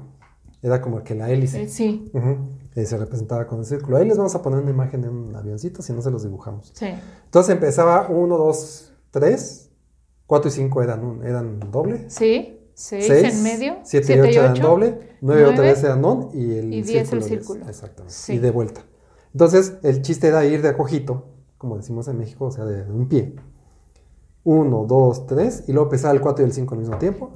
Era 0.63 0.81
como 0.81 1.03
que 1.05 1.15
la 1.15 1.31
hélice. 1.31 1.63
Eh, 1.63 1.69
sí. 1.69 2.11
Y 2.75 2.87
se 2.87 2.97
representaba 2.97 3.47
con 3.47 3.61
el 3.61 3.65
círculo. 3.65 3.97
Ahí 3.97 4.07
les 4.07 4.17
vamos 4.17 4.35
a 4.35 4.43
poner 4.43 4.61
una 4.61 4.71
imagen 4.71 5.03
de 5.03 5.09
un 5.09 5.35
avioncito 5.35 5.83
si 5.83 5.93
no 5.93 6.03
se 6.03 6.11
los 6.11 6.23
dibujamos. 6.23 6.73
Sí. 6.75 6.87
Entonces 7.25 7.55
empezaba 7.55 8.09
1, 8.09 8.39
2, 8.39 8.93
3. 9.11 9.65
4 10.27 10.49
y 10.49 10.53
5 10.53 10.83
eran, 10.83 11.21
eran 11.25 11.61
doble. 11.71 12.11
Sí. 12.11 12.55
6 12.75 13.11
en 13.11 13.43
medio. 13.43 13.77
7 13.83 14.17
y 14.17 14.21
8 14.21 14.41
eran 14.41 14.55
doble. 14.55 15.17
9 15.21 15.47
otra 15.47 15.63
vez 15.63 15.83
eran 15.83 16.01
non. 16.01 16.29
Y 16.33 16.59
el 16.59 16.73
y 16.73 16.83
10 16.83 17.13
el 17.13 17.23
círculo. 17.23 17.69
Exactamente. 17.69 18.15
Y 18.29 18.39
de 18.39 18.51
vuelta. 18.51 18.83
Entonces 19.33 19.75
el 19.83 20.03
chiste 20.03 20.29
era 20.29 20.45
ir 20.45 20.63
de 20.63 20.69
acojito, 20.69 21.27
como 21.57 21.77
decimos 21.77 22.09
en 22.09 22.19
México, 22.19 22.47
o 22.47 22.51
sea, 22.51 22.65
de 22.65 22.91
un 22.91 23.09
pie 23.09 23.35
1, 24.45 24.85
2, 24.89 25.27
3, 25.27 25.65
y 25.69 25.73
luego 25.73 25.89
pisar 25.91 26.15
el 26.15 26.21
4 26.21 26.45
y 26.45 26.47
el 26.49 26.53
5 26.53 26.75
al 26.75 26.81
mismo 26.81 26.99
tiempo. 26.99 27.31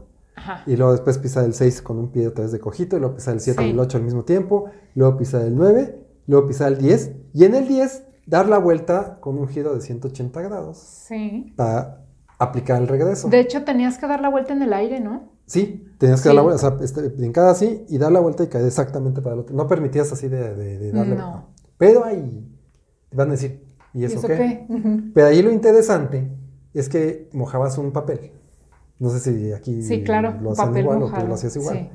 Y 0.66 0.76
luego 0.76 0.92
después 0.92 1.18
pisar 1.18 1.44
el 1.44 1.54
6 1.54 1.82
con 1.82 1.98
un 1.98 2.10
pie 2.10 2.26
otra 2.26 2.42
vez 2.44 2.52
de 2.52 2.58
cojito, 2.58 2.96
y 2.96 3.00
luego 3.00 3.14
pisar 3.16 3.34
el 3.34 3.40
7 3.40 3.66
y 3.66 3.70
el 3.70 3.78
8 3.78 3.98
al 3.98 4.04
mismo 4.04 4.24
tiempo, 4.24 4.64
luego 4.94 5.16
pisar 5.16 5.42
el 5.42 5.54
9, 5.54 5.98
luego 6.26 6.48
pisar 6.48 6.72
el 6.72 6.78
10, 6.78 7.12
y 7.34 7.44
en 7.44 7.54
el 7.54 7.68
10 7.68 8.04
dar 8.26 8.48
la 8.48 8.58
vuelta 8.58 9.18
con 9.20 9.38
un 9.38 9.46
giro 9.48 9.74
de 9.74 9.80
180 9.80 10.40
grados. 10.40 10.78
Sí. 10.78 11.52
Para 11.56 12.04
aplicar 12.38 12.80
el 12.80 12.88
regreso. 12.88 13.28
De 13.28 13.40
hecho, 13.40 13.62
tenías 13.64 13.98
que 13.98 14.06
dar 14.08 14.20
la 14.20 14.30
vuelta 14.30 14.52
en 14.52 14.62
el 14.62 14.72
aire, 14.72 15.00
¿no? 15.00 15.30
Sí, 15.46 15.84
tenías 15.98 16.22
que 16.22 16.28
dar 16.30 16.36
la 16.36 16.42
vuelta, 16.42 16.66
o 16.66 16.70
sea, 16.78 16.84
este, 16.84 17.08
brincar 17.10 17.48
así 17.48 17.84
y 17.88 17.98
dar 17.98 18.10
la 18.10 18.20
vuelta 18.20 18.42
y 18.42 18.46
caer 18.48 18.64
exactamente 18.66 19.20
para 19.20 19.34
el 19.34 19.40
otro. 19.42 19.54
No 19.54 19.66
permitías 19.68 20.10
así 20.12 20.28
de, 20.28 20.54
de- 20.54 20.78
de 20.78 20.92
darle. 20.92 21.16
No. 21.16 21.48
Pero 21.76 22.04
ahí 22.04 22.48
te 23.10 23.16
van 23.16 23.28
a 23.28 23.32
decir, 23.32 23.62
¿y 23.92 24.04
eso, 24.04 24.14
¿Y 24.14 24.18
eso 24.18 24.26
qué? 24.28 24.66
Pero 25.14 25.26
ahí 25.26 25.42
lo 25.42 25.52
interesante 25.52 26.30
es 26.78 26.88
que 26.88 27.28
mojabas 27.32 27.78
un 27.78 27.92
papel. 27.92 28.32
No 28.98 29.10
sé 29.10 29.20
si 29.20 29.52
aquí 29.52 29.82
Sí, 29.82 30.04
claro, 30.04 30.34
lo 30.40 30.52
hacían 30.52 30.76
igual 30.76 31.02
o 31.02 31.10
tú 31.10 31.26
lo 31.26 31.34
hacías 31.34 31.56
igual. 31.56 31.76
Sí. 31.76 31.90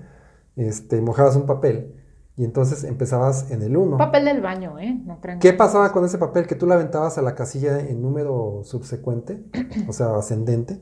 Este, 0.58 1.02
mojabas 1.02 1.36
un 1.36 1.46
papel 1.46 1.94
y 2.38 2.44
entonces 2.44 2.84
empezabas 2.84 3.50
en 3.50 3.63
el 3.63 3.76
1. 3.76 3.98
Papel 3.98 4.26
del 4.26 4.42
baño, 4.42 4.78
¿eh? 4.78 5.02
No 5.06 5.20
crean 5.20 5.40
¿Qué 5.40 5.54
pasaba 5.54 5.92
con 5.92 6.06
ese 6.06 6.20
papel? 6.20 6.46
Que 6.46 6.54
tú 6.54 6.68
la 6.68 6.76
aventabas 6.76 7.18
a 7.18 7.24
la 7.24 7.34
casilla 7.34 7.80
en 7.80 8.02
número 8.02 8.62
subsecuente, 8.63 9.44
o 9.88 9.94
sea, 9.94 10.16
ascendente, 10.16 10.80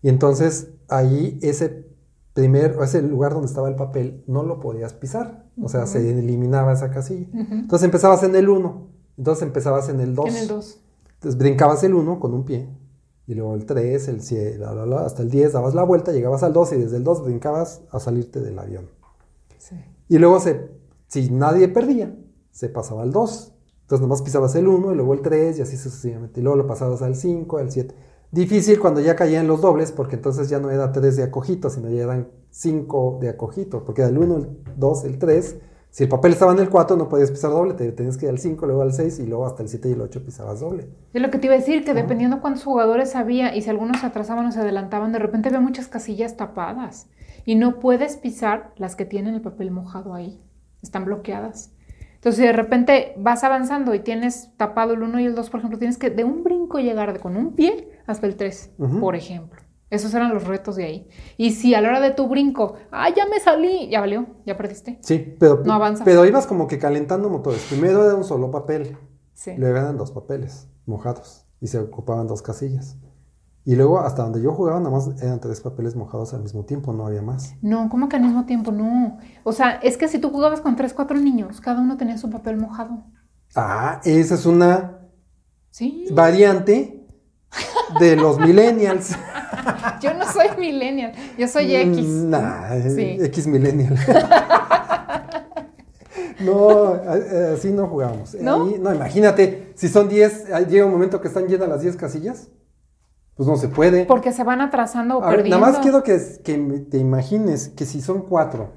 y 0.00 0.08
entonces 0.08 0.70
ahí 0.88 1.38
ese 1.42 1.86
primer, 2.32 2.78
o 2.78 2.84
ese 2.84 3.02
lugar 3.02 3.32
donde 3.32 3.48
estaba 3.48 3.68
el 3.68 3.76
papel, 3.76 4.24
no 4.26 4.44
lo 4.44 4.60
podías 4.60 4.94
pisar, 4.94 5.44
o 5.60 5.68
sea, 5.68 5.86
se 5.86 6.10
eliminaba 6.10 6.72
esa 6.72 6.90
casilla. 6.90 7.28
Ujú. 7.32 7.54
Entonces 7.54 7.84
empezabas 7.84 8.22
en 8.22 8.34
el 8.34 8.48
1, 8.48 8.88
entonces 9.18 9.42
empezabas 9.42 9.90
en 9.90 10.00
el 10.00 10.14
2. 10.14 10.26
En 10.26 10.36
el 10.36 10.48
2. 10.48 10.80
Entonces 11.14 11.38
brincabas 11.38 11.84
el 11.84 11.94
1 11.94 12.18
con 12.18 12.32
un 12.32 12.44
pie, 12.44 12.68
y 13.26 13.34
luego 13.34 13.54
el 13.54 13.64
3, 13.64 14.08
el 14.08 14.20
7, 14.20 14.58
bla, 14.58 14.72
bla, 14.72 14.84
bla, 14.84 15.06
hasta 15.06 15.22
el 15.22 15.30
10, 15.30 15.52
dabas 15.52 15.74
la 15.74 15.82
vuelta, 15.82 16.12
llegabas 16.12 16.42
al 16.42 16.52
2 16.52 16.72
y 16.72 16.76
desde 16.76 16.96
el 16.98 17.04
2 17.04 17.24
brincabas 17.24 17.82
a 17.90 18.00
salirte 18.00 18.40
del 18.40 18.58
avión. 18.58 18.90
Sí. 19.58 19.76
Y 20.08 20.18
luego, 20.18 20.40
se, 20.40 20.70
si 21.08 21.30
nadie 21.30 21.68
perdía, 21.68 22.14
se 22.50 22.68
pasaba 22.68 23.02
al 23.02 23.12
2. 23.12 23.52
Entonces 23.82 24.00
nomás 24.00 24.22
pisabas 24.22 24.54
el 24.54 24.66
1 24.66 24.92
y 24.92 24.96
luego 24.96 25.12
el 25.12 25.20
3 25.20 25.58
y 25.58 25.62
así 25.62 25.76
sucesivamente. 25.76 26.40
Y 26.40 26.42
luego 26.42 26.56
lo 26.56 26.66
pasabas 26.66 27.02
al 27.02 27.16
5, 27.16 27.58
al 27.58 27.70
7. 27.70 27.94
Difícil 28.30 28.80
cuando 28.80 29.00
ya 29.00 29.14
caían 29.14 29.46
los 29.46 29.60
dobles 29.60 29.92
porque 29.92 30.16
entonces 30.16 30.48
ya 30.48 30.58
no 30.58 30.70
era 30.70 30.90
3 30.90 31.16
de 31.16 31.22
acojito, 31.24 31.68
sino 31.68 31.90
ya 31.90 32.04
eran 32.04 32.28
5 32.50 33.18
de 33.20 33.28
acojito. 33.28 33.84
Porque 33.84 34.02
era 34.02 34.10
el 34.10 34.18
1, 34.18 34.36
el 34.36 34.48
2, 34.76 35.04
el 35.04 35.18
3. 35.18 35.56
Si 35.94 36.02
el 36.02 36.08
papel 36.08 36.32
estaba 36.32 36.50
en 36.50 36.58
el 36.58 36.68
4 36.68 36.96
no 36.96 37.08
podías 37.08 37.30
pisar 37.30 37.52
doble, 37.52 37.72
te 37.74 37.92
tenías 37.92 38.16
que 38.16 38.26
ir 38.26 38.30
al 38.30 38.40
5, 38.40 38.66
luego 38.66 38.82
al 38.82 38.92
6 38.92 39.20
y 39.20 39.26
luego 39.26 39.46
hasta 39.46 39.62
el 39.62 39.68
7 39.68 39.90
y 39.90 39.92
el 39.92 40.00
8 40.00 40.24
pisabas 40.24 40.58
doble. 40.58 40.88
Es 41.12 41.22
lo 41.22 41.30
que 41.30 41.38
te 41.38 41.46
iba 41.46 41.54
a 41.54 41.58
decir, 41.58 41.84
que 41.84 41.94
dependiendo 41.94 42.40
cuántos 42.40 42.64
jugadores 42.64 43.14
había 43.14 43.54
y 43.54 43.62
si 43.62 43.70
algunos 43.70 44.00
se 44.00 44.06
atrasaban 44.06 44.44
o 44.46 44.50
se 44.50 44.58
adelantaban, 44.58 45.12
de 45.12 45.20
repente 45.20 45.50
había 45.50 45.60
muchas 45.60 45.86
casillas 45.86 46.36
tapadas 46.36 47.06
y 47.44 47.54
no 47.54 47.78
puedes 47.78 48.16
pisar 48.16 48.72
las 48.74 48.96
que 48.96 49.04
tienen 49.04 49.36
el 49.36 49.40
papel 49.40 49.70
mojado 49.70 50.14
ahí. 50.14 50.42
Están 50.82 51.04
bloqueadas. 51.04 51.70
Entonces, 52.16 52.40
si 52.40 52.42
de 52.44 52.52
repente 52.52 53.14
vas 53.16 53.44
avanzando 53.44 53.94
y 53.94 54.00
tienes 54.00 54.50
tapado 54.56 54.94
el 54.94 55.02
1 55.04 55.20
y 55.20 55.26
el 55.26 55.36
2, 55.36 55.48
por 55.48 55.60
ejemplo, 55.60 55.78
tienes 55.78 55.96
que 55.96 56.10
de 56.10 56.24
un 56.24 56.42
brinco 56.42 56.80
llegar 56.80 57.12
de 57.12 57.20
con 57.20 57.36
un 57.36 57.54
pie 57.54 57.88
hasta 58.08 58.26
el 58.26 58.34
3, 58.34 58.72
Ujú. 58.78 58.98
por 58.98 59.14
ejemplo. 59.14 59.62
Esos 59.94 60.12
eran 60.14 60.34
los 60.34 60.44
retos 60.44 60.76
de 60.76 60.84
ahí. 60.84 61.08
Y 61.36 61.52
si 61.52 61.74
a 61.74 61.80
la 61.80 61.88
hora 61.88 62.00
de 62.00 62.10
tu 62.10 62.28
brinco, 62.28 62.74
¡ah, 62.90 63.08
ya 63.14 63.26
me 63.26 63.40
salí! 63.40 63.88
Ya 63.88 64.00
valió, 64.00 64.26
ya 64.44 64.56
perdiste. 64.56 64.98
Sí, 65.02 65.36
pero, 65.38 65.62
No 65.64 65.72
avanzas. 65.74 66.04
pero 66.04 66.24
ibas 66.26 66.46
como 66.46 66.66
que 66.66 66.78
calentando 66.78 67.30
motores. 67.30 67.64
Primero 67.70 68.04
era 68.04 68.14
un 68.14 68.24
solo 68.24 68.50
papel. 68.50 68.96
Sí. 69.32 69.52
Luego 69.56 69.78
eran 69.78 69.96
dos 69.96 70.10
papeles 70.10 70.68
mojados 70.86 71.46
y 71.60 71.66
se 71.68 71.78
ocupaban 71.78 72.26
dos 72.26 72.42
casillas. 72.42 72.96
Y 73.66 73.76
luego 73.76 73.98
hasta 74.00 74.22
donde 74.22 74.42
yo 74.42 74.52
jugaba 74.52 74.78
nada 74.78 74.90
más 74.90 75.10
eran 75.22 75.40
tres 75.40 75.60
papeles 75.62 75.96
mojados 75.96 76.34
al 76.34 76.42
mismo 76.42 76.64
tiempo, 76.64 76.92
no 76.92 77.06
había 77.06 77.22
más. 77.22 77.54
No, 77.62 77.88
¿cómo 77.88 78.08
que 78.10 78.16
al 78.16 78.22
mismo 78.22 78.44
tiempo? 78.44 78.72
No. 78.72 79.18
O 79.42 79.52
sea, 79.52 79.70
es 79.82 79.96
que 79.96 80.06
si 80.08 80.18
tú 80.18 80.28
jugabas 80.30 80.60
con 80.60 80.76
tres, 80.76 80.92
cuatro 80.92 81.16
niños, 81.16 81.60
cada 81.62 81.80
uno 81.80 81.96
tenía 81.96 82.18
su 82.18 82.28
papel 82.28 82.58
mojado. 82.58 83.04
Ah, 83.56 84.00
esa 84.04 84.34
es 84.34 84.44
una 84.44 84.98
Sí. 85.70 86.06
variante 86.12 87.06
de 88.00 88.16
los 88.16 88.38
millennials. 88.38 89.16
Yo 90.00 90.14
no 90.14 90.30
soy 90.30 90.48
millennial, 90.58 91.12
yo 91.38 91.48
soy 91.48 91.74
X. 91.74 92.06
Mm, 92.06 92.30
Nah, 92.30 92.74
eh, 92.76 92.90
Sí. 93.18 93.24
X 93.24 93.46
millennial. 93.46 93.96
no, 96.40 96.94
eh, 96.96 97.54
así 97.56 97.70
no 97.70 97.86
jugábamos. 97.86 98.34
¿No? 98.34 98.64
Ahí- 98.66 98.78
no, 98.80 98.94
imagínate, 98.94 99.72
si 99.74 99.88
son 99.88 100.08
10, 100.08 100.46
ah, 100.52 100.60
llega 100.60 100.86
un 100.86 100.92
momento 100.92 101.20
que 101.20 101.28
están 101.28 101.46
llenas 101.46 101.68
las 101.68 101.82
10 101.82 101.96
casillas, 101.96 102.48
pues 103.36 103.48
no 103.48 103.56
se 103.56 103.68
puede. 103.68 104.04
Porque 104.06 104.32
se 104.32 104.44
van 104.44 104.60
atrasando 104.60 105.18
o 105.18 105.22
A 105.22 105.28
ver, 105.28 105.36
perdiendo. 105.38 105.60
nada 105.60 105.72
más 105.72 105.82
quiero 105.82 106.02
que, 106.02 106.18
te 106.18 106.98
imagines 106.98 107.68
que 107.70 107.84
si 107.84 108.00
son 108.00 108.22
cuatro, 108.22 108.72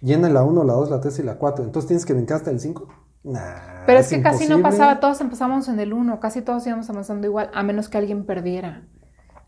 llena 0.00 0.28
la 0.28 0.42
1, 0.42 0.64
la 0.64 0.72
2, 0.74 0.90
la 0.90 1.00
3 1.00 1.18
y 1.20 1.22
la 1.22 1.36
4, 1.36 1.64
entonces 1.64 1.86
tienes 1.88 2.06
que 2.06 2.12
brincar 2.14 2.38
hasta 2.38 2.50
el 2.50 2.60
5. 2.60 2.88
Nah, 3.22 3.84
Pero 3.86 3.98
es 4.00 4.08
que 4.08 4.22
casi 4.22 4.48
no 4.48 4.62
pasaba, 4.62 4.98
todos 4.98 5.20
empezamos 5.20 5.68
en 5.68 5.78
el 5.78 5.92
1, 5.92 6.20
casi 6.20 6.40
todos 6.40 6.66
íbamos 6.66 6.88
avanzando 6.88 7.26
igual, 7.26 7.50
a 7.52 7.62
menos 7.62 7.88
que 7.88 7.98
alguien 7.98 8.24
perdiera. 8.24 8.88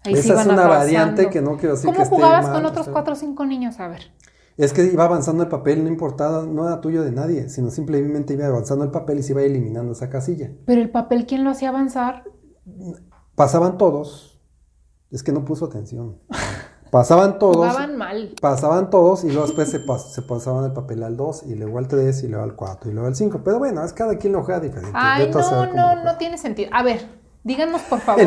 Ahí 0.05 0.15
sí 0.17 0.31
Esa 0.31 0.41
es 0.41 0.47
una 0.47 0.67
variante 0.67 1.31
que 1.31 1.41
no 1.41 1.57
quiero 1.57 1.75
decir 1.75 1.87
¿Cómo 1.87 1.97
que 1.99 2.03
esté 2.03 2.15
jugabas 2.17 2.45
mal, 2.47 2.55
con 2.55 2.65
otros 2.67 2.87
esté- 2.87 2.93
cuatro 2.93 3.13
o 3.13 3.17
cinco 3.17 3.47
niños? 3.47 3.79
A 3.81 3.89
ver. 3.89 4.13
Es 4.57 4.73
que 4.73 4.85
iba 4.85 5.05
avanzando 5.05 5.43
el 5.45 5.49
papel, 5.49 5.83
no 5.83 5.89
importaba, 5.89 6.45
no 6.45 6.67
era 6.67 6.81
tuyo 6.81 7.03
de 7.03 7.11
nadie, 7.13 7.49
sino 7.49 7.71
simplemente 7.71 8.35
iba 8.35 8.47
avanzando 8.47 8.85
el 8.85 8.91
papel 8.91 9.19
y 9.21 9.23
se 9.23 9.33
iba 9.33 9.43
eliminando 9.43 9.93
esa 9.93 10.11
casilla. 10.11 10.51
Pero 10.67 10.81
el 10.83 10.91
papel, 10.91 11.25
¿quién 11.27 11.43
lo 11.45 11.51
hacía 11.51 11.71
avanzar? 11.71 12.25
Pasaban 13.35 13.79
todos, 13.79 14.41
es 15.11 15.23
que 15.23 15.33
no 15.33 15.45
puso 15.45 15.65
atención. 15.67 16.19
Pasaban 16.91 17.39
todos, 17.39 17.57
Jugaban 17.57 17.97
mal. 17.97 18.35
pasaban 18.43 18.91
todos 18.91 19.25
y 19.25 19.29
luego 19.29 19.47
después 19.47 19.71
se, 19.71 19.81
pas- 19.87 20.11
se 20.11 20.21
pasaban 20.21 20.65
el 20.67 20.73
papel 20.75 21.03
al 21.03 21.17
2 21.17 21.45
y 21.47 21.55
luego 21.55 21.79
al 21.79 21.89
3 21.89 22.23
y 22.25 22.29
luego 22.29 22.45
al 22.45 22.55
4 22.55 22.91
y 22.91 22.93
luego 22.93 23.09
al 23.09 23.17
5. 23.17 23.41
Pero 23.43 23.59
bueno, 23.59 23.83
es 23.83 23.95
cada 23.95 24.19
quien 24.19 24.35
lo 24.35 24.43
juega 24.45 24.61
diferente. 24.61 24.93
Ay, 24.93 25.31
no, 25.33 25.67
no, 25.73 26.05
no 26.05 26.17
tiene 26.19 26.37
sentido. 26.37 26.69
A 26.75 26.83
ver, 26.83 27.01
díganos 27.45 27.83
por 27.83 28.01
favor. 28.01 28.25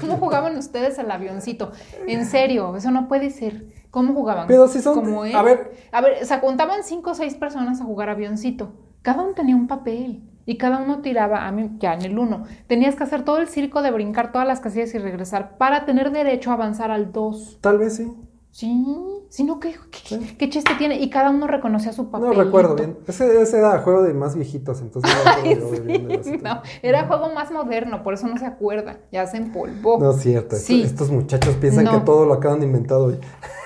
¿Cómo 0.00 0.16
jugaban 0.18 0.56
ustedes 0.56 0.98
al 0.98 1.10
avioncito? 1.10 1.72
En 2.06 2.24
serio, 2.26 2.76
eso 2.76 2.90
no 2.90 3.08
puede 3.08 3.30
ser. 3.30 3.66
¿Cómo 3.90 4.14
jugaban? 4.14 4.46
Pero 4.46 4.68
si 4.68 4.80
son- 4.80 4.94
Como 4.96 5.24
él. 5.24 5.34
a 5.34 5.42
ver. 5.42 5.72
A 5.92 6.00
ver, 6.00 6.22
o 6.22 6.24
sea, 6.26 6.40
juntaban 6.40 6.82
cinco 6.84 7.10
o 7.10 7.14
seis 7.14 7.34
personas 7.34 7.80
a 7.80 7.84
jugar 7.84 8.10
avioncito. 8.10 8.72
Cada 9.02 9.22
uno 9.22 9.32
tenía 9.34 9.56
un 9.56 9.66
papel. 9.66 10.22
Y 10.44 10.56
cada 10.56 10.78
uno 10.78 11.02
tiraba, 11.02 11.46
a 11.46 11.52
mí, 11.52 11.72
ya 11.78 11.92
en 11.92 12.00
el 12.02 12.18
uno. 12.18 12.44
Tenías 12.68 12.94
que 12.96 13.02
hacer 13.04 13.22
todo 13.22 13.36
el 13.36 13.48
circo 13.48 13.82
de 13.82 13.90
brincar 13.90 14.32
todas 14.32 14.48
las 14.48 14.60
casillas 14.60 14.94
y 14.94 14.98
regresar 14.98 15.58
para 15.58 15.84
tener 15.84 16.10
derecho 16.10 16.50
a 16.50 16.54
avanzar 16.54 16.90
al 16.90 17.12
2. 17.12 17.58
Tal 17.60 17.76
vez 17.76 17.96
sí. 17.96 18.10
Sí, 18.50 18.84
si 19.28 19.44
no, 19.44 19.60
¿qué, 19.60 19.76
qué, 19.90 20.18
Sí. 20.18 20.36
qué 20.38 20.48
chiste 20.50 20.72
tiene? 20.78 20.98
Y 20.98 21.10
cada 21.10 21.30
uno 21.30 21.46
reconocía 21.46 21.92
su 21.92 22.10
papel. 22.10 22.28
No 22.28 22.32
recuerdo 22.34 22.74
bien. 22.74 22.98
Ese, 23.06 23.40
ese 23.40 23.58
era 23.58 23.78
juego 23.82 24.02
de 24.02 24.14
más 24.14 24.34
viejitos, 24.34 24.80
entonces 24.80 25.12
no 25.24 25.30
Ay, 25.30 25.56
yo 25.60 25.70
bien 25.82 26.08
de 26.08 26.24
sí, 26.24 26.38
no, 26.42 26.62
era 26.82 27.06
juego 27.06 27.32
más 27.34 27.52
moderno, 27.52 28.02
por 28.02 28.14
eso 28.14 28.26
no 28.26 28.36
se 28.38 28.46
acuerda. 28.46 28.98
Ya 29.12 29.26
se 29.26 29.36
empolvó. 29.36 29.98
No 30.00 30.10
es 30.12 30.22
cierto. 30.22 30.56
esto- 30.56 30.66
Sí. 30.66 30.82
Estos 30.82 31.10
muchachos 31.10 31.54
piensan 31.56 31.84
No. 31.84 31.92
que 31.92 32.00
todo 32.00 32.24
lo 32.26 32.34
acaban 32.34 32.58
de 32.60 32.66
inventar 32.66 32.98
hoy. 32.98 33.18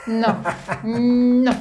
No, 0.06 0.36
no. 0.84 1.52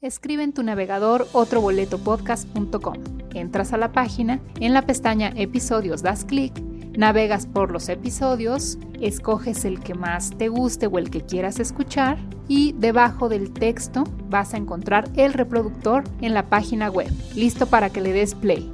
Escribe 0.00 0.42
en 0.42 0.52
tu 0.52 0.62
navegador 0.62 1.26
otroboletopodcast.com. 1.32 2.94
Entras 3.34 3.72
a 3.72 3.76
la 3.78 3.92
página, 3.92 4.40
en 4.60 4.74
la 4.74 4.82
pestaña 4.82 5.32
Episodios 5.36 6.02
das 6.02 6.24
clic, 6.24 6.52
navegas 6.96 7.46
por 7.46 7.70
los 7.70 7.88
episodios, 7.88 8.78
escoges 9.00 9.64
el 9.64 9.80
que 9.80 9.94
más 9.94 10.30
te 10.36 10.48
guste 10.48 10.86
o 10.86 10.98
el 10.98 11.10
que 11.10 11.22
quieras 11.22 11.58
escuchar 11.58 12.18
y 12.48 12.74
debajo 12.78 13.28
del 13.28 13.52
texto 13.52 14.04
vas 14.28 14.54
a 14.54 14.56
encontrar 14.56 15.08
el 15.16 15.32
reproductor 15.32 16.04
en 16.20 16.34
la 16.34 16.48
página 16.48 16.90
web, 16.90 17.10
listo 17.34 17.66
para 17.66 17.90
que 17.90 18.00
le 18.00 18.12
des 18.12 18.34
play. 18.34 18.72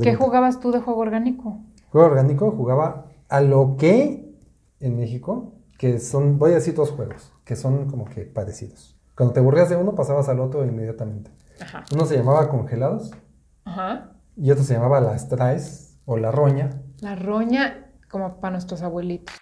¿Qué 0.00 0.14
jugabas 0.14 0.58
tú 0.58 0.72
de 0.72 0.80
juego 0.80 1.00
orgánico? 1.00 1.60
Juego 1.90 2.08
orgánico 2.08 2.50
jugaba 2.50 3.06
a 3.28 3.40
lo 3.40 3.76
que 3.76 4.34
en 4.80 4.96
México, 4.96 5.52
que 5.78 6.00
son, 6.00 6.38
voy 6.38 6.52
a 6.52 6.54
decir 6.54 6.74
dos 6.74 6.90
juegos, 6.90 7.32
que 7.44 7.56
son 7.56 7.88
como 7.88 8.06
que 8.06 8.22
parecidos. 8.22 8.98
Cuando 9.16 9.34
te 9.34 9.40
aburrías 9.40 9.68
de 9.68 9.76
uno, 9.76 9.94
pasabas 9.94 10.28
al 10.28 10.40
otro 10.40 10.64
inmediatamente. 10.64 11.30
Ajá. 11.60 11.84
Uno 11.92 12.06
se 12.06 12.16
llamaba 12.16 12.48
Congelados 12.48 13.12
Ajá. 13.64 14.12
y 14.36 14.50
otro 14.50 14.64
se 14.64 14.74
llamaba 14.74 15.00
Las 15.00 15.28
Traes 15.28 15.81
o 16.04 16.16
La 16.16 16.30
Roña. 16.30 16.82
La 17.00 17.14
roña, 17.16 17.92
como 18.10 18.40
para 18.40 18.52
nuestros 18.52 18.82
abuelitos. 18.82 19.34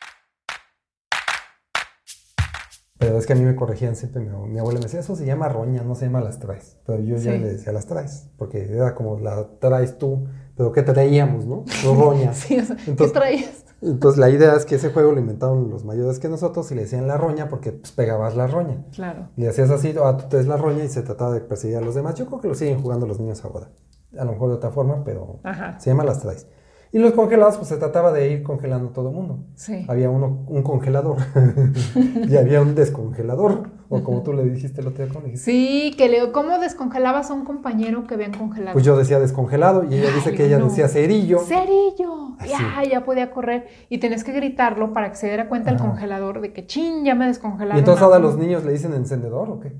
Pero 2.98 3.16
es 3.16 3.26
que 3.26 3.32
a 3.32 3.36
mí 3.36 3.42
me 3.44 3.56
corregían 3.56 3.96
siempre, 3.96 4.20
mi, 4.20 4.28
mi 4.28 4.58
abuela 4.58 4.78
me 4.78 4.84
decía, 4.84 5.00
eso 5.00 5.16
se 5.16 5.24
llama 5.24 5.48
roña, 5.48 5.82
no 5.82 5.94
se 5.94 6.04
llama 6.04 6.20
las 6.20 6.38
traes. 6.38 6.76
Pero 6.84 7.00
yo 7.02 7.16
ya 7.16 7.32
Sí. 7.32 7.38
le 7.38 7.52
decía 7.52 7.72
las 7.72 7.86
traes, 7.86 8.28
porque 8.36 8.62
era 8.70 8.94
como 8.94 9.18
la 9.18 9.48
traes 9.58 9.96
tú, 9.96 10.26
pero 10.54 10.70
¿qué 10.72 10.82
traíamos, 10.82 11.46
no? 11.46 11.64
No 11.84 11.94
roña. 11.94 12.32
Sí, 12.34 12.58
o 12.58 12.64
sea, 12.64 12.76
Entonces- 12.86 13.12
¿qué 13.12 13.18
traías? 13.18 13.64
Entonces 13.82 14.18
la 14.18 14.28
idea 14.28 14.54
es 14.54 14.66
que 14.66 14.74
ese 14.74 14.90
juego 14.92 15.12
lo 15.12 15.20
inventaron 15.20 15.70
los 15.70 15.86
mayores 15.86 16.18
que 16.18 16.28
nosotros 16.28 16.70
y 16.70 16.74
le 16.74 16.82
decían 16.82 17.06
la 17.08 17.16
roña 17.16 17.48
porque 17.48 17.72
pues, 17.72 17.92
pegabas 17.92 18.36
la 18.36 18.46
roña. 18.46 18.84
Claro. 18.92 19.30
Le 19.36 19.48
hacías 19.48 19.70
así, 19.70 19.94
ah, 20.04 20.18
tú 20.18 20.28
traes 20.28 20.46
la 20.46 20.58
roña 20.58 20.84
y 20.84 20.88
se 20.90 21.00
trataba 21.00 21.32
de 21.32 21.40
perseguir 21.40 21.78
a 21.78 21.80
los 21.80 21.94
demás. 21.94 22.14
Yo 22.16 22.26
creo 22.26 22.40
que 22.42 22.48
lo 22.48 22.54
siguen 22.54 22.82
jugando 22.82 23.06
los 23.06 23.18
niños 23.18 23.42
ahora. 23.42 23.70
A 24.18 24.24
lo 24.24 24.32
mejor 24.32 24.48
de 24.50 24.54
otra 24.56 24.70
forma, 24.70 25.04
pero 25.04 25.40
Ajá. 25.44 25.78
se 25.78 25.90
llama 25.90 26.04
las 26.04 26.20
traes. 26.20 26.46
Y 26.92 26.98
los 26.98 27.12
congelados, 27.12 27.56
pues 27.56 27.68
se 27.68 27.76
trataba 27.76 28.10
de 28.10 28.32
ir 28.32 28.42
congelando 28.42 28.88
todo 28.88 29.10
el 29.10 29.14
mundo. 29.14 29.44
Sí. 29.54 29.86
Había 29.88 30.10
uno, 30.10 30.44
un 30.48 30.64
congelador 30.64 31.18
y 32.28 32.36
había 32.36 32.60
un 32.60 32.74
descongelador. 32.74 33.70
O 33.88 34.02
como 34.04 34.22
tú 34.22 34.32
le 34.32 34.44
dijiste 34.44 34.80
el 34.80 34.88
otro 34.88 35.04
día, 35.04 35.12
¿cómo 35.12 35.24
le 35.26 35.32
dijiste? 35.32 35.50
Sí, 35.50 35.94
que 35.96 36.30
¿cómo 36.32 36.58
descongelabas 36.58 37.30
a 37.30 37.34
un 37.34 37.44
compañero 37.44 38.06
que 38.06 38.14
habían 38.14 38.32
congelado? 38.32 38.72
Pues 38.72 38.84
yo 38.84 38.96
decía 38.96 39.18
descongelado 39.20 39.84
y 39.84 39.94
ella 39.94 40.10
dice 40.14 40.32
que 40.34 40.46
ella 40.46 40.58
no. 40.58 40.66
decía 40.66 40.88
cerillo. 40.88 41.40
¡Cerillo! 41.40 42.36
Así. 42.38 42.50
Ya, 42.50 42.82
ya 42.88 43.04
podía 43.04 43.30
correr. 43.32 43.66
Y 43.88 43.98
tenías 43.98 44.22
que 44.24 44.32
gritarlo 44.32 44.92
para 44.92 45.10
que 45.10 45.16
se 45.16 45.26
diera 45.28 45.48
cuenta 45.48 45.70
el 45.70 45.76
Ajá. 45.76 45.86
congelador 45.88 46.40
de 46.40 46.52
que 46.52 46.66
chin, 46.66 47.04
ya 47.04 47.14
me 47.14 47.26
descongelaron. 47.26 47.76
Y 47.76 47.80
entonces 47.80 48.02
a 48.02 48.06
ahora 48.06 48.18
uno". 48.18 48.28
los 48.28 48.36
niños 48.36 48.64
le 48.64 48.72
dicen 48.72 48.94
encendedor 48.94 49.48
o 49.50 49.60
qué? 49.60 49.72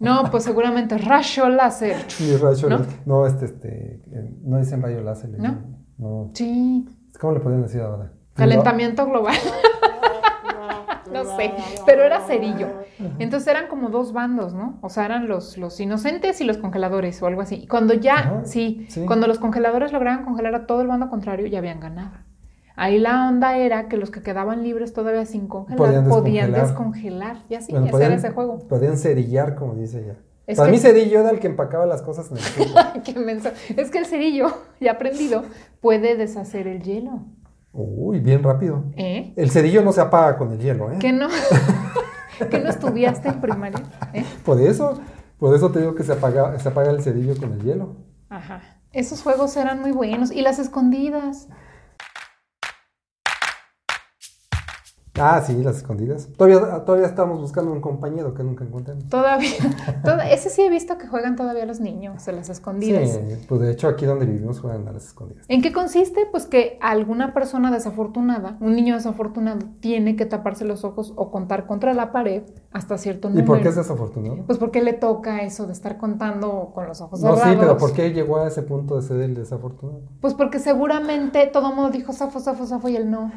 No, 0.00 0.30
pues 0.30 0.44
seguramente 0.44 0.98
rayo 0.98 1.48
láser. 1.48 1.96
Ni 2.20 2.36
rayo 2.36 2.68
¿No? 2.68 2.78
láser. 2.78 3.00
No, 3.06 3.26
este, 3.26 3.44
este, 3.44 3.68
eh, 4.12 4.34
no 4.42 4.58
dicen 4.58 4.82
rayo 4.82 5.02
láser. 5.02 5.30
¿No? 5.38 5.58
No. 5.98 6.30
Sí, 6.34 6.88
¿Cómo 7.20 7.34
le 7.34 7.40
podrían 7.40 7.62
decir 7.62 7.82
ahora? 7.82 8.10
calentamiento 8.34 9.04
global. 9.06 9.36
no 11.12 11.24
sé, 11.36 11.52
pero 11.84 12.02
era 12.02 12.20
cerillo. 12.20 12.68
Entonces 13.18 13.46
eran 13.48 13.68
como 13.68 13.90
dos 13.90 14.12
bandos, 14.12 14.54
¿no? 14.54 14.78
O 14.80 14.88
sea, 14.88 15.04
eran 15.04 15.28
los, 15.28 15.58
los 15.58 15.78
inocentes 15.80 16.40
y 16.40 16.44
los 16.44 16.56
congeladores 16.56 17.20
o 17.22 17.26
algo 17.26 17.42
así. 17.42 17.56
Y 17.56 17.66
cuando 17.66 17.92
ya, 17.94 18.14
Ajá, 18.14 18.40
sí, 18.44 18.86
sí. 18.88 19.04
cuando 19.06 19.26
los 19.26 19.38
congeladores 19.38 19.92
lograban 19.92 20.24
congelar 20.24 20.54
a 20.54 20.66
todo 20.66 20.80
el 20.80 20.86
bando 20.86 21.10
contrario, 21.10 21.46
ya 21.46 21.58
habían 21.58 21.80
ganado. 21.80 22.12
Ahí 22.76 22.98
la 22.98 23.28
onda 23.28 23.56
era 23.58 23.88
que 23.88 23.96
los 23.96 24.10
que 24.10 24.22
quedaban 24.22 24.62
libres 24.62 24.92
todavía 24.92 25.26
sin 25.26 25.48
congelar 25.48 25.76
Podían 25.78 26.08
podían, 26.08 26.52
descongelar. 26.52 26.66
descongelar. 27.36 27.36
Y 27.48 27.54
así, 27.56 27.72
Bueno, 27.72 27.86
ese 27.86 27.92
podían, 27.92 28.12
era 28.12 28.18
ese 28.20 28.30
juego. 28.30 28.58
podían 28.68 28.96
cerillar, 28.96 29.54
como 29.54 29.74
dice 29.74 30.02
ella. 30.02 30.16
Es 30.46 30.56
Para 30.56 30.68
que- 30.68 30.72
mí 30.76 30.78
cerillo 30.80 31.20
era 31.20 31.30
el 31.30 31.38
que 31.40 31.46
empacaba 31.46 31.86
las 31.86 32.02
cosas 32.02 32.30
en 32.30 32.38
el. 32.38 32.44
Es 33.76 33.90
que 33.90 33.98
el 33.98 34.06
cerillo, 34.06 34.48
ya 34.80 34.92
aprendido, 34.92 35.44
puede 35.80 36.16
deshacer 36.16 36.66
el 36.66 36.82
hielo. 36.82 37.20
Uy, 37.72 38.18
bien 38.18 38.42
rápido. 38.42 38.84
¿Eh? 38.96 39.32
El 39.36 39.50
cerillo 39.50 39.82
no 39.82 39.92
se 39.92 40.00
apaga 40.00 40.36
con 40.38 40.50
el 40.52 40.58
hielo, 40.58 40.90
¿eh? 40.90 40.96
¿Que 40.98 41.12
no? 41.12 41.28
¿Que 42.50 42.58
no 42.58 42.68
estudiaste 42.70 43.28
en 43.28 43.40
primaria? 43.40 43.80
¿Eh? 44.12 44.24
Por 44.44 44.60
eso, 44.60 44.98
por 45.38 45.54
eso 45.54 45.70
te 45.70 45.80
digo 45.80 45.94
que 45.94 46.02
se 46.02 46.12
apaga, 46.14 46.58
se 46.58 46.68
apaga 46.68 46.90
el 46.90 47.02
cerillo 47.02 47.36
con 47.38 47.52
el 47.52 47.62
hielo. 47.62 47.96
Ajá. 48.28 48.60
Esos 48.92 49.22
juegos 49.22 49.56
eran 49.56 49.80
muy 49.80 49.92
buenos. 49.92 50.32
Y 50.32 50.40
las 50.42 50.58
escondidas. 50.58 51.48
Ah, 55.20 55.42
sí, 55.46 55.54
las 55.62 55.76
escondidas. 55.76 56.28
Todavía, 56.36 56.84
todavía 56.84 57.06
estamos 57.06 57.40
buscando 57.40 57.70
un 57.72 57.80
compañero 57.80 58.32
que 58.34 58.42
nunca 58.42 58.64
encontramos. 58.64 59.04
Todavía. 59.08 59.50
toda- 60.04 60.30
ese 60.30 60.48
sí 60.50 60.62
he 60.62 60.70
visto 60.70 60.96
que 60.98 61.06
juegan 61.06 61.36
todavía 61.36 61.66
los 61.66 61.80
niños, 61.80 62.26
en 62.26 62.36
las 62.36 62.48
escondidas. 62.48 63.10
Sí, 63.10 63.20
pues 63.48 63.60
de 63.60 63.70
hecho 63.72 63.88
aquí 63.88 64.06
donde 64.06 64.26
vivimos 64.26 64.60
juegan 64.60 64.88
a 64.88 64.92
las 64.92 65.06
escondidas. 65.06 65.44
¿En 65.48 65.62
qué 65.62 65.72
consiste? 65.72 66.26
Pues 66.30 66.46
que 66.46 66.78
alguna 66.80 67.34
persona 67.34 67.70
desafortunada, 67.70 68.56
un 68.60 68.74
niño 68.74 68.94
desafortunado, 68.94 69.66
tiene 69.80 70.16
que 70.16 70.26
taparse 70.26 70.64
los 70.64 70.84
ojos 70.84 71.12
o 71.16 71.30
contar 71.30 71.66
contra 71.66 71.92
la 71.94 72.12
pared 72.12 72.42
hasta 72.72 72.96
cierto 72.98 73.28
¿Y 73.28 73.32
número. 73.32 73.46
por 73.46 73.60
qué 73.62 73.68
es 73.68 73.76
desafortunado? 73.76 74.38
Pues 74.46 74.58
porque 74.58 74.82
le 74.82 74.92
toca 74.94 75.42
eso 75.42 75.66
de 75.66 75.72
estar 75.72 75.98
contando 75.98 76.70
con 76.74 76.86
los 76.86 77.00
ojos 77.00 77.20
No, 77.20 77.34
cerrados. 77.36 77.52
sí, 77.54 77.58
pero 77.60 77.76
¿por 77.76 77.92
qué 77.92 78.12
llegó 78.12 78.38
a 78.38 78.48
ese 78.48 78.62
punto 78.62 78.96
de 78.96 79.02
ser 79.02 79.20
el 79.20 79.34
desafortunado? 79.34 80.00
Pues 80.20 80.34
porque 80.34 80.58
seguramente 80.58 81.46
todo 81.52 81.72
mundo 81.74 81.90
dijo 81.90 82.12
zafo, 82.12 82.40
zafo, 82.40 82.66
zafo 82.66 82.88
y 82.88 82.96
él 82.96 83.10
no. 83.10 83.30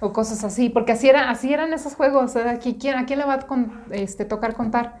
O 0.00 0.12
cosas 0.12 0.44
así. 0.44 0.68
Porque 0.70 0.92
así, 0.92 1.08
era, 1.08 1.30
así 1.30 1.52
eran 1.52 1.72
esos 1.72 1.94
juegos. 1.94 2.36
Aquí, 2.36 2.76
¿quién, 2.80 2.96
¿A 2.96 3.06
quién 3.06 3.18
le 3.18 3.24
va 3.26 3.34
a 3.34 3.46
con- 3.46 3.72
este, 3.90 4.24
tocar 4.24 4.54
contar? 4.54 5.00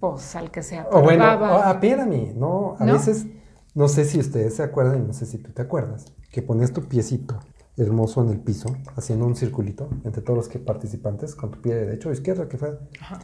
Pues 0.00 0.34
al 0.36 0.50
que 0.50 0.62
sea. 0.62 0.86
O 0.92 1.00
bueno, 1.02 1.24
ah, 1.24 1.70
espérame, 1.72 2.34
no, 2.36 2.76
a 2.78 2.84
¿No? 2.84 2.94
veces, 2.94 3.26
no 3.74 3.88
sé 3.88 4.04
si 4.04 4.18
ustedes 4.18 4.54
se 4.56 4.62
acuerdan, 4.64 5.04
y 5.04 5.06
no 5.06 5.12
sé 5.12 5.26
si 5.26 5.38
tú 5.38 5.52
te 5.52 5.62
acuerdas, 5.62 6.06
que 6.32 6.42
pones 6.42 6.72
tu 6.72 6.82
piecito 6.84 7.38
hermoso 7.76 8.22
en 8.22 8.28
el 8.30 8.40
piso, 8.40 8.68
haciendo 8.96 9.24
un 9.24 9.36
circulito 9.36 9.88
entre 10.04 10.20
todos 10.20 10.36
los 10.36 10.48
que 10.48 10.58
participantes, 10.58 11.34
con 11.34 11.50
tu 11.52 11.62
pie 11.62 11.74
derecho 11.76 12.10
o 12.10 12.12
izquierdo, 12.12 12.46
que 12.48 12.58
fuera, 12.58 12.78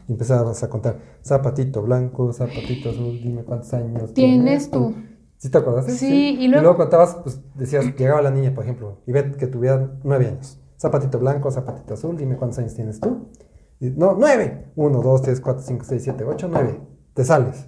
y 0.09 0.13
empezabas 0.13 0.63
a 0.63 0.71
contar, 0.71 0.99
zapatito 1.23 1.83
blanco, 1.83 2.33
zapatito 2.33 2.89
azul, 2.91 3.21
dime 3.21 3.43
cuántos 3.43 3.75
años 3.75 4.15
Tienes 4.15 4.71
tú. 4.71 4.95
¿Sí 5.37 5.51
te 5.51 5.59
acuerdas? 5.59 5.87
Sí, 5.93 6.39
y 6.41 6.49
luego- 6.49 6.77
contabas, 6.77 7.17
pues 7.23 7.41
decías, 7.55 7.85
llegaba 7.97 8.23
la 8.23 8.31
niña, 8.31 8.55
por 8.55 8.65
ejemplo, 8.65 9.03
y 9.07 9.13
ve 9.13 9.33
que 9.33 9.47
tuviera 9.47 9.91
nueve 10.05 10.29
años. 10.29 10.59
Zapatito 10.79 11.19
blanco, 11.19 11.51
zapatito 11.51 11.95
azul, 11.95 12.17
dime 12.17 12.37
cuántos 12.37 12.59
años 12.59 12.75
tienes 12.75 13.01
tú. 13.01 13.29
Y, 13.81 13.91
no, 13.91 14.15
nueve. 14.19 14.73
Uno, 14.77 15.01
dos, 15.01 15.23
tres, 15.23 15.41
cuatro, 15.41 15.63
cinco, 15.63 15.85
seis, 15.87 16.03
siete, 16.03 16.25
ocho, 16.25 16.49
nueve. 16.51 16.81
Te 17.15 17.25
sales. 17.25 17.67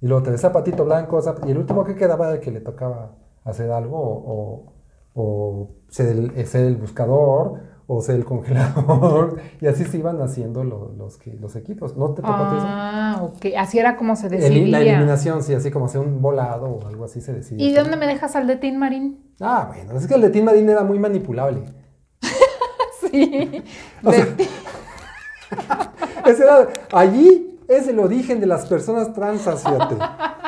Y 0.00 0.06
luego 0.06 0.22
te 0.22 0.30
ves 0.30 0.40
zapatito 0.40 0.84
blanco, 0.84 1.20
zap- 1.22 1.46
y 1.46 1.50
el 1.50 1.58
último 1.58 1.84
que 1.84 1.94
quedaba 1.94 2.26
era 2.26 2.34
el 2.36 2.40
que 2.40 2.50
le 2.50 2.60
tocaba 2.60 3.16
hacer 3.44 3.70
algo 3.70 3.98
o, 3.98 4.72
o- 5.14 5.22
o 5.22 5.70
ser, 5.88 6.08
el, 6.16 6.32
eh, 6.36 6.46
ser 6.46 6.64
el 6.66 6.76
buscador 6.76 7.60
o 7.86 8.00
ser 8.00 8.16
el 8.16 8.24
congelador. 8.24 9.36
y 9.60 9.66
así 9.66 9.84
se 9.84 9.98
iban 9.98 10.20
haciendo 10.22 10.64
lo- 10.64 10.92
los, 10.96 11.18
que, 11.18 11.34
los 11.34 11.54
equipos. 11.56 11.96
¿No 11.96 12.10
te 12.14 12.22
tocó 12.22 12.32
a 12.34 12.48
ti 12.50 12.56
eso? 12.56 12.66
Ah, 12.68 13.18
ok. 13.22 13.46
Así 13.58 13.78
era 13.78 13.96
como 13.96 14.16
se 14.16 14.26
El- 14.26 14.32
decidía. 14.40 14.68
la 14.68 14.80
eliminación, 14.80 15.42
sí, 15.42 15.54
así 15.54 15.70
como 15.70 15.86
hacer 15.86 16.00
un 16.00 16.22
volado 16.22 16.66
o 16.66 16.86
algo 16.86 17.04
así 17.04 17.20
se 17.20 17.32
decidía. 17.34 17.66
¿Y 17.68 17.72
de 17.72 17.80
dónde 17.82 17.96
me 17.96 18.06
dejas 18.06 18.34
al 18.36 18.46
de 18.46 18.56
Tin 18.56 18.78
Marín? 18.78 19.18
Ah, 19.40 19.70
bueno, 19.74 19.98
es 19.98 20.06
que 20.06 20.14
el 20.14 20.20
de 20.22 20.30
Tim 20.30 20.44
Marín 20.44 20.68
era 20.68 20.84
muy 20.84 20.98
manipulable. 20.98 21.64
Sí. 23.10 23.62
O 24.04 24.10
De 24.10 24.16
sea, 24.16 24.26
Tin- 24.36 24.48
Ese 26.30 26.42
era, 26.44 26.68
allí 26.92 27.58
es 27.68 27.88
el 27.88 27.98
origen 27.98 28.40
de 28.40 28.46
las 28.46 28.66
personas 28.66 29.12
transas, 29.12 29.62
fíjate. 29.62 29.96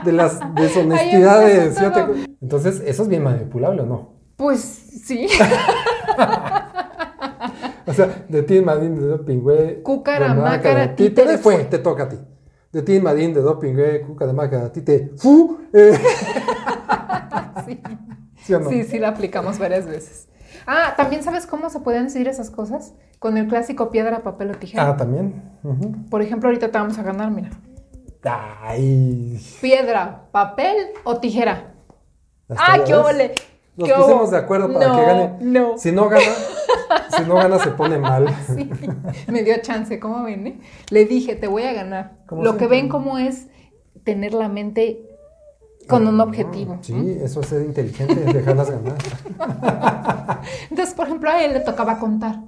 De 0.05 0.13
las 0.13 0.39
deshonestidades, 0.55 1.77
fíjate. 1.79 2.05
Entonces, 2.41 2.83
eso 2.87 3.03
es 3.03 3.09
bien 3.09 3.23
manipulable, 3.23 3.83
¿o 3.83 3.87
no? 3.87 4.13
Pues 4.37 4.61
sí. 4.61 5.27
O 7.85 7.93
sea, 7.93 8.25
de 8.29 8.43
Tim 8.45 8.65
Marín, 8.65 8.95
de 8.95 9.07
Dopingüe. 9.07 9.83
Cúcara, 9.83 10.35
de 10.35 10.41
mácara, 10.41 10.95
fue, 10.97 11.39
fue. 11.39 11.65
te 11.65 11.79
toca 11.79 12.05
a 12.05 12.09
ti. 12.09 12.17
De 12.71 12.81
Tim 12.83 13.03
Marín, 13.03 13.35
de 13.35 13.43
Dopingüe, 13.43 14.03
Cuca 14.03 14.27
de 14.27 14.33
Mácara, 14.33 14.71
fu. 15.17 15.59
eh, 15.73 15.93
sí. 17.67 17.81
¿Sí 18.45 18.55
o 18.55 18.61
no? 18.61 18.71
Sí, 18.71 18.85
sí, 18.85 18.99
la 18.99 19.09
aplicamos 19.09 19.59
varias 19.59 19.87
veces. 19.87 20.29
Ah, 20.67 20.95
también 20.97 21.23
sabes 21.23 21.47
cómo 21.47 21.71
se 21.71 21.81
pueden 21.81 22.05
decidir 22.05 22.29
esas 22.29 22.51
cosas 22.51 22.95
con 23.19 23.37
el 23.37 23.47
clásico 23.49 23.91
piedra, 23.91 24.23
papel 24.23 24.51
o 24.51 24.55
tijera. 24.55 24.89
Ah, 24.89 24.97
también. 24.97 25.43
Por 26.11 26.23
ejemplo, 26.23 26.49
ahorita 26.49 26.71
te 26.71 26.79
vamos 26.79 26.99
a 26.99 27.03
ganar, 27.03 27.31
mira. 27.31 27.51
Ay. 28.25 29.41
Piedra, 29.61 30.27
papel 30.31 30.77
o 31.05 31.17
tijera. 31.19 31.75
¡Ah, 32.51 32.79
qué 32.85 32.95
ole! 32.95 33.33
Nos 33.77 33.89
¿Qué 33.89 33.95
pusimos 33.95 34.31
de 34.31 34.37
acuerdo 34.37 34.73
para 34.73 34.89
No, 34.89 34.97
que 34.97 35.03
gane. 35.07 35.37
no. 35.41 35.79
Si 35.79 35.93
no 35.93 36.09
gana, 36.09 36.25
si 37.17 37.23
no 37.25 37.35
gana 37.37 37.59
se 37.59 37.71
pone 37.71 37.99
mal. 37.99 38.27
Sí, 38.55 38.69
me 39.29 39.43
dio 39.43 39.57
chance, 39.63 39.99
¿cómo 39.99 40.25
ven? 40.25 40.47
eh? 40.47 40.61
Le 40.91 41.07
dije, 41.07 41.37
te 41.37 41.47
voy 41.47 41.63
a 41.63 41.73
ganar. 41.73 42.19
Lo 42.31 42.57
que 42.59 42.67
ven 42.67 42.89
cómo 42.91 43.19
es 43.19 43.47
tener 44.05 44.35
la 44.35 44.49
mente 44.49 45.09
con 45.89 46.07
un 46.07 46.21
objetivo. 46.21 46.79
Sí, 46.83 47.19
eso 47.23 47.41
es 47.41 47.47
ser 47.47 47.63
inteligente, 47.63 48.15
dejarlas 48.15 48.71
ganar. 48.71 48.97
Entonces, 50.71 50.95
por 50.95 51.07
ejemplo, 51.07 51.31
a 51.31 51.43
él 51.43 51.53
le 51.53 51.61
tocaba 51.61 51.99
contar 51.99 52.41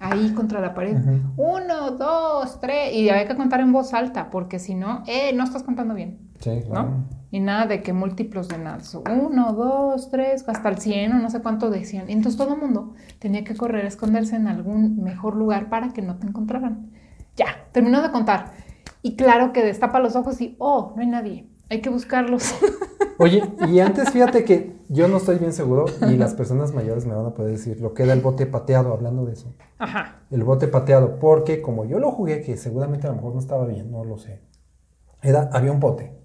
ahí 0.00 0.32
contra 0.32 0.60
la 0.60 0.74
pared. 0.74 0.96
Uno, 1.36 1.92
dos, 1.92 2.58
tres. 2.60 2.94
Y 2.94 3.08
había 3.10 3.28
que 3.28 3.36
contar 3.36 3.60
en 3.60 3.72
voz 3.72 3.94
alta, 3.94 4.30
porque 4.30 4.58
si 4.58 4.74
no, 4.74 5.04
eh, 5.06 5.32
no 5.34 5.44
estás 5.44 5.62
contando 5.62 5.94
bien, 5.94 6.18
Sí, 6.40 6.62
claro. 6.66 6.88
¿no? 6.88 7.20
Y 7.30 7.38
nada 7.38 7.66
de 7.66 7.82
que 7.82 7.92
múltiplos 7.92 8.48
de 8.48 8.58
nada. 8.58 8.78
Uno, 9.08 9.52
dos, 9.52 10.10
tres, 10.10 10.44
hasta 10.48 10.68
el 10.68 10.78
cien 10.78 11.12
o 11.12 11.18
no 11.18 11.30
sé 11.30 11.40
cuánto 11.40 11.70
decían. 11.70 12.08
Y 12.08 12.12
entonces 12.12 12.36
todo 12.36 12.54
el 12.54 12.60
mundo 12.60 12.94
tenía 13.20 13.44
que 13.44 13.54
correr 13.54 13.84
a 13.84 13.88
esconderse 13.88 14.34
en 14.34 14.48
algún 14.48 15.00
mejor 15.02 15.36
lugar 15.36 15.68
para 15.68 15.90
que 15.90 16.02
no 16.02 16.16
te 16.16 16.26
encontraran. 16.26 16.90
Ya, 17.36 17.46
terminó 17.70 18.02
de 18.02 18.10
contar. 18.10 18.52
Y 19.02 19.14
claro 19.14 19.52
que 19.52 19.62
destapa 19.62 20.00
los 20.00 20.16
ojos 20.16 20.40
y, 20.40 20.56
oh, 20.58 20.92
no 20.96 21.02
hay 21.02 21.06
nadie. 21.08 21.46
Hay 21.70 21.80
que 21.80 21.88
buscarlos. 21.88 22.54
Oye, 23.18 23.42
y 23.68 23.80
antes 23.80 24.10
fíjate 24.10 24.44
que 24.44 24.76
yo 24.88 25.06
no 25.08 25.18
estoy 25.18 25.38
bien 25.38 25.52
seguro 25.52 25.84
y 26.10 26.16
las 26.16 26.34
personas 26.34 26.74
mayores 26.74 27.06
me 27.06 27.14
van 27.14 27.26
a 27.26 27.34
poder 27.34 27.52
decir 27.52 27.80
lo 27.80 27.94
que 27.94 28.02
era 28.02 28.12
el 28.12 28.20
bote 28.20 28.46
pateado, 28.46 28.92
hablando 28.92 29.24
de 29.24 29.34
eso. 29.34 29.54
Ajá. 29.78 30.22
El 30.30 30.42
bote 30.42 30.68
pateado, 30.68 31.18
porque 31.18 31.62
como 31.62 31.84
yo 31.84 31.98
lo 31.98 32.10
jugué, 32.10 32.42
que 32.42 32.56
seguramente 32.56 33.06
a 33.06 33.10
lo 33.10 33.16
mejor 33.16 33.34
no 33.34 33.40
estaba 33.40 33.66
bien, 33.66 33.90
no 33.90 34.04
lo 34.04 34.18
sé. 34.18 34.40
Era, 35.22 35.48
había 35.52 35.70
un 35.70 35.80
bote. 35.80 36.18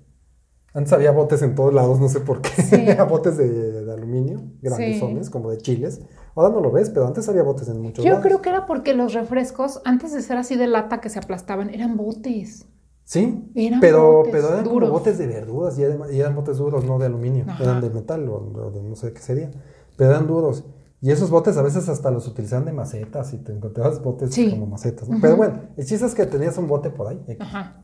Antes 0.73 0.91
había 0.93 1.11
botes 1.11 1.41
en 1.41 1.53
todos 1.55 1.73
lados, 1.73 1.99
no 1.99 2.09
sé 2.09 2.21
por 2.21 2.41
qué. 2.41 2.49
Sí. 2.61 2.85
botes 3.09 3.37
de, 3.37 3.49
de 3.83 3.93
aluminio, 3.93 4.41
grandes 4.61 4.99
Sí. 4.99 5.31
como 5.31 5.51
de 5.51 5.57
chiles. 5.57 6.01
Ahora 6.35 6.53
no 6.53 6.59
lo 6.59 6.71
ves, 6.71 6.89
pero 6.89 7.07
antes 7.07 7.27
había 7.29 7.43
botes 7.43 7.67
en 7.69 7.81
muchos 7.81 8.03
Yo 8.03 8.11
lados. 8.11 8.25
creo 8.25 8.41
que 8.41 8.49
era 8.49 8.65
porque 8.65 8.93
los 8.93 9.13
refrescos, 9.13 9.81
antes 9.85 10.11
de 10.13 10.21
ser 10.21 10.37
así 10.37 10.55
de 10.55 10.67
lata 10.67 10.99
que 11.01 11.09
se 11.09 11.19
aplastaban, 11.19 11.69
eran 11.73 11.95
botes. 11.97 12.67
Sí, 13.05 13.51
Eran 13.53 13.79
pero, 13.79 14.17
botes 14.17 14.31
pero 14.33 14.47
eran 14.49 14.63
duros. 14.63 14.89
como 14.89 14.99
botes 14.99 15.17
de 15.19 15.27
verduras 15.27 15.77
y 15.77 15.83
eran, 15.83 15.99
y 16.11 16.19
eran 16.19 16.35
botes 16.35 16.57
duros, 16.57 16.83
no 16.85 16.97
de 16.97 17.05
aluminio, 17.05 17.45
Ajá. 17.47 17.63
eran 17.63 17.79
de 17.81 17.89
metal 17.91 18.27
o, 18.27 18.35
o 18.37 18.71
de 18.71 18.81
no 18.81 18.95
sé 18.95 19.13
qué 19.13 19.21
sería, 19.21 19.51
pero 19.95 20.09
eran 20.09 20.25
duros. 20.27 20.65
Y 21.01 21.11
esos 21.11 21.29
botes 21.29 21.55
a 21.57 21.61
veces 21.61 21.87
hasta 21.87 22.09
los 22.09 22.27
utilizaban 22.27 22.65
de 22.65 22.73
macetas 22.73 23.31
y 23.33 23.37
te 23.37 23.51
encontrabas 23.51 24.01
botes 24.01 24.33
Sí. 24.33 24.49
como 24.49 24.65
macetas, 24.65 25.07
¿no? 25.07 25.19
Pero 25.21 25.35
bueno, 25.37 25.59
el 25.77 25.85
chiste 25.85 26.03
es 26.05 26.15
que 26.15 26.25
tenías 26.25 26.57
un 26.57 26.67
bote 26.67 26.89
por 26.89 27.07
ahí. 27.07 27.23
Ajá. 27.39 27.83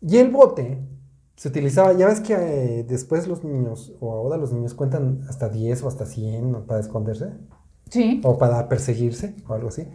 Y 0.00 0.16
el 0.16 0.30
bote 0.30 0.78
se 1.36 1.48
utilizaba, 1.48 1.92
ya 1.92 2.06
ves 2.06 2.20
que 2.20 2.32
eh, 2.34 2.84
después 2.88 3.28
los 3.28 3.44
niños, 3.44 3.92
o 4.00 4.12
ahora 4.14 4.38
los 4.38 4.52
niños 4.52 4.72
cuentan 4.72 5.20
hasta 5.28 5.50
10 5.50 5.82
o 5.82 5.88
hasta 5.88 6.06
100 6.06 6.64
para 6.66 6.80
esconderse, 6.80 7.32
Sí. 7.90 8.20
o 8.24 8.38
para 8.38 8.66
perseguirse, 8.68 9.34
o 9.46 9.52
algo 9.52 9.68
así. 9.68 9.86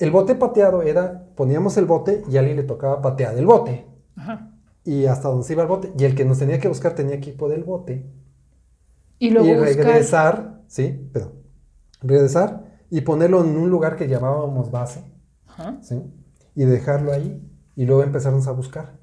El 0.00 0.10
bote 0.10 0.34
pateado 0.34 0.82
era, 0.82 1.26
poníamos 1.36 1.76
el 1.76 1.86
bote 1.86 2.22
y 2.28 2.36
a 2.36 2.40
alguien 2.40 2.56
le 2.56 2.64
tocaba 2.64 3.00
patear 3.00 3.36
el 3.38 3.46
bote. 3.46 3.86
Ajá. 4.16 4.50
Y 4.84 5.06
hasta 5.06 5.28
donde 5.28 5.44
se 5.44 5.52
iba 5.52 5.62
el 5.62 5.68
bote. 5.68 5.92
Y 5.96 6.04
el 6.04 6.14
que 6.14 6.24
nos 6.24 6.38
tenía 6.38 6.58
que 6.58 6.68
buscar 6.68 6.94
tenía 6.94 7.20
que 7.20 7.30
ir 7.30 7.36
por 7.36 7.52
el 7.52 7.64
bote. 7.64 8.10
Y 9.18 9.30
luego 9.30 9.46
y 9.48 9.54
buscar- 9.54 9.76
regresar, 9.76 10.62
sí, 10.66 11.10
perdón. 11.12 11.32
Regresar 12.02 12.64
y 12.90 13.02
ponerlo 13.02 13.44
en 13.44 13.56
un 13.56 13.68
lugar 13.70 13.96
que 13.96 14.08
llamábamos 14.08 14.70
base, 14.70 15.04
Ajá. 15.46 15.78
¿sí? 15.82 16.02
Y 16.54 16.64
dejarlo 16.64 17.12
ahí. 17.12 17.46
Y 17.76 17.84
luego 17.84 18.02
empezarnos 18.02 18.46
a 18.48 18.52
buscar. 18.52 18.98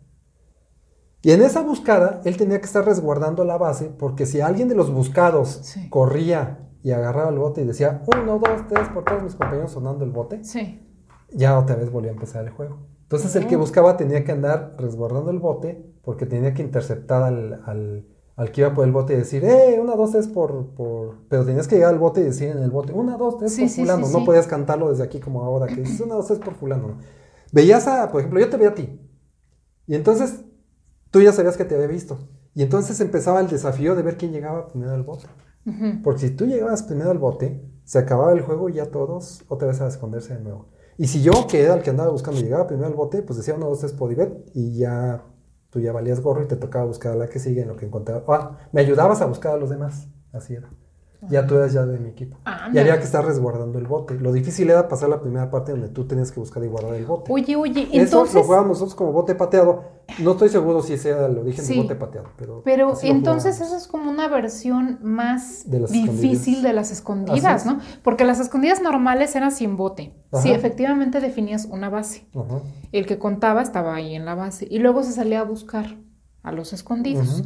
Y 1.22 1.32
en 1.32 1.42
esa 1.42 1.62
buscada, 1.62 2.22
él 2.26 2.38
tenía 2.38 2.60
que 2.60 2.66
estar 2.66 2.86
resguardando 2.86 3.44
la 3.44 3.58
base, 3.58 3.90
porque 3.98 4.26
si 4.26 4.40
alguien 4.42 4.68
de 4.68 4.76
los 4.76 4.92
buscados 4.92 5.60
Sí. 5.64 5.90
corría 5.90 6.60
y 6.84 6.92
agarraba 6.92 7.30
el 7.30 7.38
bote 7.40 7.62
y 7.62 7.66
decía, 7.66 8.02
uno, 8.08 8.40
dos, 8.40 8.68
tres, 8.70 8.88
por 8.90 9.04
todos 9.04 9.24
mis 9.24 9.36
compañeros 9.36 9.72
sonando 9.72 10.06
el 10.06 10.12
bote, 10.12 10.44
Sí. 10.44 10.87
Ya 11.32 11.58
otra 11.60 11.76
vez 11.76 11.92
volvía 11.92 12.12
a 12.12 12.14
empezar 12.14 12.46
el 12.46 12.52
juego. 12.52 12.78
Entonces 13.04 13.36
el 13.36 13.48
que 13.48 13.56
buscaba 13.56 13.98
tenía 13.98 14.24
que 14.24 14.32
andar 14.34 14.76
resguardando 14.78 15.32
el 15.32 15.40
bote 15.40 15.86
porque 16.04 16.26
tenía 16.26 16.54
que 16.54 16.62
interceptar 16.62 17.24
al, 17.24 17.62
al, 17.66 18.06
al 18.36 18.52
que 18.52 18.62
iba 18.62 18.74
por 18.74 18.86
el 18.86 18.92
bote 18.92 19.14
y 19.14 19.18
decir, 19.18 19.44
eh, 19.46 19.80
una, 19.82 19.96
dos, 19.96 20.12
tres 20.12 20.28
por, 20.28 20.74
por... 20.74 21.18
Pero 21.30 21.46
tenías 21.46 21.68
que 21.68 21.76
llegar 21.76 21.94
al 21.94 22.00
bote 22.00 22.22
y 22.22 22.24
decir 22.26 22.50
en 22.50 22.60
el 22.64 22.72
bote, 22.72 22.94
una, 22.94 23.18
dos, 23.18 23.38
tres 23.38 23.54
Sí, 23.54 23.62
por 23.62 23.70
sí, 23.70 23.82
fulano. 23.82 24.06
sí, 24.06 24.14
no 24.14 24.26
podías 24.26 24.48
cantarlo 24.48 24.90
desde 24.90 25.04
aquí 25.04 25.20
como 25.20 25.44
ahora, 25.44 25.68
que 25.68 25.76
dices, 25.82 26.00
una, 26.02 26.16
dos, 26.16 26.28
tres 26.28 26.40
por 26.40 26.54
fulano. 26.56 26.88
¿no? 26.90 26.98
Veías 27.52 27.88
a, 27.88 28.12
por 28.12 28.22
ejemplo, 28.22 28.40
yo 28.40 28.50
te 28.50 28.58
veía 28.58 28.70
a 28.72 28.76
ti. 28.76 29.00
Y 29.88 29.96
entonces 29.96 30.44
tú 31.12 31.22
ya 31.22 31.32
sabías 31.34 31.58
que 31.58 31.66
te 31.66 31.76
había 31.76 31.88
visto. 31.88 32.20
Y 32.54 32.64
entonces 32.64 33.00
empezaba 33.02 33.40
el 33.40 33.48
desafío 33.50 33.96
de 33.96 34.04
ver 34.04 34.18
quién 34.18 34.32
llegaba 34.32 34.68
primero 34.68 34.94
al 34.94 35.04
bote. 35.04 35.28
Porque 36.04 36.22
si 36.22 36.30
tú 36.36 36.46
llegabas 36.46 36.84
primero 36.84 37.12
al 37.12 37.20
bote, 37.20 37.62
se 37.84 38.00
acababa 38.00 38.32
el 38.34 38.42
juego 38.42 38.70
y 38.70 38.74
ya 38.74 38.88
todos 38.92 39.44
otra 39.48 39.68
vez 39.68 39.82
a 39.82 39.88
esconderse 39.88 40.36
de 40.36 40.42
nuevo. 40.42 40.70
Y 40.98 41.08
si 41.08 41.22
yo, 41.22 41.48
que 41.48 41.62
era 41.62 41.76
el 41.76 41.84
que 41.84 41.92
andaba 41.92 42.10
buscando, 42.10 42.42
llegaba 42.42 42.68
primero 42.68 42.88
al 42.88 42.96
bote, 42.96 43.22
pues 43.22 43.38
decía 43.38 43.54
uno, 43.54 43.68
dos, 43.70 43.80
tres, 43.80 43.94
Podibet, 43.94 44.50
y 44.54 44.78
ya 44.78 45.24
tú 45.70 45.80
ya 45.80 45.92
valías 45.92 46.22
gorro 46.22 46.44
y 46.44 46.48
te 46.48 46.56
tocaba 46.56 46.86
buscar 46.86 47.14
a 47.14 47.16
la 47.16 47.30
que 47.30 47.40
sigue 47.40 47.62
en 47.62 47.68
lo 47.68 47.76
que 47.76 47.86
encontraba. 47.86 48.24
Ah, 48.28 48.58
me 48.72 48.82
ayudabas 48.82 49.22
a 49.22 49.26
buscar 49.26 49.54
a 49.54 49.58
los 49.58 49.70
demás. 49.70 50.08
Así 50.32 50.56
era. 50.56 50.70
Ya 51.30 51.48
tú 51.48 51.56
eras 51.56 51.74
ya 51.74 51.86
de 51.86 51.98
mi 52.00 52.10
equipo. 52.10 52.38
Ah, 52.46 52.70
y 52.72 52.78
había 52.78 52.98
que 53.00 53.04
estar 53.06 53.26
resguardando 53.26 53.80
el 53.80 53.88
bote. 53.88 54.14
Lo 54.16 54.32
difícil 54.32 54.70
era 54.70 54.88
pasar 54.88 55.10
la 55.10 55.20
primera 55.20 55.50
parte 55.50 55.72
donde 55.72 55.90
tú 55.90 56.06
tenías 56.06 56.32
que 56.32 56.40
buscar 56.40 56.64
y 56.64 56.68
guardar 56.68 56.94
el 56.94 57.06
bote. 57.06 57.32
Oye, 57.34 57.56
oye, 57.56 57.82
Eso 57.84 57.96
lo 57.96 58.02
entonces... 58.04 58.46
jugábamos 58.46 58.70
nosotros 58.78 58.94
como 58.96 59.12
bote 59.14 59.34
pateado. 59.34 59.84
No 60.20 60.32
estoy 60.34 60.50
seguro 60.50 60.82
si 60.84 60.94
ese 60.94 61.10
era 61.10 61.26
el 61.26 61.38
origen 61.38 61.66
Sí. 61.66 61.74
del 61.74 61.84
bote 61.84 61.96
pateado, 61.96 62.30
pero. 62.38 62.62
Pero 62.64 62.90
lo 62.90 62.98
entonces 63.02 63.60
eso 63.60 63.76
es 63.76 63.88
como 63.88 64.12
una 64.12 64.28
versión 64.28 65.00
más 65.02 65.64
De 65.70 65.80
difícil 65.88 66.62
de 66.62 66.74
las 66.74 66.92
escondidas, 66.92 67.66
¿no? 67.66 67.80
Porque 68.04 68.24
las 68.24 68.40
escondidas 68.40 68.82
normales 68.82 69.36
eran 69.36 69.52
sin 69.52 69.76
bote. 69.76 70.14
Sí, 70.34 70.50
Ajá. 70.50 70.52
efectivamente 70.52 71.20
definías 71.20 71.66
una 71.66 71.90
base. 71.90 72.28
Ajá. 72.36 72.62
El 72.92 73.06
que 73.08 73.18
contaba 73.18 73.62
estaba 73.64 73.96
ahí 73.96 74.14
en 74.14 74.24
la 74.26 74.36
base. 74.36 74.68
Y 74.70 74.80
luego 74.80 75.02
se 75.04 75.12
salía 75.14 75.40
a 75.40 75.44
buscar 75.44 75.98
a 76.44 76.52
los 76.52 76.72
escondidos. 76.74 77.44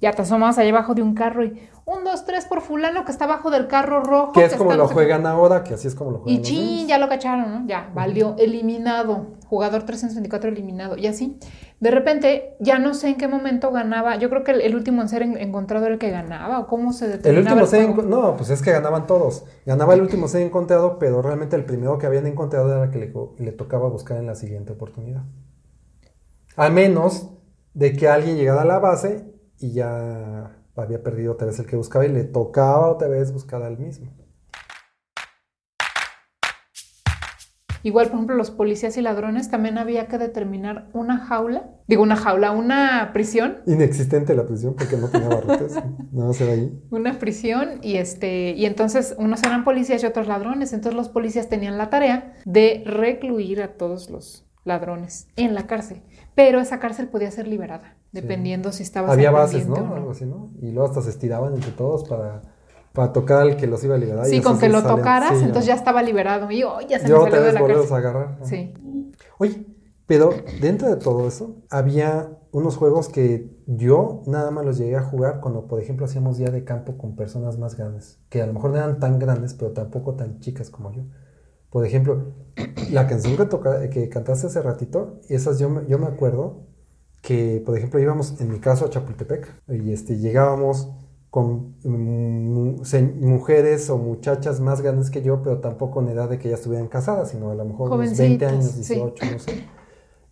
Ya 0.00 0.12
te 0.12 0.22
asomabas 0.22 0.56
allá 0.58 0.70
abajo 0.70 0.94
de 0.94 1.02
un 1.02 1.14
carro 1.14 1.44
y 1.44 1.68
un, 1.84 2.04
dos, 2.04 2.24
tres 2.24 2.46
por 2.46 2.62
fulano 2.62 3.04
que 3.04 3.12
está 3.12 3.24
abajo 3.24 3.50
del 3.50 3.66
carro 3.66 4.02
rojo. 4.02 4.32
Que 4.32 4.44
es 4.44 4.54
como 4.54 4.70
lo 4.70 4.76
no 4.76 4.82
sé 4.84 4.88
qué". 4.90 4.94
juegan 4.94 5.26
ahora, 5.26 5.62
que 5.62 5.74
así 5.74 5.88
es 5.88 5.94
como 5.94 6.10
lo 6.12 6.18
juegan. 6.20 6.40
Y 6.40 6.42
chin, 6.42 6.86
ya 6.88 6.96
lo 6.98 7.08
cacharon, 7.08 7.50
¿no? 7.52 7.66
Ya, 7.68 7.90
valió, 7.94 8.34
eliminado. 8.38 9.26
Jugador 9.48 9.82
324 9.82 10.48
eliminado. 10.50 10.96
Y 10.96 11.06
así. 11.06 11.38
De 11.80 11.90
repente, 11.90 12.56
ya 12.60 12.78
no 12.78 12.94
sé 12.94 13.08
en 13.08 13.16
qué 13.16 13.26
momento 13.28 13.72
ganaba. 13.72 14.16
Yo 14.16 14.30
creo 14.30 14.44
que 14.44 14.52
el, 14.52 14.60
el 14.60 14.74
último 14.76 15.02
en 15.02 15.08
ser 15.08 15.22
en- 15.22 15.36
encontrado 15.36 15.84
era 15.86 15.94
el 15.94 15.98
que 15.98 16.10
ganaba. 16.10 16.60
¿O 16.60 16.66
cómo 16.66 16.92
se 16.92 17.06
El 17.06 17.12
determinaba 17.12 17.62
último 17.62 17.66
set, 17.66 17.86
juego? 17.94 18.02
enco- 18.02 18.06
no, 18.06 18.36
pues 18.36 18.50
es 18.50 18.62
que 18.62 18.70
ganaban 18.70 19.06
todos. 19.06 19.44
Ganaba 19.66 19.94
el 19.94 20.00
último 20.02 20.28
set 20.28 20.46
encontrado, 20.46 20.98
pero 20.98 21.20
realmente 21.20 21.56
el 21.56 21.64
primero 21.64 21.98
que 21.98 22.06
habían 22.06 22.26
encontrado 22.26 22.72
era 22.72 22.84
el 22.84 22.90
que 22.90 22.98
le, 22.98 23.12
le 23.44 23.52
tocaba 23.52 23.88
buscar 23.88 24.16
en 24.18 24.26
la 24.26 24.34
siguiente 24.34 24.72
oportunidad. 24.72 25.22
A 26.56 26.68
menos 26.70 27.30
de 27.74 27.92
que 27.96 28.08
alguien 28.08 28.36
llegara 28.36 28.62
a 28.62 28.66
la 28.66 28.78
base 28.78 29.24
y 29.60 29.72
ya 29.72 30.56
había 30.76 31.02
perdido 31.02 31.32
otra 31.32 31.46
vez 31.46 31.58
el 31.58 31.66
que 31.66 31.76
buscaba 31.76 32.06
y 32.06 32.08
le 32.08 32.24
tocaba 32.24 32.90
otra 32.90 33.08
vez 33.08 33.32
buscar 33.32 33.62
al 33.62 33.78
mismo. 33.78 34.10
Igual, 37.82 38.08
por 38.08 38.16
ejemplo, 38.16 38.36
los 38.36 38.50
policías 38.50 38.96
y 38.98 39.00
ladrones 39.00 39.50
también 39.50 39.78
había 39.78 40.06
que 40.06 40.18
determinar 40.18 40.90
una 40.92 41.18
jaula. 41.18 41.70
Digo, 41.86 42.02
una 42.02 42.16
jaula, 42.16 42.50
una 42.50 43.10
prisión. 43.14 43.58
Inexistente 43.66 44.34
la 44.34 44.46
prisión 44.46 44.74
porque 44.76 44.98
no 44.98 45.08
tenía 45.08 45.28
barrotes. 45.28 45.74
Nada 46.12 46.28
más 46.28 46.40
era 46.40 46.52
ahí. 46.52 46.78
Una 46.90 47.18
prisión 47.18 47.78
y 47.82 47.96
este 47.96 48.50
y 48.50 48.66
entonces 48.66 49.14
unos 49.18 49.42
eran 49.42 49.64
policías 49.64 50.02
y 50.02 50.06
otros 50.06 50.26
ladrones. 50.26 50.74
Entonces 50.74 50.94
los 50.94 51.08
policías 51.08 51.48
tenían 51.48 51.78
la 51.78 51.88
tarea 51.88 52.34
de 52.44 52.82
recluir 52.84 53.62
a 53.62 53.78
todos 53.78 54.10
los 54.10 54.46
ladrones 54.64 55.28
en 55.36 55.54
la 55.54 55.66
cárcel. 55.66 56.02
Pero 56.34 56.60
esa 56.60 56.80
cárcel 56.80 57.08
podía 57.08 57.30
ser 57.30 57.48
liberada, 57.48 57.96
dependiendo 58.12 58.72
si 58.72 58.82
estaba 58.82 59.12
Había 59.12 59.30
bases, 59.30 59.66
¿no? 59.68 59.76
Algo 59.76 60.10
así, 60.10 60.24
¿no? 60.26 60.50
Y 60.60 60.70
luego 60.72 60.88
hasta 60.88 61.02
se 61.02 61.10
estiraban 61.10 61.54
entre 61.54 61.70
todos 61.72 62.08
para, 62.08 62.42
para 62.92 63.12
tocar 63.12 63.40
al 63.42 63.56
que 63.56 63.66
los 63.66 63.82
iba 63.84 63.94
a 63.94 63.98
liberar. 63.98 64.26
Sí, 64.26 64.40
con 64.40 64.58
que 64.58 64.68
lo 64.68 64.82
tocaras, 64.82 65.38
Sí, 65.38 65.44
entonces 65.44 65.66
ya 65.66 65.74
estaba 65.74 66.02
liberado. 66.02 66.50
Y 66.50 66.62
oh, 66.64 66.80
ya 66.80 66.98
se 66.98 67.04
me 67.04 67.10
salió 67.10 67.22
otra 67.24 67.40
de 67.40 67.52
la 67.52 67.60
cárcel. 67.66 67.92
a 67.92 67.96
agarrar. 67.96 68.38
Sí. 68.42 68.74
Oye, 69.38 69.66
pero 70.06 70.30
dentro 70.60 70.88
de 70.88 70.96
todo 70.96 71.28
eso, 71.28 71.62
había 71.70 72.36
unos 72.52 72.76
juegos 72.76 73.08
que 73.08 73.48
yo 73.68 74.22
nada 74.26 74.50
más 74.50 74.64
los 74.64 74.76
llegué 74.76 74.96
a 74.96 75.02
jugar 75.02 75.38
cuando, 75.40 75.68
por 75.68 75.80
ejemplo, 75.80 76.04
hacíamos 76.04 76.36
día 76.36 76.48
de 76.50 76.64
campo 76.64 76.98
con 76.98 77.14
personas 77.14 77.58
más 77.58 77.76
grandes, 77.76 78.18
que 78.28 78.42
a 78.42 78.46
lo 78.46 78.52
mejor 78.52 78.72
no 78.72 78.78
eran 78.78 78.98
tan 78.98 79.20
grandes, 79.20 79.54
pero 79.54 79.70
tampoco 79.70 80.14
tan 80.14 80.40
chicas 80.40 80.68
como 80.68 80.90
yo. 80.92 81.02
Por 81.70 81.86
ejemplo, 81.86 82.32
la 82.90 83.06
canción 83.06 83.36
que, 83.36 83.44
toca- 83.46 83.88
que 83.88 84.08
cantaste 84.08 84.48
hace 84.48 84.60
ratito, 84.62 85.20
esas 85.28 85.60
yo 85.60 85.70
me, 85.70 85.86
yo 85.86 86.00
me 86.00 86.06
acuerdo 86.06 86.66
que, 87.22 87.62
por 87.64 87.76
ejemplo, 87.76 88.00
íbamos, 88.00 88.40
en 88.40 88.50
mi 88.50 88.58
caso, 88.60 88.84
a 88.86 88.90
Chapultepec, 88.90 89.48
y 89.68 89.92
este, 89.92 90.18
llegábamos 90.18 90.90
con 91.30 91.76
mm, 91.84 92.80
mujeres 93.20 93.88
o 93.90 93.98
muchachas 93.98 94.60
más 94.60 94.80
grandes 94.80 95.10
que 95.10 95.22
yo, 95.22 95.42
pero 95.42 95.58
tampoco 95.60 96.00
en 96.00 96.08
edad 96.08 96.28
de 96.28 96.38
que 96.38 96.48
ya 96.48 96.54
estuvieran 96.56 96.88
casadas, 96.88 97.30
sino 97.30 97.50
a 97.50 97.54
lo 97.54 97.64
mejor 97.64 97.90
unos 97.92 98.16
20 98.16 98.46
Jovencitas, 98.46 98.52
años, 98.52 98.86
sí. 98.86 98.94
18, 98.94 99.24
no 99.32 99.38
sé. 99.38 99.64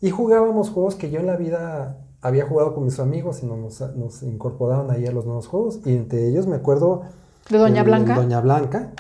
Y 0.01 0.11
jugábamos 0.11 0.70
juegos 0.70 0.95
que 0.97 1.11
yo 1.11 1.20
en 1.20 1.26
la 1.26 1.36
vida 1.36 1.99
había 2.20 2.47
jugado 2.47 2.74
con 2.74 2.84
mis 2.84 2.99
amigos 2.99 3.43
y 3.43 3.47
nos, 3.47 3.80
nos 3.97 4.22
incorporaban 4.22 4.91
ahí 4.91 5.07
a 5.07 5.12
los 5.12 5.24
nuevos 5.24 5.47
juegos. 5.47 5.80
Y 5.84 5.95
entre 5.95 6.26
ellos 6.28 6.47
me 6.47 6.57
acuerdo... 6.57 7.03
De 7.51 7.59
Doña 7.59 7.82
el- 7.82 7.86
Blanca. 7.86 8.14
Doña 8.16 8.41
Blanca. 8.41 8.93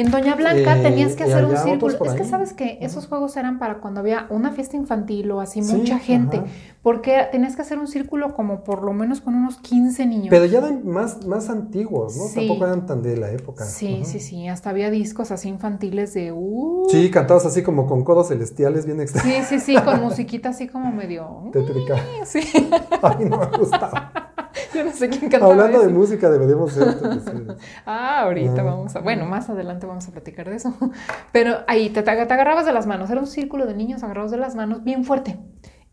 En 0.00 0.10
Doña 0.12 0.36
Blanca 0.36 0.78
Eh, 0.78 0.82
tenías 0.82 1.14
que 1.16 1.26
y 1.26 1.30
hacer 1.30 1.44
un 1.44 1.56
círculo. 1.56 2.04
Es 2.04 2.12
que 2.14 2.24
sabes 2.24 2.52
que 2.52 2.78
esos 2.80 3.06
juegos 3.08 3.36
eran 3.36 3.58
para 3.58 3.78
cuando 3.80 3.98
había 4.00 4.26
una 4.30 4.52
fiesta 4.52 4.76
infantil 4.76 5.30
o 5.32 5.40
así, 5.40 5.62
Sí, 5.62 5.74
mucha 5.74 5.98
gente. 5.98 6.36
ajá. 6.38 6.46
Porque 6.82 7.26
tenías 7.32 7.56
que 7.56 7.62
hacer 7.62 7.78
un 7.78 7.88
círculo 7.88 8.34
como 8.34 8.62
por 8.62 8.84
lo 8.84 8.92
menos 8.92 9.20
con 9.20 9.34
unos 9.34 9.58
15 9.58 10.06
niños. 10.06 10.28
Pero 10.30 10.44
ya 10.46 10.58
eran 10.58 10.86
más, 10.86 11.26
más 11.26 11.50
antiguos, 11.50 12.16
¿no? 12.16 12.24
Sí. 12.28 12.36
Tampoco 12.46 12.64
eran 12.66 12.86
tan 12.86 13.02
de 13.02 13.16
la 13.16 13.30
época. 13.32 13.64
Sí, 13.64 13.96
Ajá. 13.96 14.04
sí, 14.04 14.20
sí. 14.20 14.46
Hasta 14.48 14.70
había 14.70 14.88
discos 14.90 15.30
así 15.32 15.48
infantiles 15.48 16.14
de. 16.14 16.30
Uh, 16.32 16.86
Sí, 16.90 17.10
cantados 17.10 17.44
así 17.44 17.62
como 17.64 17.86
con 17.86 18.04
codos 18.04 18.28
celestiales 18.28 18.86
bien 18.86 19.00
extraños. 19.00 19.46
sí, 19.48 19.58
sí, 19.58 19.74
sí, 19.74 19.82
con 19.82 20.00
musiquita 20.00 20.50
así 20.50 20.68
como 20.68 20.92
medio. 20.92 21.42
Tétrica. 21.52 21.96
Sí, 22.24 22.40
A 23.02 23.14
mí 23.16 23.24
no 23.24 23.38
me 23.38 23.58
gustaba. 23.58 24.12
yo 24.74 24.84
no 24.84 24.92
sé 24.92 25.08
quién 25.08 25.30
cantaba. 25.30 25.52
Hablando 25.52 25.80
de 25.80 25.88
música, 25.88 26.30
deberíamos 26.30 26.72
ser. 26.72 26.88
Ah, 27.86 28.22
ahorita 28.22 28.60
Ah. 28.60 28.64
vamos 28.64 28.96
a. 28.96 29.00
Bueno, 29.00 29.26
más 29.26 29.48
adelante 29.50 29.86
vamos 29.86 30.06
a 30.08 30.12
platicar 30.12 30.48
de 30.48 30.56
eso. 30.56 30.74
Pero 31.32 31.58
ahí 31.66 31.90
te, 31.90 32.02
te 32.02 32.10
agarrabas 32.10 32.66
de 32.66 32.72
las 32.72 32.86
manos. 32.86 33.10
Era 33.10 33.20
un 33.20 33.26
círculo 33.26 33.66
de 33.66 33.74
niños 33.74 34.02
agarrados 34.02 34.30
de 34.30 34.36
las 34.38 34.54
manos 34.54 34.84
bien 34.84 35.04
fuerte. 35.04 35.38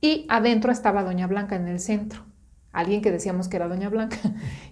Y 0.02 0.26
adentro 0.30 0.72
estaba 0.72 1.04
Doña 1.04 1.28
Blanca 1.28 1.56
en 1.56 1.68
el 1.68 1.80
centro. 1.80 2.22
Alguien 2.72 3.02
que 3.02 3.10
decíamos 3.10 3.48
que 3.48 3.56
era 3.56 3.70
Doña 3.70 3.88
Blanca. 3.88 4.18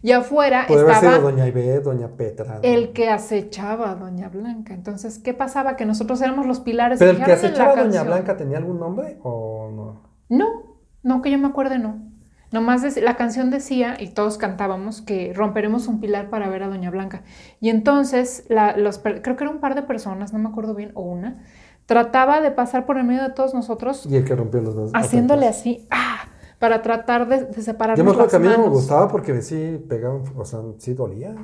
Y 0.01 0.11
afuera 0.11 0.65
estaba 0.67 1.19
Doña 1.19 1.47
Ivette, 1.47 1.83
Doña 1.83 2.09
Petra. 2.09 2.55
¿no? 2.55 2.59
el 2.61 2.91
que 2.91 3.09
acechaba 3.09 3.91
a 3.91 3.95
Doña 3.95 4.27
Blanca. 4.27 4.73
Entonces, 4.73 5.19
¿qué 5.19 5.33
pasaba? 5.33 5.77
Que 5.77 5.85
nosotros 5.85 6.21
éramos 6.21 6.45
los 6.45 6.59
pilares. 6.59 6.99
Pero 6.99 7.11
el 7.11 7.23
que 7.23 7.31
acechaba 7.31 7.71
a 7.71 7.75
Doña 7.75 7.83
canción. 7.83 8.07
Blanca 8.07 8.35
tenía 8.35 8.57
algún 8.57 8.77
nombre 8.79 9.17
o 9.23 9.69
no? 9.71 10.01
No, 10.27 10.77
no, 11.01 11.21
que 11.21 11.31
yo 11.31 11.39
me 11.39 11.47
acuerde, 11.47 11.79
no. 11.79 12.11
Nomás 12.53 12.95
la 12.97 13.15
canción 13.17 13.49
decía, 13.49 13.97
y 13.99 14.09
todos 14.09 14.37
cantábamos, 14.37 15.01
que 15.01 15.33
romperemos 15.33 15.87
un 15.87 15.99
pilar 15.99 16.29
para 16.29 16.47
ver 16.49 16.61
a 16.61 16.67
Doña 16.67 16.91
Blanca. 16.91 17.23
Y 17.59 17.69
entonces, 17.69 18.45
la- 18.47 18.77
los, 18.77 18.99
creo 18.99 19.21
que 19.35 19.43
era 19.43 19.49
un 19.49 19.59
par 19.59 19.73
de 19.73 19.81
personas, 19.81 20.31
no 20.33 20.39
me 20.39 20.49
acuerdo 20.49 20.75
bien, 20.75 20.91
o 20.93 21.01
una, 21.01 21.43
trataba 21.87 22.41
de 22.41 22.51
pasar 22.51 22.85
por 22.85 22.99
el 22.99 23.05
medio 23.05 23.23
de 23.23 23.31
todos 23.31 23.55
nosotros, 23.55 24.05
Y 24.05 24.15
el 24.17 24.23
que 24.23 24.35
rompió 24.35 24.61
los 24.61 24.75
dos. 24.75 24.91
haciéndole 24.93 25.47
así, 25.47 25.87
¡ah! 25.89 26.27
para 26.59 26.83
tratar 26.83 27.27
de, 27.27 27.43
de 27.45 27.61
separarnos 27.63 27.97
Yo 27.97 28.05
me 28.05 28.11
acuerdo 28.11 28.29
que 28.29 28.35
a 28.35 28.39
mí 28.39 28.47
no 28.47 28.59
me 28.65 28.69
gustaba 28.69 29.07
porque 29.09 29.41
sí 29.41 29.83
pegaban, 29.89 30.21
o 30.37 30.45
sea, 30.45 30.59
sí 30.77 30.93
dolía. 30.93 31.35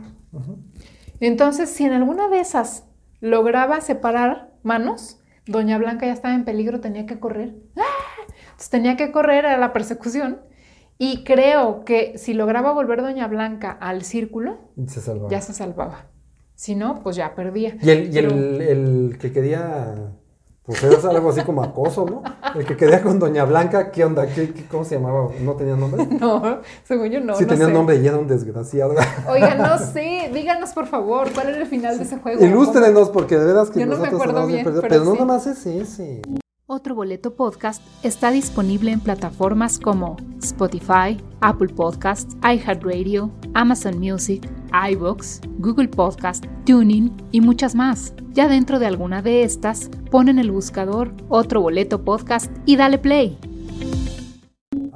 Entonces, 1.20 1.70
si 1.70 1.86
en 1.86 1.94
alguna 1.94 2.28
de 2.30 2.40
esas 2.40 2.86
lograba 3.20 3.82
separar 3.82 4.52
manos, 4.64 5.20
Doña 5.46 5.78
Blanca 5.80 6.06
ya 6.06 6.14
estaba 6.14 6.36
en 6.36 6.46
peligro, 6.46 6.80
tenía 6.80 7.06
que 7.06 7.20
correr. 7.20 7.56
¡Ah! 7.76 7.82
Entonces 8.44 8.70
tenía 8.70 8.96
que 8.96 9.12
correr 9.12 9.46
a 9.48 9.58
la 9.58 9.74
persecución. 9.74 10.40
Y 11.02 11.24
creo 11.24 11.86
que 11.86 12.18
si 12.18 12.34
lograba 12.34 12.74
volver 12.74 13.02
Doña 13.02 13.26
Blanca 13.28 13.72
al 13.72 14.04
círculo, 14.04 14.58
se 14.86 15.00
ya 15.30 15.40
se 15.40 15.54
salvaba. 15.54 16.08
Si 16.56 16.76
no, 16.76 17.02
pues 17.02 17.16
ya 17.16 17.36
perdía. 17.36 17.78
Y 17.82 17.90
el, 17.90 18.10
y 18.10 18.12
Pero- 18.12 18.32
el, 18.32 18.62
el 18.62 19.18
que 19.18 19.32
quería, 19.32 19.96
pues 20.64 20.84
era 20.84 20.98
algo 21.12 21.30
así 21.30 21.40
como 21.44 21.64
acoso, 21.64 22.06
¿no? 22.06 22.22
El 22.54 22.66
que 22.66 22.76
quería 22.76 23.02
con 23.02 23.18
Doña 23.18 23.46
Blanca, 23.46 23.92
¿qué 23.92 24.04
onda? 24.04 24.28
¿Qué, 24.28 24.52
qué- 24.52 24.66
cómo 24.66 24.84
se 24.84 24.96
llamaba? 24.96 25.30
¿No 25.40 25.54
tenía 25.54 25.78
nombre? 25.78 26.06
No, 26.20 26.60
según 26.84 27.08
yo 27.12 27.22
no. 27.22 27.34
sí 27.36 27.44
no 27.44 27.48
tenía 27.50 27.68
sé. 27.68 27.72
nombre 27.72 27.96
y 27.96 28.06
era 28.06 28.18
un 28.18 28.28
desgraciado. 28.28 28.94
Oiga, 29.30 29.56
no 29.56 29.78
sé, 29.78 30.30
díganos 30.34 30.72
por 30.74 30.86
favor, 30.88 31.32
¿cuál 31.34 31.48
era 31.48 31.60
el 31.60 31.66
final 31.68 31.98
de 31.98 32.04
ese 32.04 32.18
juego? 32.18 32.44
Ilústrenos, 32.44 33.10
porque 33.10 33.38
de 33.38 33.46
veras 33.46 33.70
que 33.70 33.80
Yo 33.80 33.86
no 33.86 33.96
me 33.96 34.10
acuerdo 34.10 34.46
bien, 34.48 34.66
pero 34.66 34.82
pero 34.82 34.98
no 35.06 35.12
sí. 35.12 35.14
nada 35.14 35.26
más 35.26 35.48
es 35.48 35.66
ese. 35.66 36.22
Otro 36.72 36.94
Boleto 36.94 37.34
Podcast 37.36 37.82
está 38.04 38.30
disponible 38.30 38.92
en 38.92 39.00
plataformas 39.00 39.80
como 39.80 40.18
Spotify, 40.40 41.20
Apple 41.42 41.70
Podcasts, 41.70 42.38
iHeartRadio, 42.44 43.32
Amazon 43.56 43.98
Music, 43.98 44.48
iVoox, 44.92 45.42
Google 45.58 45.88
Podcast, 45.88 46.46
Tuning 46.68 47.12
y 47.32 47.42
muchas 47.42 47.74
más. 47.74 48.14
Ya 48.34 48.48
dentro 48.48 48.78
de 48.78 48.86
alguna 48.86 49.24
de 49.24 49.42
estas, 49.42 49.90
pon 50.12 50.30
en 50.30 50.38
el 50.38 50.52
buscador 50.52 51.12
Otro 51.28 51.60
Boleto 51.62 52.06
Podcast 52.06 52.52
y 52.68 52.76
dale 52.76 53.00
play. 53.00 53.40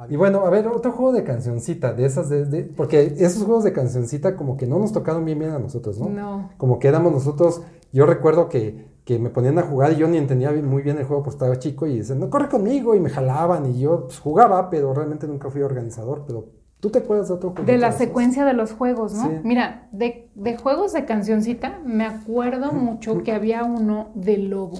Y 0.08 0.14
bueno, 0.16 0.46
a 0.46 0.50
ver, 0.50 0.68
otro 0.68 0.92
juego 0.92 1.12
de 1.12 1.24
cancioncita, 1.24 1.92
de 1.92 2.06
esas, 2.06 2.28
de, 2.28 2.44
de- 2.44 2.62
porque 2.64 3.14
esos 3.18 3.42
juegos 3.42 3.64
de 3.64 3.72
cancioncita 3.72 4.36
como 4.36 4.56
que 4.56 4.68
no 4.68 4.78
nos 4.78 4.92
tocaron 4.92 5.24
bien 5.24 5.40
bien 5.40 5.50
a 5.50 5.58
nosotros, 5.58 5.98
¿no? 5.98 6.08
No. 6.08 6.50
Como 6.56 6.78
que 6.78 6.86
éramos 6.86 7.10
nosotros, 7.12 7.62
yo 7.92 8.06
recuerdo 8.06 8.48
que, 8.48 8.93
que 9.04 9.18
me 9.18 9.28
ponían 9.30 9.58
a 9.58 9.62
jugar 9.62 9.92
y 9.92 9.96
yo 9.96 10.08
ni 10.08 10.16
entendía 10.16 10.50
muy 10.52 10.82
bien 10.82 10.96
el 10.98 11.04
juego, 11.04 11.22
pues 11.24 11.34
estaba 11.34 11.58
chico 11.58 11.86
y 11.86 11.98
decían, 11.98 12.20
no, 12.20 12.30
corre 12.30 12.48
conmigo, 12.48 12.94
y 12.94 13.00
me 13.00 13.10
jalaban 13.10 13.66
y 13.66 13.80
yo 13.80 14.06
pues, 14.06 14.18
jugaba, 14.18 14.70
pero 14.70 14.94
realmente 14.94 15.26
nunca 15.26 15.50
fui 15.50 15.60
organizador, 15.62 16.24
pero 16.26 16.46
¿tú 16.80 16.90
te 16.90 17.00
acuerdas 17.00 17.28
de 17.28 17.34
otro 17.34 17.50
juego? 17.50 17.66
De 17.66 17.76
la 17.76 17.92
secuencia 17.92 18.46
de 18.46 18.54
los 18.54 18.72
juegos, 18.72 19.12
¿no? 19.12 19.28
Sí. 19.28 19.36
Mira, 19.44 19.88
de, 19.92 20.30
de 20.34 20.56
juegos 20.56 20.94
de 20.94 21.04
cancioncita, 21.04 21.80
me 21.84 22.06
acuerdo 22.06 22.72
mucho 22.72 23.22
que 23.22 23.32
había 23.32 23.64
uno 23.64 24.10
de 24.14 24.38
lobo. 24.38 24.78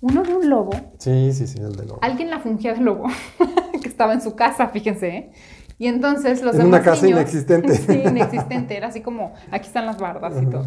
Uno 0.00 0.22
de 0.22 0.34
un 0.34 0.50
lobo 0.50 0.72
Sí, 0.98 1.32
sí, 1.32 1.46
sí, 1.46 1.58
el 1.58 1.74
de 1.76 1.86
lobo. 1.86 1.98
alguien 2.02 2.30
la 2.30 2.38
fungía 2.38 2.74
de 2.74 2.80
lobo, 2.80 3.06
que 3.82 3.88
estaba 3.88 4.12
en 4.12 4.20
su 4.20 4.36
casa, 4.36 4.68
fíjense, 4.68 5.08
¿eh? 5.08 5.32
Y 5.78 5.88
entonces 5.88 6.42
los 6.42 6.54
en 6.54 6.62
demás 6.62 6.80
una 6.80 6.82
casa 6.82 7.06
niños, 7.06 7.20
inexistente. 7.20 7.74
sí, 7.74 8.02
inexistente. 8.04 8.76
Era 8.76 8.88
así 8.88 9.00
como, 9.00 9.34
aquí 9.50 9.66
están 9.66 9.86
las 9.86 9.98
bardas 9.98 10.40
y 10.40 10.46
todo. 10.46 10.66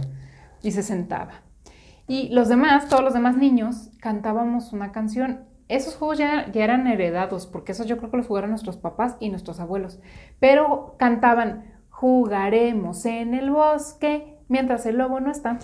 Y 0.62 0.72
se 0.72 0.84
sentaba. 0.84 1.41
Y 2.08 2.30
los 2.30 2.49
demás, 2.49 2.88
todos 2.88 3.03
los 3.03 3.14
demás 3.14 3.38
niños, 3.38 3.89
cantábamos 3.99 4.74
una 4.74 4.91
canción. 4.91 5.45
Esos 5.68 5.95
juegos 5.95 6.18
ya, 6.18 6.49
ya 6.51 6.64
eran 6.64 6.88
heredados, 6.88 7.45
porque 7.47 7.74
esos 7.74 7.88
yo 7.88 7.97
creo 7.97 8.10
que 8.10 8.18
los 8.18 8.28
jugaron 8.28 8.51
nuestros 8.51 8.78
papás 8.78 9.18
y 9.20 9.30
nuestros 9.30 9.60
abuelos. 9.60 9.99
Pero 10.39 10.95
cantaban, 10.97 11.66
jugaremos 11.89 13.05
en 13.05 13.34
el 13.34 13.51
bosque 13.51 14.38
mientras 14.47 14.86
el 14.86 14.97
lobo 14.97 15.20
no 15.20 15.32
está. 15.32 15.60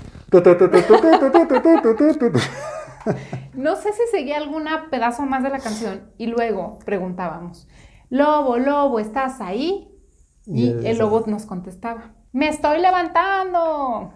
no 3.54 3.76
sé 3.76 3.94
si 3.94 4.02
seguía 4.12 4.38
algún 4.38 4.66
pedazo 4.90 5.24
más 5.24 5.44
de 5.44 5.50
la 5.50 5.60
canción 5.60 6.02
y 6.18 6.28
luego 6.28 6.80
preguntábamos, 6.86 7.68
Lobo, 8.14 8.60
lobo, 8.60 9.00
¿estás 9.00 9.42
ahí? 9.42 9.90
Y 10.46 10.70
el 10.86 11.00
lobo 11.00 11.24
nos 11.26 11.48
contestaba, 11.48 12.14
me 12.32 12.48
estoy 12.48 12.80
levantando. 12.80 14.14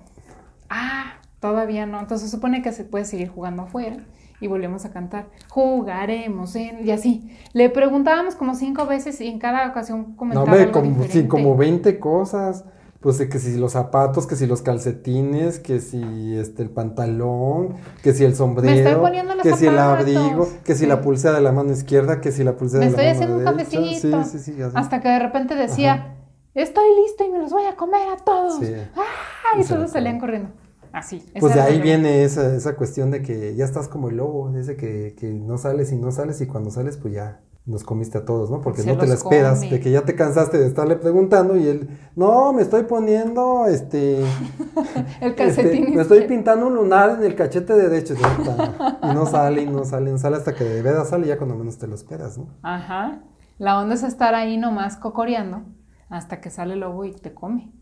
Ah, 0.70 1.16
todavía 1.40 1.88
no. 1.88 2.00
Entonces 2.00 2.30
se 2.30 2.36
supone 2.36 2.62
que 2.62 2.72
se 2.74 2.84
puede 2.84 3.06
seguir 3.06 3.30
jugando 3.30 3.64
afuera 3.64 3.98
y 4.40 4.46
volvemos 4.46 4.86
a 4.86 4.92
cantar, 4.92 5.30
jugaremos 5.50 6.56
en... 6.56 6.88
y 6.88 6.92
así. 6.92 7.36
Le 7.54 7.72
preguntábamos 7.72 8.36
como 8.36 8.54
cinco 8.54 8.86
veces 8.86 9.20
y 9.20 9.30
en 9.30 9.40
cada 9.40 9.68
ocasión 9.68 10.10
No, 10.12 10.16
comentaba 10.16 10.44
hombre, 10.44 10.62
algo 10.62 10.74
como, 10.74 11.04
sí, 11.06 11.28
como 11.28 11.58
20 11.58 12.00
cosas. 12.00 12.66
Pues 13.00 13.18
que 13.20 13.40
si 13.40 13.58
los 13.58 13.74
zapatos, 13.74 14.26
que 14.26 14.36
si 14.36 14.48
los 14.48 14.62
calcetines, 14.64 15.60
que 15.60 15.80
si 15.80 16.36
este 16.36 16.64
el 16.64 16.70
pantalón, 16.72 17.76
que 18.02 18.14
si 18.14 18.24
el 18.26 18.36
sombrero, 18.36 19.04
que 19.44 19.54
si 19.56 19.68
el 19.68 19.78
abrigo, 19.78 20.48
que 20.64 20.74
si 20.74 20.82
Sí. 20.82 20.86
la 20.88 21.02
pulsera 21.02 21.36
de 21.36 21.42
la 21.42 21.52
mano 21.52 21.72
izquierda, 21.72 22.22
que 22.22 22.32
si 22.32 22.44
la 22.44 22.56
pulsera 22.58 22.86
Me 22.86 22.92
de 22.92 22.98
la 22.98 23.12
estoy 23.12 23.28
mano 23.28 23.36
haciendo 23.46 23.52
un 23.52 23.56
derecha. 23.58 23.78
cafecito. 23.80 24.24
Sí, 24.24 24.30
sí, 24.40 24.52
sí, 24.54 24.62
así. 24.62 24.74
Hasta 24.76 25.00
que 25.02 25.10
de 25.10 25.20
repente 25.20 25.56
decía, 25.56 26.16
estoy 26.56 26.86
listo 27.04 27.24
y 27.24 27.30
me 27.30 27.40
los 27.40 27.52
voy 27.52 27.66
a 27.66 27.76
comer 27.76 28.08
a 28.10 28.18
todos. 28.18 28.60
Sí. 28.60 28.74
¡Ah! 28.96 29.60
Y 29.60 29.64
todos 29.64 29.92
salían 29.92 30.20
corriendo. 30.20 30.50
Así. 30.92 31.24
Pues 31.40 31.54
de 31.54 31.62
ahí 31.62 31.80
viene 31.80 32.24
esa, 32.24 32.56
esa 32.56 32.76
cuestión 32.76 33.12
de 33.12 33.22
que 33.22 33.56
ya 33.56 33.66
estás 33.66 33.88
como 33.88 34.10
el 34.10 34.18
lobo, 34.18 34.56
ese 34.58 34.76
que, 34.76 35.14
que 35.20 35.28
no 35.32 35.60
sales 35.60 35.92
y 35.92 35.98
no 35.98 36.12
sales 36.12 36.42
y 36.42 36.48
cuando 36.48 36.72
sales 36.72 36.98
pues 36.98 37.14
ya 37.14 37.42
nos 37.68 37.84
comiste 37.84 38.18
a 38.18 38.26
todos, 38.26 38.50
¿no? 38.50 38.62
Porque 38.62 38.82
Se 38.82 38.88
no 38.88 38.98
te 38.98 39.06
la 39.08 39.16
esperas, 39.16 39.60
come. 39.60 39.72
de 39.72 39.80
que 39.82 39.92
ya 39.92 40.04
te 40.04 40.16
cansaste 40.16 40.58
de 40.58 40.66
estarle 40.68 40.96
preguntando 40.96 41.58
y 41.58 41.68
él, 41.68 41.90
no, 42.16 42.54
me 42.54 42.62
estoy 42.62 42.84
poniendo, 42.84 43.66
este, 43.68 44.22
El 45.20 45.32
este, 45.32 45.36
calcetín. 45.36 45.94
me 45.94 46.02
estoy 46.02 46.26
pintando 46.28 46.68
un 46.68 46.76
lunar 46.76 47.18
en 47.20 47.26
el 47.26 47.36
cachete 47.36 47.74
derecho 47.74 48.16
y 48.16 49.14
no 49.14 49.26
sale 49.26 49.64
y 49.64 49.66
no 49.68 49.84
sale, 49.84 50.12
no 50.12 50.18
sale 50.18 50.38
hasta 50.38 50.56
que 50.56 50.64
de 50.64 50.82
veras 50.82 51.10
sale 51.10 51.28
ya 51.28 51.38
cuando 51.38 51.56
menos 51.56 51.78
te 51.78 51.88
lo 51.88 51.96
esperas, 51.96 52.38
¿no? 52.38 52.48
Ajá. 52.64 53.20
La 53.60 53.80
onda 53.80 53.96
es 53.96 54.04
estar 54.04 54.34
ahí 54.34 54.58
nomás 54.58 54.96
cocoreando 54.96 55.64
hasta 56.10 56.40
que 56.40 56.50
sale 56.50 56.76
el 56.76 56.80
lobo 56.80 57.04
y 57.04 57.12
te 57.12 57.34
come. 57.34 57.74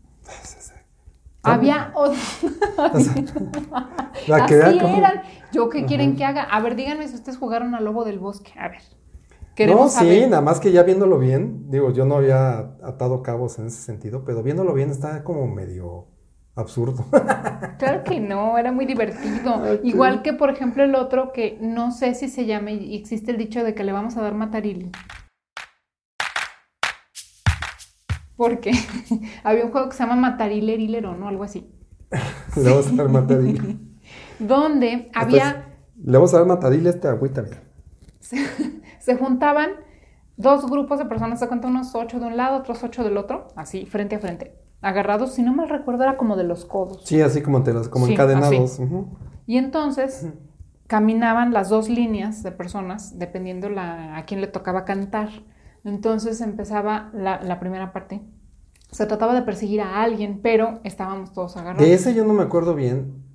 Había 1.42 1.92
otro. 1.94 2.18
La 4.26 4.44
Así 4.44 4.78
eran. 4.78 5.22
Yo, 5.52 5.68
¿qué 5.68 5.84
quieren 5.84 6.16
que 6.16 6.24
haga? 6.24 6.42
A 6.42 6.60
ver, 6.60 6.74
díganme 6.74 7.06
si 7.06 7.14
ustedes 7.14 7.38
jugaron 7.38 7.76
al 7.76 7.84
lobo 7.84 8.04
del 8.04 8.18
bosque. 8.18 8.52
A 8.58 8.68
ver. 8.68 8.82
No, 9.58 9.88
sí, 9.88 9.96
saber. 9.96 10.28
nada 10.28 10.42
más 10.42 10.60
que 10.60 10.70
ya 10.70 10.82
viéndolo 10.82 11.18
bien, 11.18 11.70
digo, 11.70 11.90
yo 11.90 12.04
no 12.04 12.16
había 12.16 12.58
atado 12.82 13.22
cabos 13.22 13.58
en 13.58 13.68
ese 13.68 13.80
sentido, 13.80 14.22
pero 14.24 14.42
viéndolo 14.42 14.74
bien 14.74 14.90
está 14.90 15.24
como 15.24 15.46
medio 15.46 16.08
absurdo. 16.54 17.04
Claro 17.78 18.04
que 18.04 18.20
no, 18.20 18.56
era 18.56 18.72
muy 18.72 18.86
divertido. 18.86 19.56
Ok. 19.56 19.80
Igual 19.84 20.22
que, 20.22 20.32
por 20.32 20.50
ejemplo, 20.50 20.82
el 20.82 20.94
otro 20.94 21.32
que 21.32 21.58
no 21.60 21.90
sé 21.90 22.14
si 22.14 22.28
se 22.28 22.46
llame, 22.46 22.74
y 22.74 22.96
existe 22.96 23.30
el 23.30 23.36
dicho 23.36 23.62
de 23.62 23.74
que 23.74 23.84
le 23.84 23.92
vamos 23.92 24.16
a 24.16 24.22
dar 24.22 24.34
matarili. 24.34 24.90
Porque 28.36 28.72
había 29.44 29.64
un 29.64 29.72
juego 29.72 29.88
que 29.88 29.96
se 29.96 30.02
llama 30.02 30.16
Matarilerilero, 30.16 31.16
¿no? 31.16 31.28
Algo 31.28 31.44
así. 31.44 31.70
Le 32.56 32.70
vamos 32.70 32.86
a 32.88 32.94
dar 32.94 33.08
matadile. 33.08 33.76
Donde 34.38 35.10
había, 35.14 35.78
Le 36.02 36.12
vamos 36.12 36.32
a 36.32 36.38
dar 36.38 36.46
matadile 36.46 36.88
a 36.88 36.92
este 36.92 37.08
agüita, 37.08 37.42
mira. 37.42 37.62
Se, 39.06 39.16
juntaban 39.16 39.70
dos 40.36 40.68
grupos 40.68 40.98
de 40.98 41.04
personas, 41.06 41.38
se 41.38 41.46
cuenta 41.46 41.68
unos 41.68 41.94
ocho 41.94 42.18
de 42.18 42.26
un 42.26 42.36
lado, 42.36 42.58
otros 42.58 42.82
ocho 42.82 43.04
del 43.04 43.16
otro, 43.16 43.48
así, 43.54 43.86
frente 43.86 44.16
a 44.16 44.18
frente. 44.18 44.54
Agarrados, 44.82 45.32
si 45.32 45.42
no 45.42 45.54
mal 45.54 45.68
recuerdo, 45.68 46.02
era 46.02 46.16
como 46.16 46.36
de 46.36 46.42
los 46.44 46.64
codos. 46.64 47.02
Sí, 47.04 47.20
así 47.20 47.40
como, 47.40 47.62
te 47.62 47.72
las, 47.72 47.88
como 47.88 48.06
Sí, 48.06 48.12
encadenados. 48.12 48.78
ujú. 48.80 49.06
Y 49.46 49.58
entonces 49.58 50.26
caminaban 50.88 51.52
las 51.52 51.68
dos 51.68 51.88
líneas 51.88 52.42
de 52.42 52.50
personas, 52.50 53.18
dependiendo 53.18 53.68
la, 53.68 54.16
a 54.16 54.24
quién 54.24 54.40
le 54.40 54.48
tocaba 54.48 54.84
cantar. 54.84 55.28
Entonces 55.84 56.40
empezaba 56.40 57.10
la, 57.14 57.40
la 57.42 57.60
primera 57.60 57.92
parte. 57.92 58.22
Se 58.90 59.06
trataba 59.06 59.34
de 59.34 59.42
perseguir 59.42 59.80
a 59.80 60.02
alguien, 60.02 60.40
pero 60.42 60.80
estábamos 60.82 61.32
todos 61.32 61.56
agarrados. 61.56 61.86
De 61.86 61.94
ese 61.94 62.12
yo 62.14 62.24
no 62.24 62.32
me 62.32 62.42
acuerdo 62.42 62.74
bien. 62.74 63.25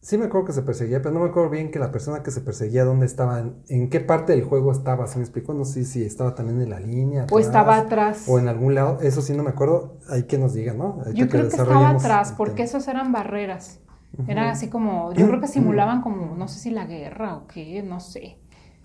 Sí 0.00 0.16
me 0.16 0.26
acuerdo 0.26 0.46
que 0.46 0.52
se 0.52 0.62
perseguía, 0.62 1.02
pero 1.02 1.12
no 1.12 1.20
me 1.20 1.28
acuerdo 1.28 1.50
bien 1.50 1.72
que 1.72 1.80
la 1.80 1.90
persona 1.90 2.22
que 2.22 2.30
se 2.30 2.40
perseguía, 2.40 2.84
dónde 2.84 3.04
estaba, 3.04 3.40
en, 3.40 3.56
en 3.68 3.90
qué 3.90 3.98
parte 3.98 4.32
del 4.32 4.44
juego 4.44 4.70
estaba, 4.70 5.06
¿se 5.08 5.18
me 5.18 5.24
explicó? 5.24 5.54
No 5.54 5.64
sé 5.64 5.84
si 5.84 6.04
estaba 6.04 6.36
también 6.36 6.62
en 6.62 6.70
la 6.70 6.78
línea. 6.78 7.26
o 7.30 7.38
estaba 7.40 7.76
atrás. 7.76 8.24
O 8.28 8.38
en 8.38 8.46
algún 8.46 8.74
lado, 8.76 8.98
eso 9.02 9.22
sí 9.22 9.36
no 9.36 9.42
me 9.42 9.50
acuerdo, 9.50 9.98
hay 10.08 10.22
que 10.24 10.38
nos 10.38 10.54
digan, 10.54 10.78
¿no? 10.78 11.02
Yo 11.14 11.28
creo 11.28 11.48
que 11.48 11.56
estaba 11.56 11.90
atrás, 11.90 12.32
porque 12.36 12.62
esos 12.62 12.86
eran 12.86 13.10
barreras. 13.12 13.80
Era 14.26 14.50
así 14.50 14.68
como, 14.68 15.12
yo 15.14 15.26
creo 15.26 15.40
que 15.40 15.48
simulaban 15.48 16.00
como, 16.00 16.36
no 16.36 16.46
sé 16.48 16.60
si 16.60 16.70
la 16.70 16.86
guerra 16.86 17.36
o 17.36 17.46
qué, 17.48 17.82
no 17.82 17.98
sé. 18.00 18.38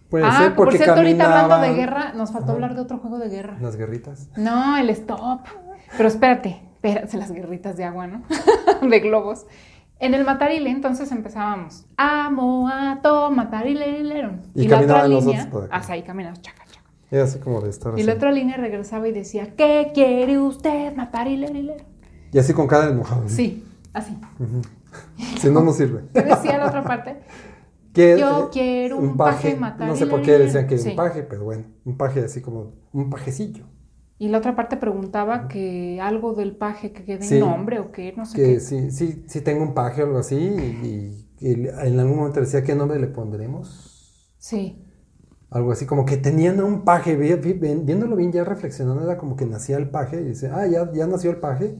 Puede 0.09 0.26
ah, 0.26 0.38
ser 0.38 0.55
por 0.55 0.66
porque 0.66 0.78
cierto, 0.78 0.95
ahorita 0.95 1.26
hablando 1.26 1.55
de 1.55 1.70
caminaban- 1.70 1.76
guerra, 1.76 2.14
nos 2.14 2.32
faltó 2.32 2.45
Ajá. 2.47 2.53
hablar 2.53 2.76
de 2.76 2.82
otro 2.82 2.97
juego 2.97 3.20
de 3.20 3.30
guerra. 3.30 3.57
Las 3.61 3.76
guerritas. 3.76 4.30
No, 4.36 4.78
el 4.78 4.89
stop. 4.89 5.41
Pero 5.95 6.07
espérate, 6.07 6.61
espérate, 6.74 7.18
las 7.18 7.32
guerritas 7.32 7.78
de 7.78 7.84
agua, 7.86 8.07
¿no? 8.07 8.24
de 8.89 8.99
globos. 8.99 9.45
En 9.99 10.13
el 10.13 10.25
matarile, 10.25 10.69
entonces 10.69 11.11
empezábamos. 11.11 11.85
Amo 11.97 12.67
a 12.67 12.99
to 13.01 13.31
matarile, 13.31 14.03
leron. 14.03 14.41
Y 14.53 14.67
la 14.67 14.77
otra 14.81 14.87
caminaban 15.01 15.11
los 15.11 15.25
línea, 15.25 15.49
hasta 15.71 15.93
ahí 15.93 16.03
caminamos, 16.03 16.41
chaca, 16.41 16.65
chaca. 16.65 16.85
Era 17.09 17.23
así 17.23 17.39
como 17.39 17.61
de 17.61 17.69
estar 17.69 17.91
Y 17.93 17.95
así. 17.95 18.03
la 18.03 18.13
otra 18.15 18.31
línea 18.31 18.57
regresaba 18.57 19.07
y 19.07 19.11
decía, 19.13 19.55
¿qué 19.55 19.91
quiere 19.93 20.39
usted, 20.39 20.95
matarile, 20.95 21.47
leron? 21.49 21.87
Y 22.31 22.39
así 22.39 22.53
con 22.53 22.67
cada 22.67 22.89
enojado. 22.89 23.29
Sí, 23.29 23.63
así. 23.93 24.17
Si 25.39 25.49
no, 25.49 25.61
no 25.61 25.71
sirve. 25.71 26.03
¿Qué 26.13 26.21
decía 26.21 26.57
la 26.57 26.67
otra 26.67 26.83
parte? 26.83 27.17
Que, 27.93 28.17
Yo 28.17 28.45
eh, 28.45 28.49
quiero 28.51 28.97
un 28.97 29.15
paje 29.15 29.55
matar 29.55 29.87
No 29.87 29.93
y 29.93 29.97
sé 29.99 30.07
por 30.07 30.23
qué 30.23 30.31
decían 30.39 30.65
que 30.65 30.79
Sí. 30.79 30.89
un 30.89 30.95
paje, 30.95 31.21
pero 31.21 31.43
bueno, 31.43 31.65
un 31.85 31.95
paje 31.95 32.21
así 32.25 32.41
como 32.41 32.73
un 32.91 33.11
pajecillo. 33.11 33.65
Y 34.24 34.30
la 34.30 34.38
otra 34.39 34.55
parte 34.55 34.78
preguntaba 34.78 35.47
que 35.49 35.99
algo 36.01 36.34
del 36.34 36.55
paje, 36.55 36.93
que 36.93 37.03
quede 37.05 37.30
Sí. 37.30 37.39
nombre 37.39 37.80
o 37.80 37.91
qué, 37.91 38.13
no 38.17 38.26
sé 38.26 38.38
Que 38.38 38.43
qué. 38.43 38.59
sí, 38.59 38.91
sí, 38.91 39.24
sí 39.28 39.41
tengo 39.41 39.63
un 39.63 39.74
paje 39.74 40.01
o 40.03 40.05
algo 40.07 40.19
así. 40.19 40.36
Y, 40.38 41.28
y- 41.41 41.49
y 41.49 41.67
en 41.67 41.99
algún 41.99 42.17
momento 42.17 42.39
decía 42.39 42.63
qué 42.63 42.76
nombre 42.76 42.99
le 42.99 43.07
pondremos. 43.07 43.89
Sí. 44.38 44.78
Algo 45.49 45.71
así, 45.71 45.86
como 45.86 46.05
que 46.05 46.17
tenían 46.17 46.59
a 46.59 46.65
un 46.65 46.84
paje. 46.84 47.15
Viéndolo 47.15 48.15
bien, 48.15 48.32
ya 48.32 48.43
reflexionando, 48.43 49.03
era 49.03 49.17
como 49.17 49.36
que 49.36 49.45
nacía 49.45 49.78
el 49.78 49.89
paje. 49.89 50.21
Y 50.21 50.26
dice, 50.26 50.49
ah, 50.51 50.65
ya, 50.67 50.91
ya 50.93 51.05
nació 51.07 51.32
el 51.32 51.38
paje. 51.38 51.78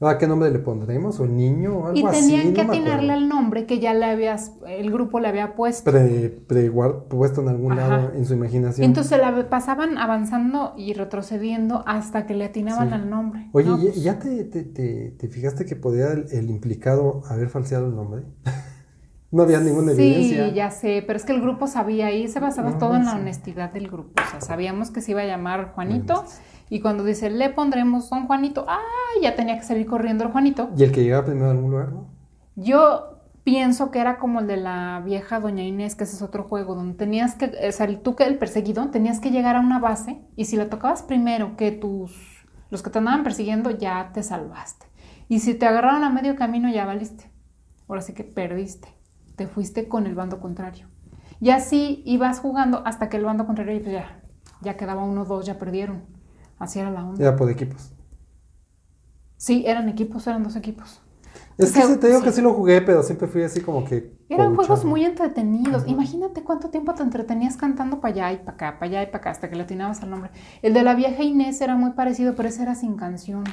¿A 0.00 0.16
qué 0.16 0.28
nombre 0.28 0.50
le 0.52 0.60
pondremos? 0.60 1.18
¿O 1.18 1.24
el 1.24 1.36
niño 1.36 1.76
o 1.78 1.86
algo 1.86 1.98
Y 1.98 2.04
así? 2.04 2.20
tenían 2.20 2.54
que 2.54 2.64
no 2.64 2.72
atinarle 2.72 3.12
al 3.12 3.28
nombre 3.28 3.66
que 3.66 3.80
ya 3.80 3.94
le 3.94 4.04
habías, 4.04 4.52
el 4.68 4.92
grupo 4.92 5.18
le 5.18 5.26
había 5.26 5.56
puesto. 5.56 5.90
Pre, 5.90 6.30
pre- 6.46 6.70
puesto 7.08 7.40
en 7.40 7.48
algún 7.48 7.72
Ajá. 7.72 7.88
lado 7.88 8.12
en 8.14 8.24
su 8.24 8.34
imaginación. 8.34 8.84
Entonces 8.84 9.18
la 9.18 9.48
pasaban 9.50 9.98
avanzando 9.98 10.74
y 10.76 10.92
retrocediendo 10.92 11.82
hasta 11.84 12.26
que 12.26 12.34
le 12.34 12.44
atinaban 12.44 12.88
Sí. 12.90 12.94
al 12.94 13.10
nombre. 13.10 13.48
Oye, 13.52 13.66
No, 13.68 13.76
¿ya, 13.76 13.82
pues, 13.90 14.02
ya 14.04 14.18
te, 14.20 14.44
te- 14.44 14.62
te- 14.62 15.10
te 15.18 15.28
fijaste 15.28 15.64
que 15.66 15.74
podía 15.74 16.12
el, 16.12 16.26
el 16.30 16.48
implicado 16.48 17.22
haber 17.28 17.48
falseado 17.48 17.88
el 17.88 17.96
nombre? 17.96 18.22
no 19.32 19.42
había 19.42 19.58
ninguna 19.58 19.92
evidencia. 19.92 20.46
Sí, 20.48 20.54
ya 20.54 20.70
sé, 20.70 21.02
pero 21.06 21.16
es 21.16 21.24
que 21.24 21.32
el 21.32 21.40
grupo 21.42 21.66
sabía 21.66 22.12
y 22.12 22.28
se 22.28 22.38
basaba 22.38 22.70
No, 22.70 22.78
todo 22.78 22.94
en 22.94 23.04
la 23.04 23.16
honestidad 23.16 23.72
del 23.72 23.88
grupo. 23.88 24.12
O 24.24 24.30
sea, 24.30 24.40
sabíamos 24.42 24.92
que 24.92 25.00
se 25.00 25.10
iba 25.10 25.22
a 25.22 25.26
llamar 25.26 25.72
Juanito 25.74 26.14
Bueno. 26.14 26.28
Y 26.70 26.80
cuando 26.80 27.04
dice 27.04 27.30
le 27.30 27.50
pondremos 27.50 28.10
don 28.10 28.26
Juanito, 28.26 28.64
¡ah! 28.68 28.80
Ya 29.22 29.34
tenía 29.34 29.56
que 29.56 29.64
salir 29.64 29.86
corriendo 29.86 30.24
el 30.24 30.30
Juanito. 30.30 30.70
Y 30.76 30.84
el 30.84 30.92
que 30.92 31.02
llegaba 31.02 31.26
primero 31.26 31.48
a 31.48 31.50
algún 31.52 31.70
lugar, 31.70 31.92
¿no? 31.92 32.06
Yo 32.56 33.18
pienso 33.44 33.90
que 33.90 34.00
era 34.00 34.18
como 34.18 34.40
el 34.40 34.46
de 34.46 34.58
la 34.58 35.00
vieja 35.04 35.40
Doña 35.40 35.62
Inés, 35.62 35.94
que 35.94 36.04
ese 36.04 36.16
es 36.16 36.22
otro 36.22 36.44
juego, 36.44 36.74
donde 36.74 36.98
tenías 36.98 37.34
que, 37.34 37.46
o 37.46 37.72
sea, 37.72 38.02
tú 38.02 38.14
que 38.14 38.24
el 38.24 38.36
perseguido, 38.36 38.88
tenías 38.90 39.20
que 39.20 39.30
llegar 39.30 39.56
a 39.56 39.60
una 39.60 39.78
base 39.78 40.20
y 40.36 40.44
si 40.44 40.56
le 40.56 40.66
tocabas 40.66 41.02
primero 41.02 41.56
que 41.56 41.72
tus, 41.72 42.46
los 42.70 42.82
que 42.82 42.90
te 42.90 42.98
andaban 42.98 43.22
persiguiendo, 43.22 43.70
ya 43.70 44.10
te 44.12 44.22
salvaste. 44.22 44.86
Y 45.28 45.40
si 45.40 45.54
te 45.54 45.66
agarraron 45.66 46.04
a 46.04 46.10
medio 46.10 46.36
camino, 46.36 46.68
ya 46.68 46.84
valiste. 46.84 47.30
Ahora 47.88 48.02
sí 48.02 48.12
que 48.12 48.24
perdiste. 48.24 48.88
Te 49.36 49.46
fuiste 49.46 49.88
con 49.88 50.06
el 50.06 50.14
bando 50.14 50.40
contrario. 50.40 50.88
Y 51.40 51.50
así 51.50 52.02
ibas 52.04 52.40
jugando 52.40 52.82
hasta 52.84 53.08
que 53.08 53.16
el 53.16 53.24
bando 53.24 53.46
contrario 53.46 53.80
pues 53.80 53.92
ya, 53.92 54.20
ya 54.60 54.76
quedaba 54.76 55.04
uno, 55.04 55.24
dos, 55.24 55.46
ya 55.46 55.58
perdieron. 55.58 56.17
Así 56.58 56.78
era 56.80 56.90
la 56.90 57.04
onda. 57.04 57.22
Era 57.22 57.36
por 57.36 57.50
equipos. 57.50 57.92
Sí, 59.36 59.64
eran 59.66 59.88
equipos, 59.88 60.26
eran 60.26 60.42
dos 60.42 60.56
equipos. 60.56 61.00
Es 61.56 61.72
que 61.72 61.80
O 61.80 61.82
sea, 61.82 61.94
sí, 61.94 62.00
te 62.00 62.06
digo 62.08 62.18
sí. 62.20 62.24
que 62.24 62.32
sí 62.32 62.40
lo 62.40 62.54
jugué, 62.54 62.80
pero 62.82 63.02
siempre 63.02 63.28
fui 63.28 63.42
así 63.42 63.60
como 63.60 63.84
que. 63.84 64.16
Eran 64.28 64.54
juegos 64.56 64.84
muy 64.84 65.04
entretenidos. 65.04 65.82
Ajá. 65.82 65.90
Imagínate 65.90 66.42
cuánto 66.42 66.70
tiempo 66.70 66.94
te 66.94 67.02
entretenías 67.02 67.56
cantando 67.56 68.00
para 68.00 68.14
allá 68.14 68.32
y 68.32 68.36
para 68.38 68.52
acá, 68.52 68.78
para 68.78 68.90
allá 68.90 69.02
y 69.02 69.06
para 69.06 69.18
acá, 69.18 69.30
hasta 69.30 69.48
que 69.48 69.56
le 69.56 69.62
atinabas 69.62 70.02
al 70.02 70.10
nombre. 70.10 70.30
El 70.62 70.74
de 70.74 70.82
la 70.82 70.94
vieja 70.94 71.22
Inés 71.22 71.60
era 71.60 71.76
muy 71.76 71.92
parecido, 71.92 72.34
pero 72.34 72.48
ese 72.48 72.62
era 72.62 72.74
sin 72.74 72.96
canción. 72.96 73.44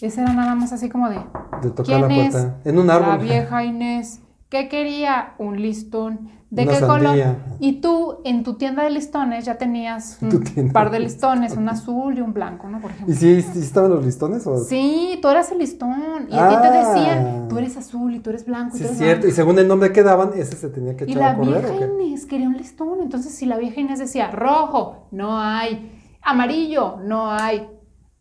Ese 0.00 0.22
era 0.22 0.32
nada 0.32 0.54
más 0.54 0.72
así 0.72 0.88
como 0.88 1.10
de 1.10 1.16
De 1.62 1.70
tocar 1.70 1.84
¿Quién 1.84 2.00
la 2.00 2.08
es 2.08 2.30
puerta. 2.32 2.60
En 2.64 2.78
un 2.78 2.88
árbol. 2.90 3.08
la 3.08 3.16
vieja 3.18 3.64
Inés. 3.64 4.20
¿Qué 4.50 4.68
quería? 4.68 5.34
Un 5.38 5.60
listón. 5.62 6.28
¿De 6.50 6.64
Una 6.64 6.72
qué 6.72 6.80
color? 6.84 7.16
Y 7.60 7.74
tú 7.80 8.16
en 8.24 8.42
tu 8.42 8.54
tienda 8.54 8.82
de 8.82 8.90
listones 8.90 9.44
ya 9.44 9.56
tenías 9.56 10.18
un 10.20 10.72
par 10.72 10.90
de 10.90 10.98
listones, 10.98 11.56
un 11.56 11.68
azul 11.68 12.18
y 12.18 12.20
un 12.20 12.32
blanco, 12.32 12.68
¿no? 12.68 12.80
Por 12.80 12.90
ejemplo. 12.90 13.14
¿Y 13.14 13.16
sí, 13.16 13.40
sí 13.42 13.60
estaban 13.60 13.90
los 13.92 14.04
listones? 14.04 14.44
O... 14.48 14.58
Sí, 14.58 15.20
tú 15.22 15.28
eras 15.28 15.52
el 15.52 15.58
listón. 15.58 16.26
Y 16.28 16.36
a 16.36 16.48
ti 16.48 16.56
te 16.60 16.66
Ah. 16.66 16.92
decían, 16.92 17.48
tú 17.48 17.56
eres 17.58 17.76
azul 17.76 18.12
y 18.16 18.18
tú 18.18 18.30
eres 18.30 18.44
blanco. 18.46 18.76
y 18.76 18.80
Sí, 18.80 18.84
tú 18.84 18.90
es 18.90 18.96
eres 18.96 18.98
cierto. 18.98 19.18
Y 19.20 19.30
blanco. 19.30 19.36
según 19.36 19.58
el 19.60 19.68
nombre 19.68 19.92
que 19.92 20.02
daban, 20.02 20.32
ese 20.34 20.56
se 20.56 20.68
tenía 20.70 20.96
que 20.96 21.04
Y 21.04 21.10
echar 21.12 21.20
la 21.22 21.30
a 21.30 21.36
correr. 21.36 21.62
vieja. 21.70 21.86
Inés 22.02 22.26
quería 22.26 22.48
un 22.48 22.56
listón. 22.56 23.00
Entonces, 23.00 23.32
si 23.32 23.46
la 23.46 23.56
vieja 23.56 23.80
Inés 23.80 24.00
decía 24.00 24.32
rojo, 24.32 25.06
no 25.12 25.38
hay. 25.38 25.92
Amarillo, 26.22 26.96
no 27.04 27.30
hay. 27.30 27.68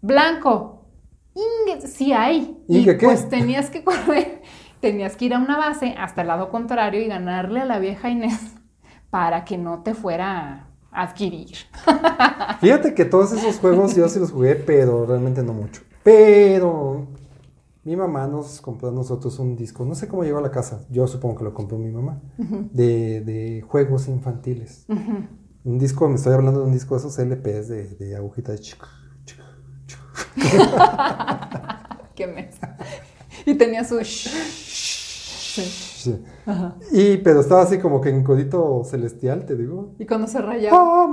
Blanco, 0.04 0.86
sí 1.86 2.14
hay. 2.14 2.58
¿Inge 2.68 2.92
y 2.94 2.98
qué? 2.98 3.06
pues 3.06 3.28
tenías 3.30 3.70
que 3.72 3.84
correr, 3.84 4.39
tenías 4.80 5.16
que 5.16 5.26
ir 5.26 5.34
a 5.34 5.40
una 5.40 5.58
base 5.58 5.96
hasta 5.98 6.22
el 6.22 6.28
lado 6.28 6.50
contrario 6.50 7.02
y 7.02 7.08
ganarle 7.08 7.62
a 7.62 7.66
la 7.66 7.80
vieja 7.80 8.10
Inés 8.10 8.56
para 9.10 9.46
que 9.46 9.58
no 9.58 9.84
te 9.84 9.94
fuera 9.94 10.68
a 10.92 11.02
adquirir. 11.02 11.56
Fíjate 12.62 12.94
que 12.94 13.06
todos 13.06 13.32
esos 13.32 13.58
juegos 13.60 13.96
yo 13.96 14.08
sí 14.10 14.20
los 14.20 14.32
jugué, 14.32 14.56
pero 14.56 15.06
realmente 15.06 15.44
no 15.44 15.54
mucho. 15.54 15.82
Pero 16.04 17.08
mi 17.84 17.96
mamá 17.96 18.28
nos 18.28 18.62
compró 18.62 18.90
a 18.90 18.92
nosotros 18.92 19.40
un 19.40 19.56
disco, 19.56 19.86
no 19.86 19.96
sé 19.96 20.08
cómo 20.08 20.24
llegó 20.24 20.38
a 20.40 20.42
la 20.42 20.52
casa, 20.52 20.86
yo 20.90 21.08
supongo 21.08 21.38
que 21.38 21.44
lo 21.44 21.54
compró 21.54 21.78
mi 21.78 21.92
mamá, 21.92 22.22
de, 22.38 23.22
de 23.22 23.62
juegos 23.68 24.08
infantiles. 24.08 24.86
Un 25.64 25.78
disco, 25.78 26.08
me 26.08 26.16
estoy 26.16 26.34
hablando 26.34 26.62
de 26.62 26.68
un 26.68 26.74
disco 26.74 26.96
de 26.96 27.00
esos 27.00 27.18
LPs 27.20 27.68
de, 27.68 27.88
de 27.96 28.16
agujita 28.16 28.52
de 28.52 28.60
chico. 28.60 28.88
Qué 32.16 32.28
mesa. 32.28 32.78
Y 33.46 33.56
tenía 33.56 33.84
su... 33.84 34.00
Sí. 35.50 35.64
Sí. 35.64 36.24
Y, 36.92 37.18
pero 37.18 37.42
estaba 37.42 37.64
así 37.64 37.80
como 37.80 38.00
que 38.02 38.10
en 38.10 38.24
codito 38.24 38.84
celestial, 38.86 39.46
te 39.46 39.56
digo. 39.56 39.94
Y 39.98 40.06
cuando 40.06 40.28
se 40.28 40.40
rayaba. 40.40 41.10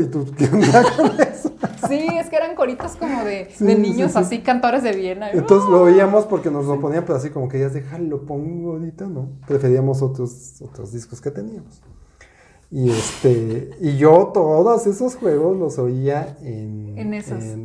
Y 0.00 0.04
tú, 0.06 0.26
¿qué 0.36 0.46
onda 0.46 0.82
con 0.96 1.06
eso? 1.20 1.50
Sí, 1.88 2.06
es 2.18 2.30
que 2.30 2.36
eran 2.36 2.56
coritos 2.56 2.96
como 2.96 3.24
de, 3.24 3.50
Sí, 3.54 3.64
de 3.64 3.74
niños 3.74 4.12
sí. 4.12 4.18
así, 4.18 4.38
cantores 4.40 4.82
de 4.82 4.92
Viena. 4.92 5.30
Entonces 5.30 5.68
lo 5.68 5.84
veíamos 5.84 6.24
porque 6.24 6.50
nos 6.50 6.64
lo 6.64 6.80
ponían, 6.80 7.04
pero 7.04 7.18
así 7.18 7.28
como 7.28 7.46
que 7.46 7.60
ya 7.60 7.68
déjalo, 7.68 8.24
pongo 8.24 8.72
ahorita, 8.72 9.06
¿no? 9.06 9.28
Preferíamos 9.46 10.00
otros, 10.00 10.62
otros 10.62 10.92
discos 10.92 11.20
que 11.20 11.30
teníamos. 11.30 11.82
Y 12.70 12.90
este, 12.90 13.70
y 13.80 13.98
yo 13.98 14.30
todos 14.32 14.86
esos 14.86 15.16
juegos 15.16 15.58
los 15.58 15.78
oía 15.78 16.38
en, 16.42 16.94
En 16.96 17.12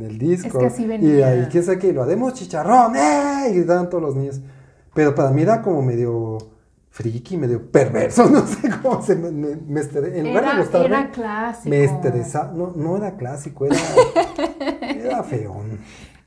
el 0.02 0.18
disco. 0.18 0.48
Es 0.48 0.54
que 0.54 0.66
así 0.66 0.82
Y 0.82 0.86
venía. 0.86 1.26
ahí, 1.28 1.48
quién 1.50 1.64
sabe 1.64 1.78
qué, 1.78 1.92
lo 1.92 2.02
haremos 2.02 2.34
chicharrón, 2.34 2.94
¡eh! 2.96 3.48
Y 3.50 3.54
gritaban 3.54 3.88
todos 3.88 4.02
los 4.02 4.16
niños. 4.16 4.40
Pero 4.94 5.14
para 5.14 5.30
mí 5.30 5.42
era 5.42 5.62
como 5.62 5.82
medio 5.82 6.38
friki, 6.90 7.36
medio 7.36 7.70
perverso, 7.70 8.24
no 8.30 8.46
sé 8.46 8.68
cómo 8.82 9.02
se 9.02 9.14
me, 9.16 9.30
me, 9.30 9.80
En 9.80 10.28
lugar 10.28 10.44
de 10.44 10.50
Era, 10.50 10.58
gustarme, 10.58 10.86
era 10.86 11.10
clásico. 11.10 11.70
me 11.70 11.84
estresaba. 11.84 12.52
No, 12.52 12.72
no 12.74 12.96
era 12.96 13.16
clásico, 13.16 13.66
era, 13.66 13.76
era 14.80 15.22
feón. 15.22 15.78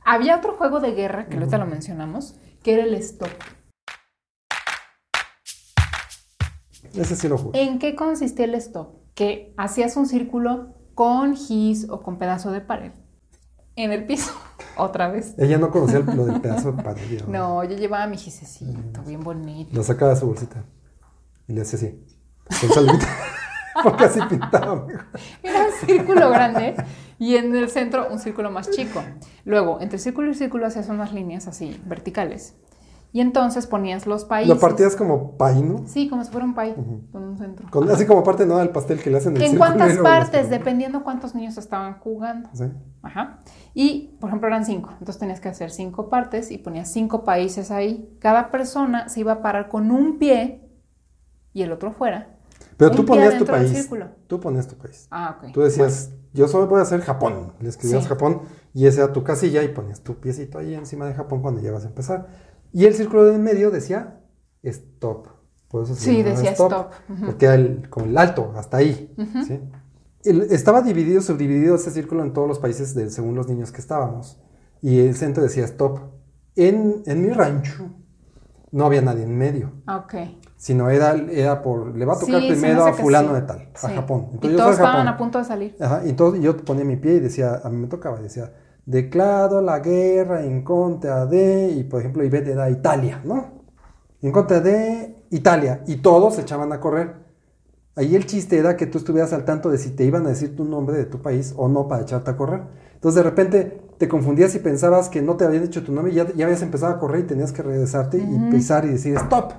Había 0.05 0.37
otro 0.37 0.53
juego 0.57 0.79
de 0.79 0.93
guerra, 0.93 1.27
que 1.27 1.37
ahorita 1.37 1.57
lo 1.57 1.65
mencionamos, 1.65 2.35
que 2.61 2.73
era 2.73 2.83
el 2.83 2.93
stop. 2.95 3.29
Ese 6.93 7.15
sí 7.15 7.27
lo 7.27 7.37
jugué. 7.37 7.61
¿En 7.63 7.79
qué 7.79 7.95
consistía 7.95 8.45
el 8.45 8.55
stop? 8.55 8.95
Que 9.15 9.53
hacías 9.57 9.95
un 9.97 10.05
círculo 10.05 10.75
con 10.93 11.35
gis 11.35 11.87
o 11.89 12.01
con 12.01 12.17
pedazo 12.17 12.51
de 12.51 12.61
pared 12.61 12.91
en 13.75 13.91
el 13.91 14.05
piso, 14.05 14.33
otra 14.77 15.07
vez. 15.09 15.33
Ella 15.37 15.57
no 15.57 15.69
conocía 15.71 15.99
el- 15.99 16.05
lo 16.05 16.25
del 16.25 16.41
pedazo 16.41 16.71
de 16.71 16.83
pared. 16.83 17.01
yo- 17.09 17.27
No, 17.27 17.63
yo 17.63 17.75
llevaba 17.75 18.07
mi 18.07 18.17
gisecito, 18.17 19.01
bien 19.03 19.21
bonito. 19.23 19.71
Lo 19.75 19.83
sacaba 19.83 20.13
de 20.13 20.19
su 20.19 20.27
bolsita. 20.27 20.63
Y 21.47 21.53
le 21.53 21.61
hacía 21.61 21.77
así. 21.77 22.03
Con 22.61 22.69
salivita. 22.69 23.07
Porque 23.83 24.03
así 24.05 24.19
pintaba. 24.29 24.85
Era 25.41 25.65
un 25.65 25.87
círculo 25.87 26.29
grande 26.29 26.75
y 27.17 27.35
en 27.37 27.55
el 27.55 27.69
centro 27.69 28.07
un 28.11 28.19
círculo 28.19 28.51
más 28.51 28.69
chico. 28.69 29.01
Luego, 29.45 29.81
entre 29.81 29.97
círculo 29.97 30.29
y 30.31 30.35
círculo 30.35 30.67
hacías 30.67 30.89
unas 30.89 31.11
líneas 31.11 31.47
así, 31.47 31.81
verticales. 31.85 32.55
Y 33.15 33.21
entonces 33.21 33.67
ponías 33.67 34.07
los 34.07 34.25
países. 34.25 34.51
Lo 34.53 34.59
partías 34.59 34.95
como 34.95 35.37
paino. 35.37 35.83
Sí, 35.85 36.09
como 36.09 36.23
si 36.23 36.31
fuera 36.31 36.47
un 36.47 36.55
país 36.55 36.73
Ujú. 36.75 37.01
con 37.11 37.23
un 37.23 37.37
centro. 37.37 37.67
Con- 37.69 37.87
así 37.91 38.07
como 38.07 38.23
parte 38.23 38.43
no 38.47 38.57
del 38.57 38.69
pastel 38.69 38.99
que 38.99 39.11
le 39.11 39.17
hacen 39.17 39.37
el 39.37 39.43
¿En 39.43 39.55
cuántas 39.55 39.97
partes? 39.99 40.49
Dependiendo 40.49 41.03
cuántos 41.03 41.35
niños 41.35 41.55
estaban 41.59 41.99
jugando. 41.99 42.49
¿Sí? 42.53 42.63
Ajá. 43.03 43.43
Y, 43.75 44.17
por 44.19 44.29
ejemplo, 44.29 44.47
eran 44.47 44.65
cinco. 44.65 44.89
Entonces 44.93 45.19
tenías 45.19 45.39
que 45.39 45.47
hacer 45.49 45.69
cinco 45.69 46.09
partes 46.09 46.49
y 46.49 46.57
ponías 46.57 46.91
cinco 46.91 47.23
países 47.23 47.69
ahí. 47.69 48.17
Cada 48.19 48.49
persona 48.49 49.07
se 49.09 49.19
iba 49.19 49.33
a 49.33 49.41
parar 49.43 49.69
con 49.69 49.91
un 49.91 50.17
pie 50.17 50.67
y 51.53 51.61
el 51.61 51.71
otro 51.71 51.91
fuera. 51.91 52.35
Pero 52.77 52.89
tú 52.89 53.05
ponías 53.05 53.37
tu 53.37 53.45
país. 53.45 53.89
Tú 54.25 54.39
ponías 54.39 54.67
tu 54.67 54.75
país. 54.75 55.07
Ah, 55.11 55.37
ok. 55.37 55.51
Tú 55.53 55.61
decías, 55.61 56.11
yo 56.33 56.47
solo 56.47 56.65
voy 56.65 56.79
a 56.79 56.81
hacer 56.81 57.01
Japón. 57.01 57.53
Le 57.59 57.69
escribías 57.69 58.01
Sí. 58.01 58.09
Japón 58.09 58.41
y 58.73 58.87
esa 58.87 59.03
era 59.03 59.13
tu 59.13 59.23
casilla 59.23 59.61
y 59.61 59.67
ponías 59.67 60.01
tu 60.01 60.15
piecito 60.15 60.57
ahí 60.57 60.73
encima 60.73 61.05
de 61.05 61.13
Japón 61.13 61.43
cuando 61.43 61.61
llegas 61.61 61.83
a 61.85 61.89
empezar. 61.89 62.27
Y 62.73 62.85
el 62.85 62.93
círculo 62.95 63.23
de 63.25 63.35
en 63.35 63.43
medio 63.43 63.71
decía 63.71 64.19
stop. 64.63 65.27
Por 65.69 65.83
eso 65.83 65.95
se 65.95 66.01
Sí, 66.01 66.23
decía 66.23 66.51
stop. 66.51 66.91
Ujú. 67.09 67.25
Porque 67.25 67.45
era 67.45 67.55
el, 67.55 67.89
como 67.89 68.05
el 68.07 68.17
alto, 68.17 68.51
hasta 68.55 68.77
ahí. 68.77 69.13
Ujú. 69.17 69.43
¿sí? 69.45 69.59
El- 70.23 70.41
estaba 70.43 70.81
dividido, 70.81 71.21
subdividido 71.21 71.75
ese 71.75 71.91
círculo 71.91 72.23
en 72.23 72.33
todos 72.33 72.47
los 72.47 72.59
países 72.59 72.93
de- 72.95 73.09
según 73.09 73.35
los 73.35 73.47
niños 73.47 73.71
que 73.71 73.81
estábamos. 73.81 74.39
Y 74.81 74.99
el 74.99 75.15
centro 75.15 75.43
decía 75.43 75.65
stop. 75.65 75.99
En, 76.55 77.01
en 77.05 77.21
mi 77.23 77.29
rancho 77.31 77.89
no 78.71 78.85
había 78.85 79.01
nadie 79.01 79.23
en 79.23 79.37
medio. 79.37 79.71
Ok. 79.87 80.13
Sino 80.57 80.89
era, 80.89 81.13
era 81.15 81.61
por, 81.61 81.95
le 81.95 82.05
va 82.05 82.13
a 82.13 82.19
tocar 82.19 82.39
Sí, 82.41 82.47
primero 82.49 82.85
a 82.85 82.93
fulano 82.93 83.29
sí. 83.29 83.35
de 83.35 83.41
tal, 83.41 83.69
a. 83.81 83.89
Japón. 83.89 84.27
y 84.31 84.33
Entonces 84.35 84.51
yo 84.51 84.57
todos 84.57 84.71
estaban 84.73 84.93
Japón. 84.93 85.07
a 85.07 85.17
punto 85.17 85.37
de 85.39 85.45
salir. 85.45 85.75
Ajá, 85.79 86.01
y 86.05 86.09
entonces 86.09 86.41
yo 86.41 86.55
ponía 86.57 86.85
mi 86.85 86.95
pie 86.95 87.13
y 87.15 87.19
decía, 87.19 87.59
a 87.63 87.69
mí 87.69 87.77
me 87.77 87.87
tocaba, 87.87 88.19
y 88.19 88.23
decía, 88.23 88.53
declaro 88.85 89.61
la 89.61 89.79
guerra 89.79 90.43
en 90.43 90.63
contra 90.63 91.25
de, 91.25 91.69
y 91.71 91.83
por 91.83 92.01
ejemplo, 92.01 92.23
Ivette 92.23 92.49
era 92.49 92.69
Italia, 92.69 93.21
¿no? 93.23 93.63
En 94.21 94.31
contra 94.31 94.59
de 94.59 95.23
Italia, 95.31 95.83
y 95.87 95.97
todos 95.97 96.35
se 96.35 96.41
echaban 96.41 96.71
a 96.71 96.79
correr. 96.79 97.23
Ahí 97.95 98.15
el 98.15 98.25
chiste 98.25 98.57
era 98.57 98.75
que 98.75 98.87
tú 98.87 98.97
estuvieras 98.97 99.33
al 99.33 99.45
tanto 99.45 99.69
de 99.69 99.77
si 99.77 99.91
te 99.91 100.03
iban 100.03 100.25
a 100.25 100.29
decir 100.29 100.55
tu 100.55 100.65
nombre 100.65 100.97
de 100.97 101.05
tu 101.05 101.21
país 101.21 101.53
o 101.57 101.67
no 101.67 101.87
para 101.87 102.03
echarte 102.03 102.31
a 102.31 102.37
correr. 102.37 102.63
Entonces 102.95 103.15
de 103.15 103.29
repente 103.29 103.81
te 103.97 104.07
confundías 104.07 104.55
y 104.55 104.59
pensabas 104.59 105.09
que 105.09 105.21
no 105.21 105.35
te 105.37 105.45
habían 105.45 105.63
dicho 105.63 105.83
tu 105.83 105.91
nombre 105.91 106.11
y 106.11 106.15
ya, 106.15 106.31
ya 106.33 106.45
habías 106.45 106.63
empezado 106.63 106.93
a 106.93 106.99
correr 106.99 107.25
y 107.25 107.27
tenías 107.27 107.51
que 107.51 107.61
regresarte 107.61 108.17
y 108.17 108.51
pisar 108.51 108.85
y 108.85 108.89
decir 108.89 109.15
stop 109.15 109.53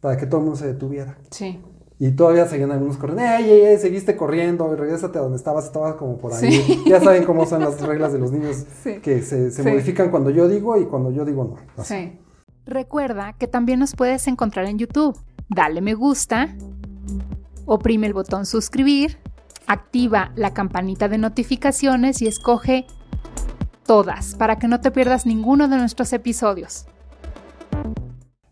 para 0.00 0.16
que 0.16 0.26
todo 0.26 0.40
el 0.40 0.44
mundo 0.44 0.58
se 0.58 0.66
detuviera. 0.66 1.18
Sí. 1.30 1.60
Y 2.04 2.10
todavía 2.10 2.46
seguían 2.46 2.70
algunos 2.70 2.98
corriendo, 2.98 3.24
¡ey, 3.24 3.50
ey, 3.50 3.60
ey! 3.62 3.78
Seguiste 3.78 4.14
corriendo, 4.14 4.76
regrésate 4.76 5.18
a 5.18 5.22
donde 5.22 5.38
estabas, 5.38 5.64
estabas 5.64 5.94
como 5.94 6.18
por 6.18 6.34
ahí. 6.34 6.82
Ya 6.86 7.00
saben 7.00 7.24
cómo 7.24 7.46
son 7.46 7.62
las 7.62 7.80
reglas 7.80 8.12
de 8.12 8.18
los 8.18 8.30
niños 8.30 8.66
que 9.02 9.22
se, 9.22 9.50
se 9.50 9.62
modifican 9.62 10.10
cuando 10.10 10.28
yo 10.28 10.46
digo 10.46 10.76
y 10.76 10.84
cuando 10.84 11.10
yo 11.10 11.24
digo 11.24 11.56
no. 11.76 11.82
Sí. 11.82 12.18
Recuerda 12.66 13.32
que 13.38 13.46
también 13.46 13.80
nos 13.80 13.96
puedes 13.96 14.28
encontrar 14.28 14.66
en 14.66 14.78
YouTube. 14.78 15.18
Dale 15.48 15.80
me 15.80 15.94
gusta, 15.94 16.54
oprime 17.64 18.06
el 18.06 18.12
botón 18.12 18.44
suscribir, 18.44 19.16
activa 19.66 20.30
la 20.36 20.52
campanita 20.52 21.08
de 21.08 21.16
notificaciones 21.16 22.20
y 22.20 22.26
escoge 22.26 22.84
todas 23.86 24.34
para 24.34 24.58
que 24.58 24.68
no 24.68 24.82
te 24.82 24.90
pierdas 24.90 25.24
ninguno 25.24 25.68
de 25.68 25.78
nuestros 25.78 26.12
episodios. 26.12 26.84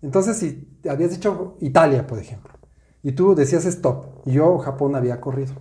Entonces, 0.00 0.38
si 0.38 0.78
habías 0.88 1.10
dicho 1.10 1.58
Italia, 1.60 2.06
por 2.06 2.18
ejemplo, 2.18 2.51
y 3.02 3.12
tú 3.12 3.34
decías 3.34 3.64
stop, 3.66 4.06
y 4.26 4.32
yo 4.32 4.58
Japón 4.58 4.94
había 4.96 5.20
corrido, 5.20 5.52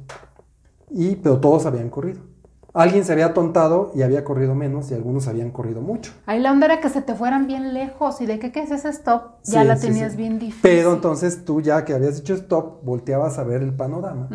y, 0.90 1.16
pero 1.16 1.40
todos 1.40 1.66
habían 1.66 1.90
corrido. 1.90 2.32
Alguien 2.74 3.04
se 3.04 3.12
había 3.12 3.34
tontado 3.34 3.92
y 3.94 4.02
había 4.02 4.24
corrido 4.24 4.56
menos 4.56 4.92
y 4.92 4.94
algunos 4.94 5.28
habían 5.28 5.52
corrido 5.52 5.82
mucho. 5.82 6.14
Ahí 6.26 6.40
la 6.40 6.54
onda 6.54 6.68
era 6.68 6.80
que 6.80 6.88
se 6.88 7.02
te 7.02 7.16
fueran 7.16 7.46
bien 7.46 7.74
lejos 7.74 8.22
y 8.22 8.26
de 8.26 8.40
que 8.40 8.54
qué 8.54 8.62
es 8.62 8.72
ese 8.72 8.88
stop, 8.90 9.42
ya 9.44 9.66
la 9.66 9.78
tenías 9.78 10.16
bien 10.16 10.40
difícil. 10.40 10.62
Pero 10.62 10.94
entonces 10.94 11.44
tú 11.44 11.60
ya 11.60 11.84
que 11.84 11.94
habías 11.94 12.16
dicho 12.16 12.34
stop, 12.34 12.82
volteabas 12.86 13.38
a 13.40 13.44
ver 13.44 13.62
el 13.62 13.74
panorama 13.74 14.30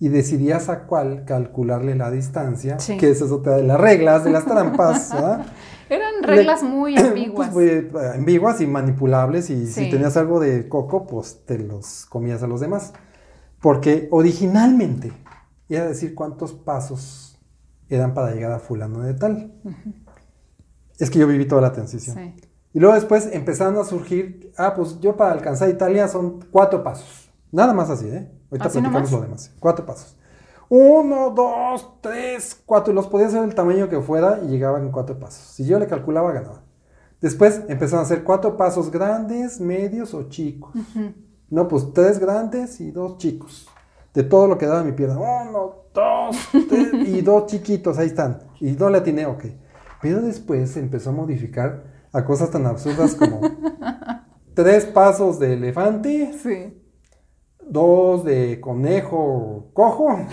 y 0.00 0.08
decidías 0.08 0.70
a 0.70 0.86
cuál 0.86 1.26
calcularle 1.26 1.94
la 1.94 2.10
distancia, 2.10 2.78
que 2.98 3.10
es 3.10 3.20
otra 3.20 3.56
de 3.56 3.64
las 3.64 3.78
reglas, 3.78 4.24
de 4.24 4.30
las 4.30 4.46
trampas. 4.46 5.12
Eran 5.94 6.22
reglas 6.22 6.62
muy 6.62 6.94
pues, 6.94 7.06
ambiguas. 7.06 7.56
eh, 7.56 7.90
ambiguas 8.14 8.60
y 8.60 8.66
manipulables 8.66 9.50
y 9.50 9.66
si 9.66 9.90
tenías 9.90 10.16
algo 10.16 10.40
de 10.40 10.68
coco, 10.68 11.06
pues 11.06 11.44
te 11.46 11.58
los 11.58 12.06
comías 12.06 12.42
a 12.42 12.46
los 12.46 12.60
demás. 12.60 12.92
Porque 13.60 14.08
originalmente 14.10 15.12
iba 15.68 15.82
a 15.82 15.86
decir 15.86 16.14
cuántos 16.14 16.52
pasos 16.52 17.38
eran 17.88 18.14
para 18.14 18.32
llegar 18.32 18.52
a 18.52 18.58
fulano 18.58 19.00
de 19.00 19.14
tal. 19.14 19.52
Es 20.98 21.10
que 21.10 21.18
yo 21.18 21.26
viví 21.26 21.46
toda 21.46 21.62
la 21.62 21.72
transición. 21.72 22.34
Y 22.72 22.80
luego 22.80 22.94
después 22.94 23.28
empezaron 23.32 23.78
a 23.78 23.84
surgir, 23.84 24.52
ah, 24.56 24.74
pues 24.74 24.98
yo 25.00 25.16
para 25.16 25.32
alcanzar 25.32 25.68
Italia 25.68 26.08
son 26.08 26.44
cuatro 26.50 26.82
pasos. 26.82 27.30
Nada 27.52 27.72
más 27.72 27.88
así, 27.88 28.08
¿eh? 28.08 28.28
Ahorita 28.50 28.68
platicamos 28.68 29.12
lo 29.12 29.20
demás. 29.20 29.52
Cuatro 29.60 29.86
pasos. 29.86 30.16
Uno, 30.76 31.30
dos, 31.30 32.00
tres, 32.00 32.60
cuatro. 32.66 32.92
Y 32.92 32.96
los 32.96 33.06
podía 33.06 33.28
hacer 33.28 33.42
del 33.42 33.54
tamaño 33.54 33.88
que 33.88 34.00
fuera 34.00 34.40
y 34.42 34.48
llegaban 34.48 34.82
en 34.82 34.90
cuatro 34.90 35.16
pasos. 35.20 35.54
Si 35.54 35.64
yo 35.64 35.78
le 35.78 35.86
calculaba, 35.86 36.32
ganaba. 36.32 36.64
Después 37.20 37.62
empezaron 37.68 38.00
a 38.00 38.02
hacer 38.02 38.24
cuatro 38.24 38.56
pasos 38.56 38.90
grandes, 38.90 39.60
medios 39.60 40.14
o 40.14 40.28
chicos. 40.28 40.74
No, 41.48 41.68
pues 41.68 41.92
tres 41.92 42.18
grandes 42.18 42.80
y 42.80 42.90
dos 42.90 43.18
chicos. 43.18 43.68
De 44.14 44.24
todo 44.24 44.48
lo 44.48 44.58
que 44.58 44.66
daba 44.66 44.82
mi 44.82 44.90
pierna. 44.90 45.16
Uno, 45.16 45.84
dos, 45.94 46.36
tres 46.68 46.92
y 47.06 47.20
dos 47.20 47.46
chiquitos, 47.46 47.96
ahí 47.96 48.08
están. 48.08 48.40
Y 48.58 48.72
no 48.72 48.90
le 48.90 48.98
atiné, 48.98 49.26
ok. 49.26 49.44
Pero 50.02 50.22
después 50.22 50.72
se 50.72 50.80
empezó 50.80 51.10
a 51.10 51.12
modificar 51.12 51.84
a 52.12 52.24
cosas 52.24 52.50
tan 52.50 52.66
absurdas 52.66 53.14
como 53.14 53.42
tres 54.54 54.86
pasos 54.86 55.38
de 55.38 55.52
elefante. 55.52 56.32
Sí 56.42 56.83
dos 57.68 58.24
de 58.24 58.60
conejo 58.60 59.70
cojo. 59.72 60.26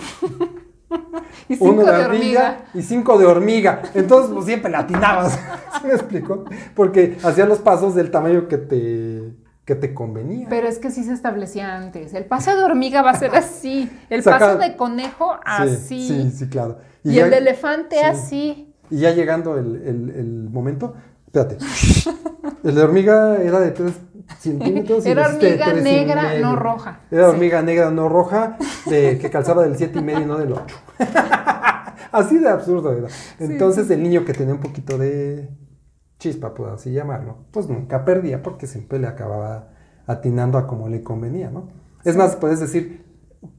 y 1.48 1.56
cinco 1.56 1.84
de, 1.84 1.90
hormiga. 1.90 2.64
Y 2.74 2.82
cinco 2.82 3.18
de 3.18 3.26
hormiga. 3.26 3.82
Entonces, 3.94 4.32
pues 4.32 4.46
siempre 4.46 4.70
latinabas. 4.70 5.38
¿Se 5.80 5.86
me 5.86 5.94
explico? 5.94 6.44
Porque 6.74 7.16
hacían 7.22 7.48
los 7.48 7.58
pasos 7.58 7.94
del 7.94 8.10
tamaño 8.10 8.48
que 8.48 8.58
te, 8.58 9.34
que 9.64 9.74
te 9.74 9.94
convenía. 9.94 10.46
Pero 10.48 10.68
es 10.68 10.78
que 10.78 10.90
sí 10.90 11.04
se 11.04 11.12
establecía 11.12 11.76
antes. 11.76 12.14
El 12.14 12.24
paso 12.24 12.56
de 12.56 12.64
hormiga 12.64 13.02
va 13.02 13.10
a 13.10 13.18
ser 13.18 13.34
así. 13.34 13.90
El 14.10 14.22
paso 14.22 14.58
de 14.58 14.76
conejo 14.76 15.36
así. 15.44 16.06
Sí, 16.06 16.30
sí, 16.30 16.48
claro. 16.48 16.78
Y, 17.04 17.18
el 17.18 17.30
de 17.30 17.38
elefante 17.38 18.00
así. 18.00 18.74
Y 18.90 18.98
ya 18.98 19.12
llegando 19.12 19.58
el, 19.58 19.76
el, 19.76 20.10
el 20.10 20.50
momento, 20.50 20.94
espérate. 21.26 21.58
el 22.64 22.74
de 22.74 22.82
hormiga 22.82 23.42
era 23.42 23.58
de 23.60 23.70
tres 23.70 23.94
centímetros. 24.38 25.04
Era 25.06 25.28
hormiga 25.28 25.72
negra, 25.72 26.38
no 26.38 26.56
roja. 26.56 27.00
Era 27.10 27.28
hormiga 27.28 27.62
negra, 27.62 27.90
no 27.90 28.08
roja, 28.08 28.56
de, 28.86 29.18
que 29.18 29.30
calzaba 29.30 29.62
del 29.62 29.76
7 29.76 29.98
y 29.98 30.02
medio 30.02 30.20
y 30.20 30.26
no 30.26 30.38
del 30.38 30.52
8. 30.52 30.76
así 32.12 32.38
de 32.38 32.48
absurdo 32.48 32.92
era. 32.92 33.08
Entonces 33.38 33.90
el 33.90 34.02
niño 34.02 34.24
que 34.24 34.34
tenía 34.34 34.54
un 34.54 34.60
poquito 34.60 34.98
de 34.98 35.48
chispa, 36.18 36.54
por 36.54 36.70
así 36.70 36.92
llamarlo, 36.92 37.46
pues 37.50 37.68
nunca 37.68 38.04
perdía 38.04 38.42
porque 38.42 38.66
siempre 38.66 38.98
le 38.98 39.08
acababa 39.08 39.70
atinando 40.06 40.58
a 40.58 40.66
como 40.66 40.88
le 40.88 41.02
convenía, 41.02 41.50
¿no? 41.50 41.68
Es 42.04 42.16
más, 42.16 42.36
puedes 42.36 42.60
decir 42.60 43.01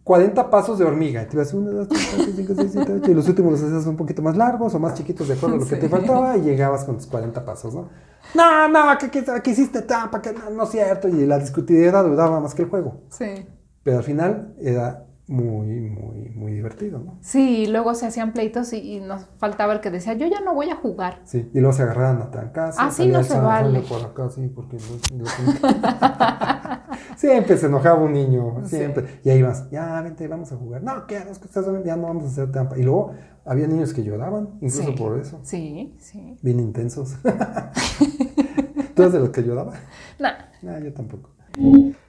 40 0.04 0.49
pasos 0.49 0.80
de 0.80 0.86
hormiga. 0.86 1.24
Y 1.24 1.26
te 1.28 1.36
ibas 1.36 1.54
1, 1.54 1.72
2, 1.72 1.88
3, 1.88 2.10
4, 2.16 2.34
5, 2.36 2.54
6, 2.56 2.72
7, 2.74 2.93
8. 3.01 3.12
Y 3.12 3.14
los 3.14 3.28
últimos 3.30 3.51
los 3.54 3.64
hacías 3.64 3.86
un 3.86 3.97
poquito 3.97 4.22
más 4.22 4.36
largos 4.36 4.74
o 4.74 4.80
más 4.80 4.93
chiquitos 4.95 5.28
de 5.28 5.36
acuerdo 5.36 5.56
a 5.56 5.60
lo 5.60 5.68
que 5.68 5.76
te 5.78 5.89
faltaba 5.89 6.38
y 6.38 6.41
llegabas 6.41 6.84
con 6.84 6.97
tus 6.97 7.08
40 7.08 7.45
pasos, 7.45 7.74
¿no? 7.74 7.89
No, 8.36 8.68
no, 8.68 8.97
¿qué, 8.97 9.51
hiciste 9.51 9.82
tapa? 9.84 10.22
Que 10.22 10.34
no, 10.34 10.49
no 10.49 10.64
es 10.64 10.70
cierto. 10.70 11.08
Y 11.08 11.26
la 11.26 11.39
discutividad 11.39 12.04
duraba 12.04 12.39
más 12.39 12.54
que 12.54 12.64
el 12.64 12.70
juego. 12.70 13.01
Sí. 13.10 13.47
Pero 13.84 13.97
al 13.97 14.04
final 14.04 14.56
era 14.60 15.06
muy, 15.28 15.89
muy, 15.89 16.30
muy 16.36 16.51
divertido, 16.51 16.99
¿no? 16.99 17.17
Sí, 17.21 17.63
y 17.63 17.65
luego 17.67 17.95
se 17.95 18.05
hacían 18.05 18.34
pleitos 18.34 18.74
y, 18.74 18.99
nos 18.99 19.26
faltaba 19.38 19.74
el 19.74 19.80
que 19.80 19.89
decía, 19.89 20.13
yo 20.13 20.28
ya 20.28 20.41
no 20.41 20.53
voy 20.53 20.69
a 20.69 20.76
jugar. 20.76 21.21
Sí, 21.24 21.49
y 21.53 21.59
luego 21.59 21.74
se 21.74 21.84
agarraban 21.84 22.21
a 22.21 22.30
trancas. 22.30 22.76
Ah, 22.78 22.91
sí, 22.91 23.07
no 23.07 23.24
se 23.24 23.39
vale. 23.39 23.80
Por 23.82 24.03
acá, 24.03 24.30
sí, 24.30 24.51
porque 24.53 24.78
siempre 27.15 27.57
se 27.57 27.67
enojaba 27.67 28.01
un 28.01 28.13
niño, 28.13 28.65
siempre. 28.65 29.21
Y 29.24 29.30
ahí 29.30 29.41
vas, 29.41 29.69
ya, 29.71 30.01
vente, 30.01 30.28
vamos 30.28 30.51
a 30.51 30.57
jugar. 30.57 30.84
No, 30.84 31.07
¿qué? 31.07 31.17
Es 31.17 31.39
que 31.39 31.45
estás, 31.45 31.65
ya 31.86 31.95
no 31.95 32.07
vamos 32.07 32.26
a 32.26 32.28
hacer 32.28 32.51
trampa. 32.51 32.78
Y 32.78 32.84
luego 32.84 33.13
había 33.45 33.67
niños 33.67 33.93
que 33.93 34.03
lloraban, 34.03 34.49
incluso 34.61 34.95
por 34.95 35.19
eso. 35.19 35.39
Sí, 35.43 35.95
sí. 35.99 36.38
Bien 36.41 36.59
intensos. 36.59 37.15
¿Tú 38.95 39.01
eres 39.01 39.13
de 39.13 39.19
los 39.19 39.30
que 39.30 39.43
lloraba? 39.43 39.74
No. 40.19 40.30
No, 40.61 40.80
yo 40.80 40.93
tampoco. 40.93 41.32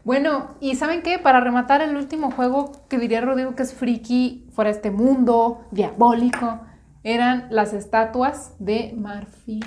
Bueno, 0.04 0.56
y 0.60 0.74
¿saben 0.74 1.02
qué? 1.02 1.18
Para 1.18 1.40
rematar 1.40 1.80
el 1.80 1.96
último 1.96 2.30
juego 2.30 2.72
que 2.90 2.98
diría 2.98 3.22
Rodrigo 3.22 3.54
que 3.54 3.62
es 3.62 3.72
friki, 3.72 4.46
fuera 4.52 4.68
este 4.68 4.90
mundo, 4.90 5.62
diabólico, 5.70 6.60
eran 7.02 7.46
las 7.48 7.72
estatuas 7.72 8.52
de 8.58 8.94
marfil. 8.98 9.64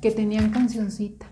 Que 0.00 0.12
tenían 0.12 0.50
cancioncita. 0.50 1.26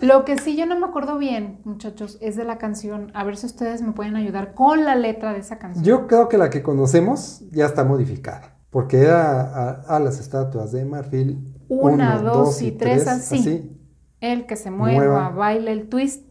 Lo 0.00 0.24
que 0.24 0.38
sí 0.38 0.56
yo 0.56 0.66
no 0.66 0.76
me 0.76 0.86
acuerdo 0.86 1.18
bien, 1.18 1.60
muchachos, 1.64 2.18
es 2.20 2.34
de 2.34 2.42
la 2.42 2.58
canción. 2.58 3.12
A 3.14 3.22
ver 3.22 3.36
si 3.36 3.46
ustedes 3.46 3.80
me 3.80 3.92
pueden 3.92 4.16
ayudar 4.16 4.54
con 4.54 4.84
la 4.84 4.96
letra 4.96 5.32
de 5.32 5.38
esa 5.38 5.60
canción. 5.60 5.84
Yo 5.84 6.08
creo 6.08 6.28
que 6.28 6.36
la 6.36 6.50
que 6.50 6.64
conocemos 6.64 7.44
ya 7.52 7.66
está 7.66 7.84
modificada. 7.84 8.56
Porque 8.70 8.98
era 8.98 9.82
a, 9.86 10.00
las 10.00 10.18
estatuas 10.18 10.72
de 10.72 10.84
marfil. 10.84 11.54
Una, 11.68 12.18
dos, 12.18 12.60
y 12.62 12.72
tres, 12.72 13.06
así. 13.06 13.78
El 14.22 14.46
que 14.46 14.56
se 14.56 14.70
mueva, 14.70 15.28
baila 15.28 15.70
el 15.70 15.90
twist 15.90 16.24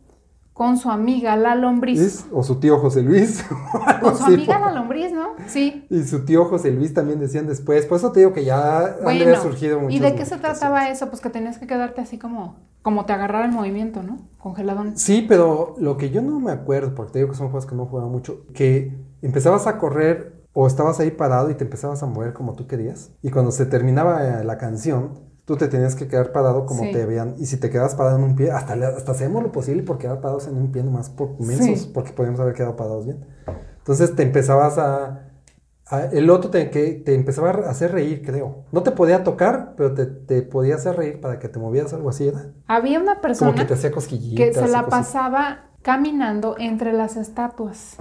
con 0.54 0.78
su 0.78 0.90
amiga 0.90 1.36
la 1.38 1.56
lombriz. 1.56 2.26
O 2.32 2.44
su 2.44 2.60
tío 2.60 2.78
José 2.78 3.02
Luis. 3.02 3.44
Con 4.02 4.16
su 4.16 4.26
amiga 4.26 4.60
la 4.60 4.72
lombriz, 4.72 5.12
¿no? 5.12 5.30
Sí. 5.48 5.88
Y 5.90 6.04
su 6.04 6.26
tío 6.26 6.46
José 6.46 6.72
Luis 6.72 6.94
también 6.94 7.20
decían 7.20 7.48
después. 7.48 7.86
Por 7.86 7.98
eso 7.98 8.12
te 8.12 8.20
digo 8.20 8.34
que 8.34 8.44
ya 8.44 8.98
bueno, 9.02 9.34
han 9.34 9.42
surgido 9.42 9.80
muchas 9.80 9.96
¿Y 9.96 10.00
de 10.00 10.14
qué 10.14 10.26
se 10.26 10.38
trataba 10.38 10.90
eso? 10.90 11.10
Pues 11.10 11.22
que 11.22 11.30
tenías 11.30 11.58
que 11.58 11.68
quedarte 11.68 12.02
así 12.02 12.20
como, 12.20 12.58
como 12.82 13.06
te 13.06 13.14
agarrara 13.14 13.46
el 13.46 13.52
movimiento, 13.52 14.04
¿no? 14.04 14.20
Congeladón. 14.38 14.98
Sí, 14.98 15.26
pero 15.28 15.76
lo 15.80 15.98
que 15.98 16.12
yo 16.12 16.22
no 16.22 16.40
me 16.40 16.52
acuerdo, 16.52 16.94
porque 16.94 17.14
te 17.14 17.20
digo 17.20 17.32
que 17.32 17.38
son 17.38 17.48
juegos 17.48 17.66
que 17.66 17.76
no 17.76 17.88
jugaba 17.88 18.10
mucho, 18.10 18.46
que 18.54 18.98
empezabas 19.22 19.68
a 19.68 19.78
correr 19.78 20.44
o 20.54 20.68
estabas 20.68 21.00
ahí 21.00 21.12
parado 21.12 21.50
y 21.50 21.56
te 21.56 21.64
empezabas 21.64 22.04
a 22.04 22.06
mover 22.06 22.34
como 22.34 22.54
tú 22.54 22.68
querías. 22.68 23.12
Y 23.22 23.32
cuando 23.32 23.52
se 23.52 23.66
terminaba 23.66 24.44
la 24.44 24.58
canción, 24.58 25.31
tú 25.52 25.58
te 25.58 25.68
tenías 25.68 25.96
que 25.96 26.08
quedar 26.08 26.32
parado 26.32 26.66
como 26.66 26.84
te 26.92 27.06
veían. 27.06 27.36
Y 27.38 27.46
si 27.46 27.58
te 27.58 27.70
quedas 27.70 27.94
parado 27.96 28.18
en 28.18 28.24
un 28.24 28.38
pie, 28.38 28.52
hasta, 28.52 28.72
hasta 28.72 29.12
hacemos 29.12 29.44
lo 29.44 29.52
posible 29.52 29.84
por 29.84 29.98
quedar 29.98 30.22
parados 30.22 30.48
en 30.48 30.56
un 30.56 30.72
pie 30.72 30.82
nomás 30.82 31.10
por 31.10 31.38
menos, 31.42 31.88
porque 31.88 32.14
podíamos 32.14 32.40
haber 32.40 32.54
quedado 32.54 32.78
parados 32.78 33.04
bien. 33.04 33.26
Entonces 33.80 34.16
te 34.16 34.24
empezabas 34.24 34.78
a... 34.78 35.28
el 36.14 36.30
otro 36.30 36.52
te, 36.52 36.70
que, 36.70 36.94
te 36.94 37.16
empezaba 37.16 37.50
a 37.50 37.70
hacer 37.70 37.92
reír, 37.92 38.26
creo. 38.26 38.64
No 38.72 38.82
te 38.82 38.92
podía 38.92 39.26
tocar, 39.26 39.74
pero 39.76 39.94
te, 39.94 40.06
te 40.06 40.42
podía 40.42 40.76
hacer 40.76 40.96
reír 40.96 41.20
para 41.20 41.38
que 41.38 41.50
te 41.50 41.60
movieras 41.60 41.94
algo 41.94 42.10
así, 42.10 42.28
¿verdad? 42.28 42.52
Había 42.68 43.02
una 43.02 43.20
persona... 43.20 43.52
Como 43.52 43.62
que 43.62 43.68
te 43.68 43.74
hacía 43.74 43.92
cosquillitas. 43.92 44.48
Que 44.48 44.54
se 44.54 44.70
la 44.70 44.86
pasaba 44.86 45.71
caminando 45.82 46.56
entre 46.60 46.94
las 46.94 47.18
estatuas 47.18 47.98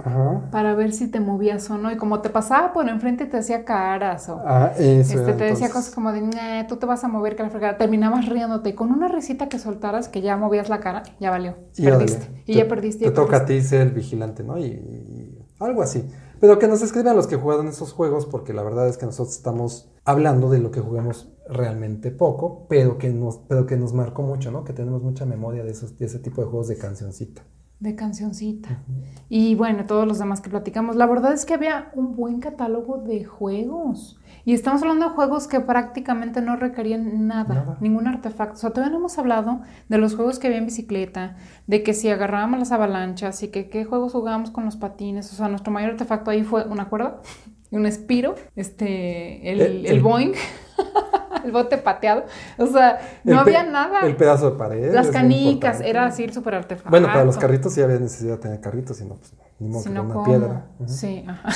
para 0.51 0.75
ver 0.75 0.93
si 0.93 1.07
te 1.07 1.19
movías 1.19 1.69
o 1.71 1.77
no. 1.77 1.91
Y 1.91 1.97
como 1.97 2.21
te 2.21 2.29
pasaba 2.29 2.73
por 2.73 2.87
enfrente 2.87 3.25
te 3.25 3.37
hacía 3.37 3.65
caras 3.65 4.29
o 4.29 4.41
ah, 4.45 4.71
este, 4.77 5.33
te 5.33 5.43
decía 5.43 5.69
cosas 5.69 5.93
como 5.93 6.11
de, 6.11 6.65
tú 6.67 6.77
te 6.77 6.85
vas 6.85 7.03
a 7.03 7.07
mover 7.07 7.35
que 7.35 7.43
la 7.43 7.49
fregada. 7.49 7.77
Terminabas 7.77 8.27
riéndote 8.27 8.69
y 8.69 8.73
con 8.73 8.91
una 8.91 9.07
risita 9.07 9.49
que 9.49 9.57
soltaras 9.57 10.09
que 10.09 10.21
ya 10.21 10.37
movías 10.37 10.69
la 10.69 10.79
cara, 10.79 11.03
ya 11.19 11.31
valió. 11.31 11.55
perdiste. 11.75 12.43
y 12.45 12.55
ya 12.55 12.67
perdiste. 12.67 13.05
Te 13.05 13.11
toca 13.11 13.37
a 13.37 13.45
ti 13.45 13.61
ser 13.61 13.81
el 13.81 13.91
vigilante, 13.91 14.43
¿no? 14.43 14.57
Y, 14.59 15.37
algo 15.59 15.83
así. 15.83 16.09
Pero 16.39 16.57
que 16.57 16.67
nos 16.67 16.81
escriban 16.81 17.15
los 17.15 17.27
que 17.27 17.35
jugaron 17.35 17.67
esos 17.67 17.93
juegos, 17.93 18.25
porque 18.25 18.51
la 18.51 18.63
verdad 18.63 18.87
es 18.87 18.97
que 18.97 19.05
nosotros 19.05 19.35
estamos 19.35 19.91
hablando 20.05 20.49
de 20.49 20.57
lo 20.57 20.71
que 20.71 20.79
jugamos 20.79 21.31
realmente 21.47 22.09
poco, 22.09 22.65
pero 22.67 22.97
que 22.97 23.09
nos, 23.09 23.37
pero 23.47 23.67
que 23.67 23.77
nos 23.77 23.93
marcó 23.93 24.23
mucho, 24.23 24.49
¿no? 24.49 24.63
Que 24.63 24.73
tenemos 24.73 25.03
mucha 25.03 25.25
memoria 25.25 25.63
de, 25.63 25.69
esos, 25.69 25.99
de 25.99 26.07
ese 26.07 26.17
tipo 26.17 26.41
de 26.41 26.47
juegos 26.47 26.67
de 26.67 26.77
cancioncita. 26.77 27.43
De 27.81 27.95
cancioncita. 27.95 28.83
Y 29.27 29.55
bueno, 29.55 29.85
todos 29.85 30.07
los 30.07 30.19
demás 30.19 30.39
que 30.39 30.51
platicamos. 30.51 30.95
La 30.95 31.07
verdad 31.07 31.33
es 31.33 31.45
que 31.45 31.55
había 31.55 31.91
un 31.95 32.15
buen 32.15 32.39
catálogo 32.39 32.99
de 32.99 33.25
juegos. 33.25 34.19
Y 34.45 34.53
estamos 34.53 34.83
hablando 34.83 35.09
de 35.09 35.15
juegos 35.15 35.47
que 35.47 35.59
prácticamente 35.59 36.41
no 36.41 36.55
requerían 36.55 37.27
nada, 37.27 37.77
ningún 37.81 38.07
artefacto. 38.07 38.53
O 38.53 38.57
sea, 38.57 38.69
todavía 38.69 38.91
no 38.91 38.99
hemos 38.99 39.17
hablado 39.17 39.61
de 39.89 39.97
los 39.97 40.15
juegos 40.15 40.37
que 40.37 40.47
había 40.47 40.59
en 40.59 40.65
bicicleta, 40.65 41.37
de 41.65 41.81
que 41.81 41.95
si 41.95 42.09
agarrábamos 42.09 42.59
las 42.59 42.71
avalanchas 42.71 43.41
y 43.41 43.49
que 43.49 43.69
qué 43.69 43.83
juegos 43.83 44.13
jugábamos 44.13 44.51
con 44.51 44.63
los 44.63 44.77
patines. 44.77 45.33
O 45.33 45.35
sea, 45.35 45.47
nuestro 45.47 45.73
mayor 45.73 45.91
artefacto 45.91 46.29
ahí 46.29 46.43
fue 46.43 46.65
una 46.65 46.87
cuerda, 46.87 47.21
un 47.71 47.87
espiro, 47.87 48.35
este, 48.55 49.51
el, 49.51 49.59
el, 49.59 49.85
el 49.87 50.01
Boeing. 50.01 50.33
el 51.45 51.51
bote 51.51 51.77
pateado. 51.77 52.25
O 52.57 52.67
sea, 52.67 52.99
no 53.23 53.39
había 53.39 53.63
nada. 53.63 54.01
El 54.01 54.15
pedazo 54.15 54.51
de 54.51 54.57
pared. 54.57 54.93
Las 54.93 55.07
canicas, 55.07 55.81
era 55.81 56.05
así 56.05 56.27
súper 56.29 56.55
artefacto. 56.55 56.89
Bueno, 56.89 57.07
para 57.07 57.25
los 57.25 57.37
carritos 57.37 57.73
sí 57.73 57.81
había 57.81 57.99
necesidad 57.99 58.33
de 58.33 58.39
tener 58.39 58.61
carritos, 58.61 58.97
sino 58.97 59.15
pues 59.15 59.33
ni 59.59 59.69
modo 59.69 59.83
que 59.83 59.89
una 59.89 60.23
piedra. 60.23 60.65
Sí, 60.87 61.23
ajá. 61.27 61.49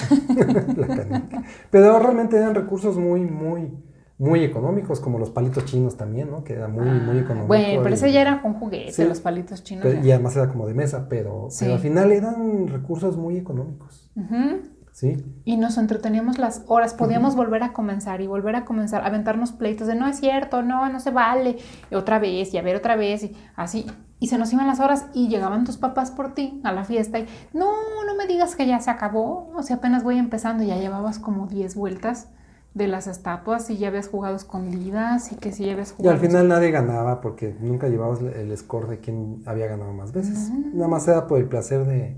La 0.76 0.88
canica. 0.88 1.44
Pero 1.72 2.00
realmente 2.00 2.38
eran 2.38 2.54
recursos 2.54 2.98
muy, 2.98 3.22
muy, 3.22 3.72
muy 4.18 4.44
económicos, 4.44 5.00
como 5.00 5.20
los 5.20 5.30
palitos 5.30 5.66
chinos 5.66 5.98
también, 5.98 6.30
¿no? 6.30 6.44
Que 6.44 6.54
era 6.54 6.68
muy, 6.68 6.86
muy 6.86 7.18
económico. 7.18 7.48
Bueno, 7.48 7.82
pero 7.84 7.96
ese 7.96 8.12
ya 8.12 8.22
era 8.22 8.42
con 8.42 8.54
juguete, 8.54 9.06
los 9.06 9.20
palitos 9.20 9.64
chinos. 9.64 9.86
y 10.04 10.12
además 10.12 10.36
era 10.36 10.48
como 10.48 10.68
de 10.68 10.74
mesa, 10.74 11.08
pero, 11.10 11.50
pero 11.60 11.74
al 11.74 11.80
final 11.80 12.12
eran 12.12 12.68
recursos 12.68 13.18
muy 13.18 13.38
económicos. 13.38 14.12
Ajá. 14.18 14.58
Sí. 14.96 15.22
Y 15.44 15.58
nos 15.58 15.78
entreteníamos 15.78 16.38
las 16.38 16.64
horas, 16.68 16.94
podíamos 16.94 17.36
volver 17.36 17.64
a 17.64 17.74
comenzar 17.74 18.22
y 18.22 18.28
volver 18.28 18.56
a 18.56 18.64
comenzar, 18.64 19.02
a 19.02 19.08
aventarnos 19.08 19.52
pleitos 19.52 19.88
de 19.88 19.96
no 19.96 20.08
es 20.08 20.22
cierto, 20.22 20.62
no, 20.62 20.88
no 20.88 21.02
se 21.02 21.12
vale, 21.12 21.58
y 21.92 21.96
otra 21.96 22.18
vez, 22.18 22.54
y 22.54 22.58
a 22.58 22.62
ver 22.62 22.78
otra 22.78 22.96
vez, 22.96 23.24
y 23.24 23.36
así. 23.58 23.86
Y 24.22 24.28
se 24.28 24.38
nos 24.38 24.54
iban 24.54 24.68
las 24.68 24.80
horas 24.80 25.08
y 25.14 25.28
llegaban 25.28 25.66
tus 25.66 25.76
papás 25.76 26.12
por 26.12 26.34
ti 26.34 26.62
a 26.64 26.72
la 26.72 26.86
fiesta 26.86 27.20
y 27.20 27.28
no, 27.52 27.74
no 28.06 28.16
me 28.16 28.26
digas 28.26 28.56
que 28.56 28.68
ya 28.68 28.80
se 28.80 28.90
acabó, 28.90 29.52
o 29.54 29.64
sea, 29.64 29.76
apenas 29.76 30.06
voy 30.06 30.18
empezando, 30.18 30.64
ya 30.64 30.78
llevabas 30.78 31.20
como 31.20 31.48
10 31.48 31.76
vueltas 31.76 32.30
de 32.74 32.88
las 32.88 33.08
estatuas 33.08 33.70
y 33.70 33.76
ya 33.76 33.90
habías 33.90 34.08
jugado 34.08 34.38
escondidas 34.38 35.30
y 35.34 35.36
que 35.36 35.52
si 35.52 35.66
ya 35.66 35.74
habías 35.74 35.92
jugado. 35.92 36.16
Y 36.16 36.18
al 36.18 36.26
final 36.26 36.48
nadie 36.48 36.72
ganaba 36.72 37.20
porque 37.20 37.54
nunca 37.60 37.90
llevabas 37.90 38.22
el 38.22 38.58
score 38.58 38.88
de 38.88 39.00
quién 39.02 39.44
había 39.46 39.68
ganado 39.68 39.92
más 39.92 40.14
veces. 40.14 40.52
Nada 40.74 40.88
más 40.88 41.06
era 41.06 41.28
por 41.28 41.40
el 41.40 41.50
placer 41.50 41.86
de, 41.86 42.16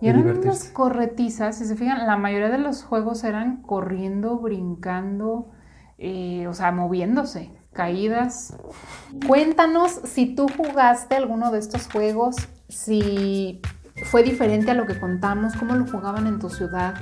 y 0.00 0.08
eran 0.08 0.26
unas 0.26 0.64
corretizas, 0.64 1.58
si 1.58 1.64
se 1.64 1.76
fijan, 1.76 2.06
la 2.06 2.16
mayoría 2.16 2.50
de 2.50 2.58
los 2.58 2.82
juegos 2.82 3.24
eran 3.24 3.62
corriendo, 3.62 4.38
brincando, 4.38 5.50
eh, 5.98 6.46
o 6.46 6.52
sea, 6.52 6.72
moviéndose, 6.72 7.52
caídas. 7.72 8.56
Cuéntanos 9.26 10.00
si 10.04 10.34
tú 10.34 10.46
jugaste 10.56 11.16
alguno 11.16 11.50
de 11.50 11.58
estos 11.58 11.88
juegos, 11.88 12.36
si 12.68 13.60
fue 14.04 14.22
diferente 14.22 14.72
a 14.72 14.74
lo 14.74 14.86
que 14.86 14.98
contamos, 14.98 15.54
cómo 15.54 15.74
lo 15.74 15.86
jugaban 15.86 16.26
en 16.26 16.38
tu 16.38 16.50
ciudad, 16.50 16.94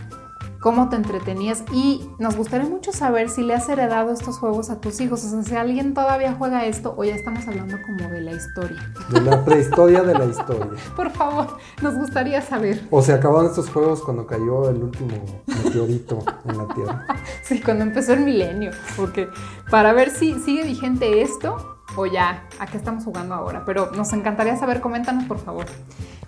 cómo 0.62 0.88
te 0.88 0.96
entretenías 0.96 1.64
y 1.72 2.08
nos 2.18 2.36
gustaría 2.36 2.68
mucho 2.68 2.92
saber 2.92 3.28
si 3.28 3.42
le 3.42 3.52
has 3.52 3.68
heredado 3.68 4.12
estos 4.12 4.38
juegos 4.38 4.70
a 4.70 4.80
tus 4.80 5.00
hijos, 5.00 5.24
o 5.24 5.28
sea, 5.28 5.42
si 5.42 5.56
alguien 5.56 5.92
todavía 5.92 6.34
juega 6.38 6.64
esto 6.64 6.94
o 6.96 7.04
ya 7.04 7.16
estamos 7.16 7.46
hablando 7.48 7.76
como 7.84 8.08
de 8.08 8.20
la 8.22 8.32
historia. 8.32 8.80
De 9.10 9.20
la 9.20 9.44
prehistoria 9.44 10.02
de 10.02 10.14
la 10.14 10.24
historia. 10.24 10.70
Por 10.96 11.10
favor, 11.10 11.58
nos 11.82 11.96
gustaría 11.96 12.40
saber. 12.40 12.86
O 12.90 13.02
se 13.02 13.12
acabaron 13.12 13.46
estos 13.46 13.68
juegos 13.68 14.02
cuando 14.02 14.24
cayó 14.24 14.70
el 14.70 14.84
último 14.84 15.42
meteorito 15.46 16.20
en 16.46 16.58
la 16.58 16.68
Tierra. 16.74 17.06
Sí, 17.42 17.60
cuando 17.60 17.82
empezó 17.82 18.12
el 18.12 18.20
milenio, 18.20 18.70
porque 18.96 19.28
para 19.70 19.92
ver 19.92 20.10
si 20.10 20.38
sigue 20.40 20.62
vigente 20.64 21.22
esto 21.22 21.81
o 21.96 22.06
ya, 22.06 22.44
¿a 22.58 22.66
qué 22.66 22.76
estamos 22.76 23.04
jugando 23.04 23.34
ahora? 23.34 23.64
Pero 23.64 23.90
nos 23.92 24.12
encantaría 24.12 24.56
saber, 24.56 24.80
coméntanos 24.80 25.24
por 25.24 25.38
favor. 25.38 25.66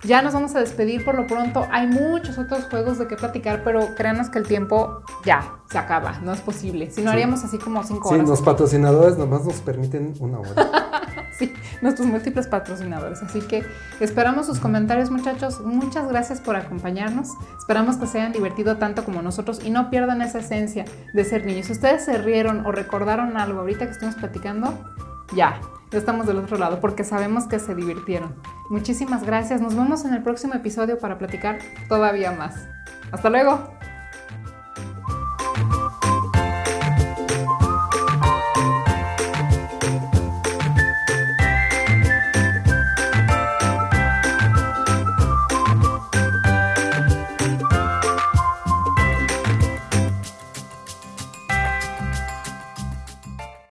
Ya 0.05 0.21
nos 0.21 0.35
vamos 0.35 0.55
a 0.55 0.61
despedir 0.61 1.03
por 1.03 1.15
lo 1.15 1.27
pronto. 1.27 1.67
Hay 1.73 1.87
muchos 1.87 2.37
otros 2.37 2.67
juegos 2.69 2.99
de 2.99 3.07
qué 3.07 3.17
platicar, 3.17 3.63
pero 3.65 3.95
créanos 3.95 4.29
que 4.29 4.39
el 4.39 4.47
tiempo 4.47 5.03
ya 5.25 5.57
se 5.71 5.79
acaba. 5.79 6.19
No 6.21 6.35
es 6.35 6.43
posible. 6.43 6.91
Si 6.91 7.01
no, 7.01 7.11
haríamos 7.11 7.43
así 7.43 7.57
como 7.57 7.83
cinco 7.85 8.11
horas. 8.11 8.21
Sí, 8.21 8.29
los 8.29 8.43
patrocinadores 8.43 9.17
nomás 9.17 9.47
nos 9.47 9.61
permiten 9.63 10.13
una 10.21 10.41
hora. 10.41 11.01
sí, 11.39 11.51
nuestros 11.81 12.07
múltiples 12.07 12.47
patrocinadores. 12.49 13.23
Así 13.23 13.41
que 13.41 13.65
esperamos 13.99 14.45
sus 14.45 14.61
comentarios, 14.61 15.11
muchachos. 15.11 15.63
Muchas 15.63 16.07
gracias 16.07 16.39
por 16.39 16.57
acompañarnos. 16.57 17.29
Esperamos 17.59 17.97
que 17.97 18.07
se 18.07 18.19
hayan 18.19 18.33
divertido 18.33 18.77
tanto 18.77 19.05
como 19.05 19.23
nosotros 19.23 19.65
y 19.65 19.71
no 19.71 19.89
pierdan 19.89 20.21
esa 20.21 20.41
esencia 20.41 20.85
de 21.15 21.25
ser 21.25 21.47
niños. 21.47 21.69
Si 21.69 21.73
ustedes 21.73 22.05
se 22.05 22.19
rieron 22.19 22.67
o 22.67 22.73
recordaron 22.73 23.39
algo 23.39 23.61
ahorita 23.61 23.87
que 23.87 23.93
estamos 23.93 24.17
platicando, 24.17 24.79
ya, 25.35 25.61
ya 25.91 25.99
estamos 25.99 26.27
del 26.27 26.39
otro 26.39 26.59
lado 26.59 26.81
porque 26.81 27.05
sabemos 27.05 27.47
que 27.47 27.59
se 27.59 27.75
divirtieron. 27.75 28.35
Muchísimas 28.71 29.25
gracias. 29.25 29.61
Nos 29.61 29.75
vemos 29.77 30.05
en 30.05 30.15
el 30.15 30.23
próximo 30.23 30.55
episodio 30.55 30.99
para 30.99 31.19
platicar 31.19 31.59
todavía 31.89 32.33
más. 32.33 32.55
Hasta 33.13 33.31
luego. 33.31 33.71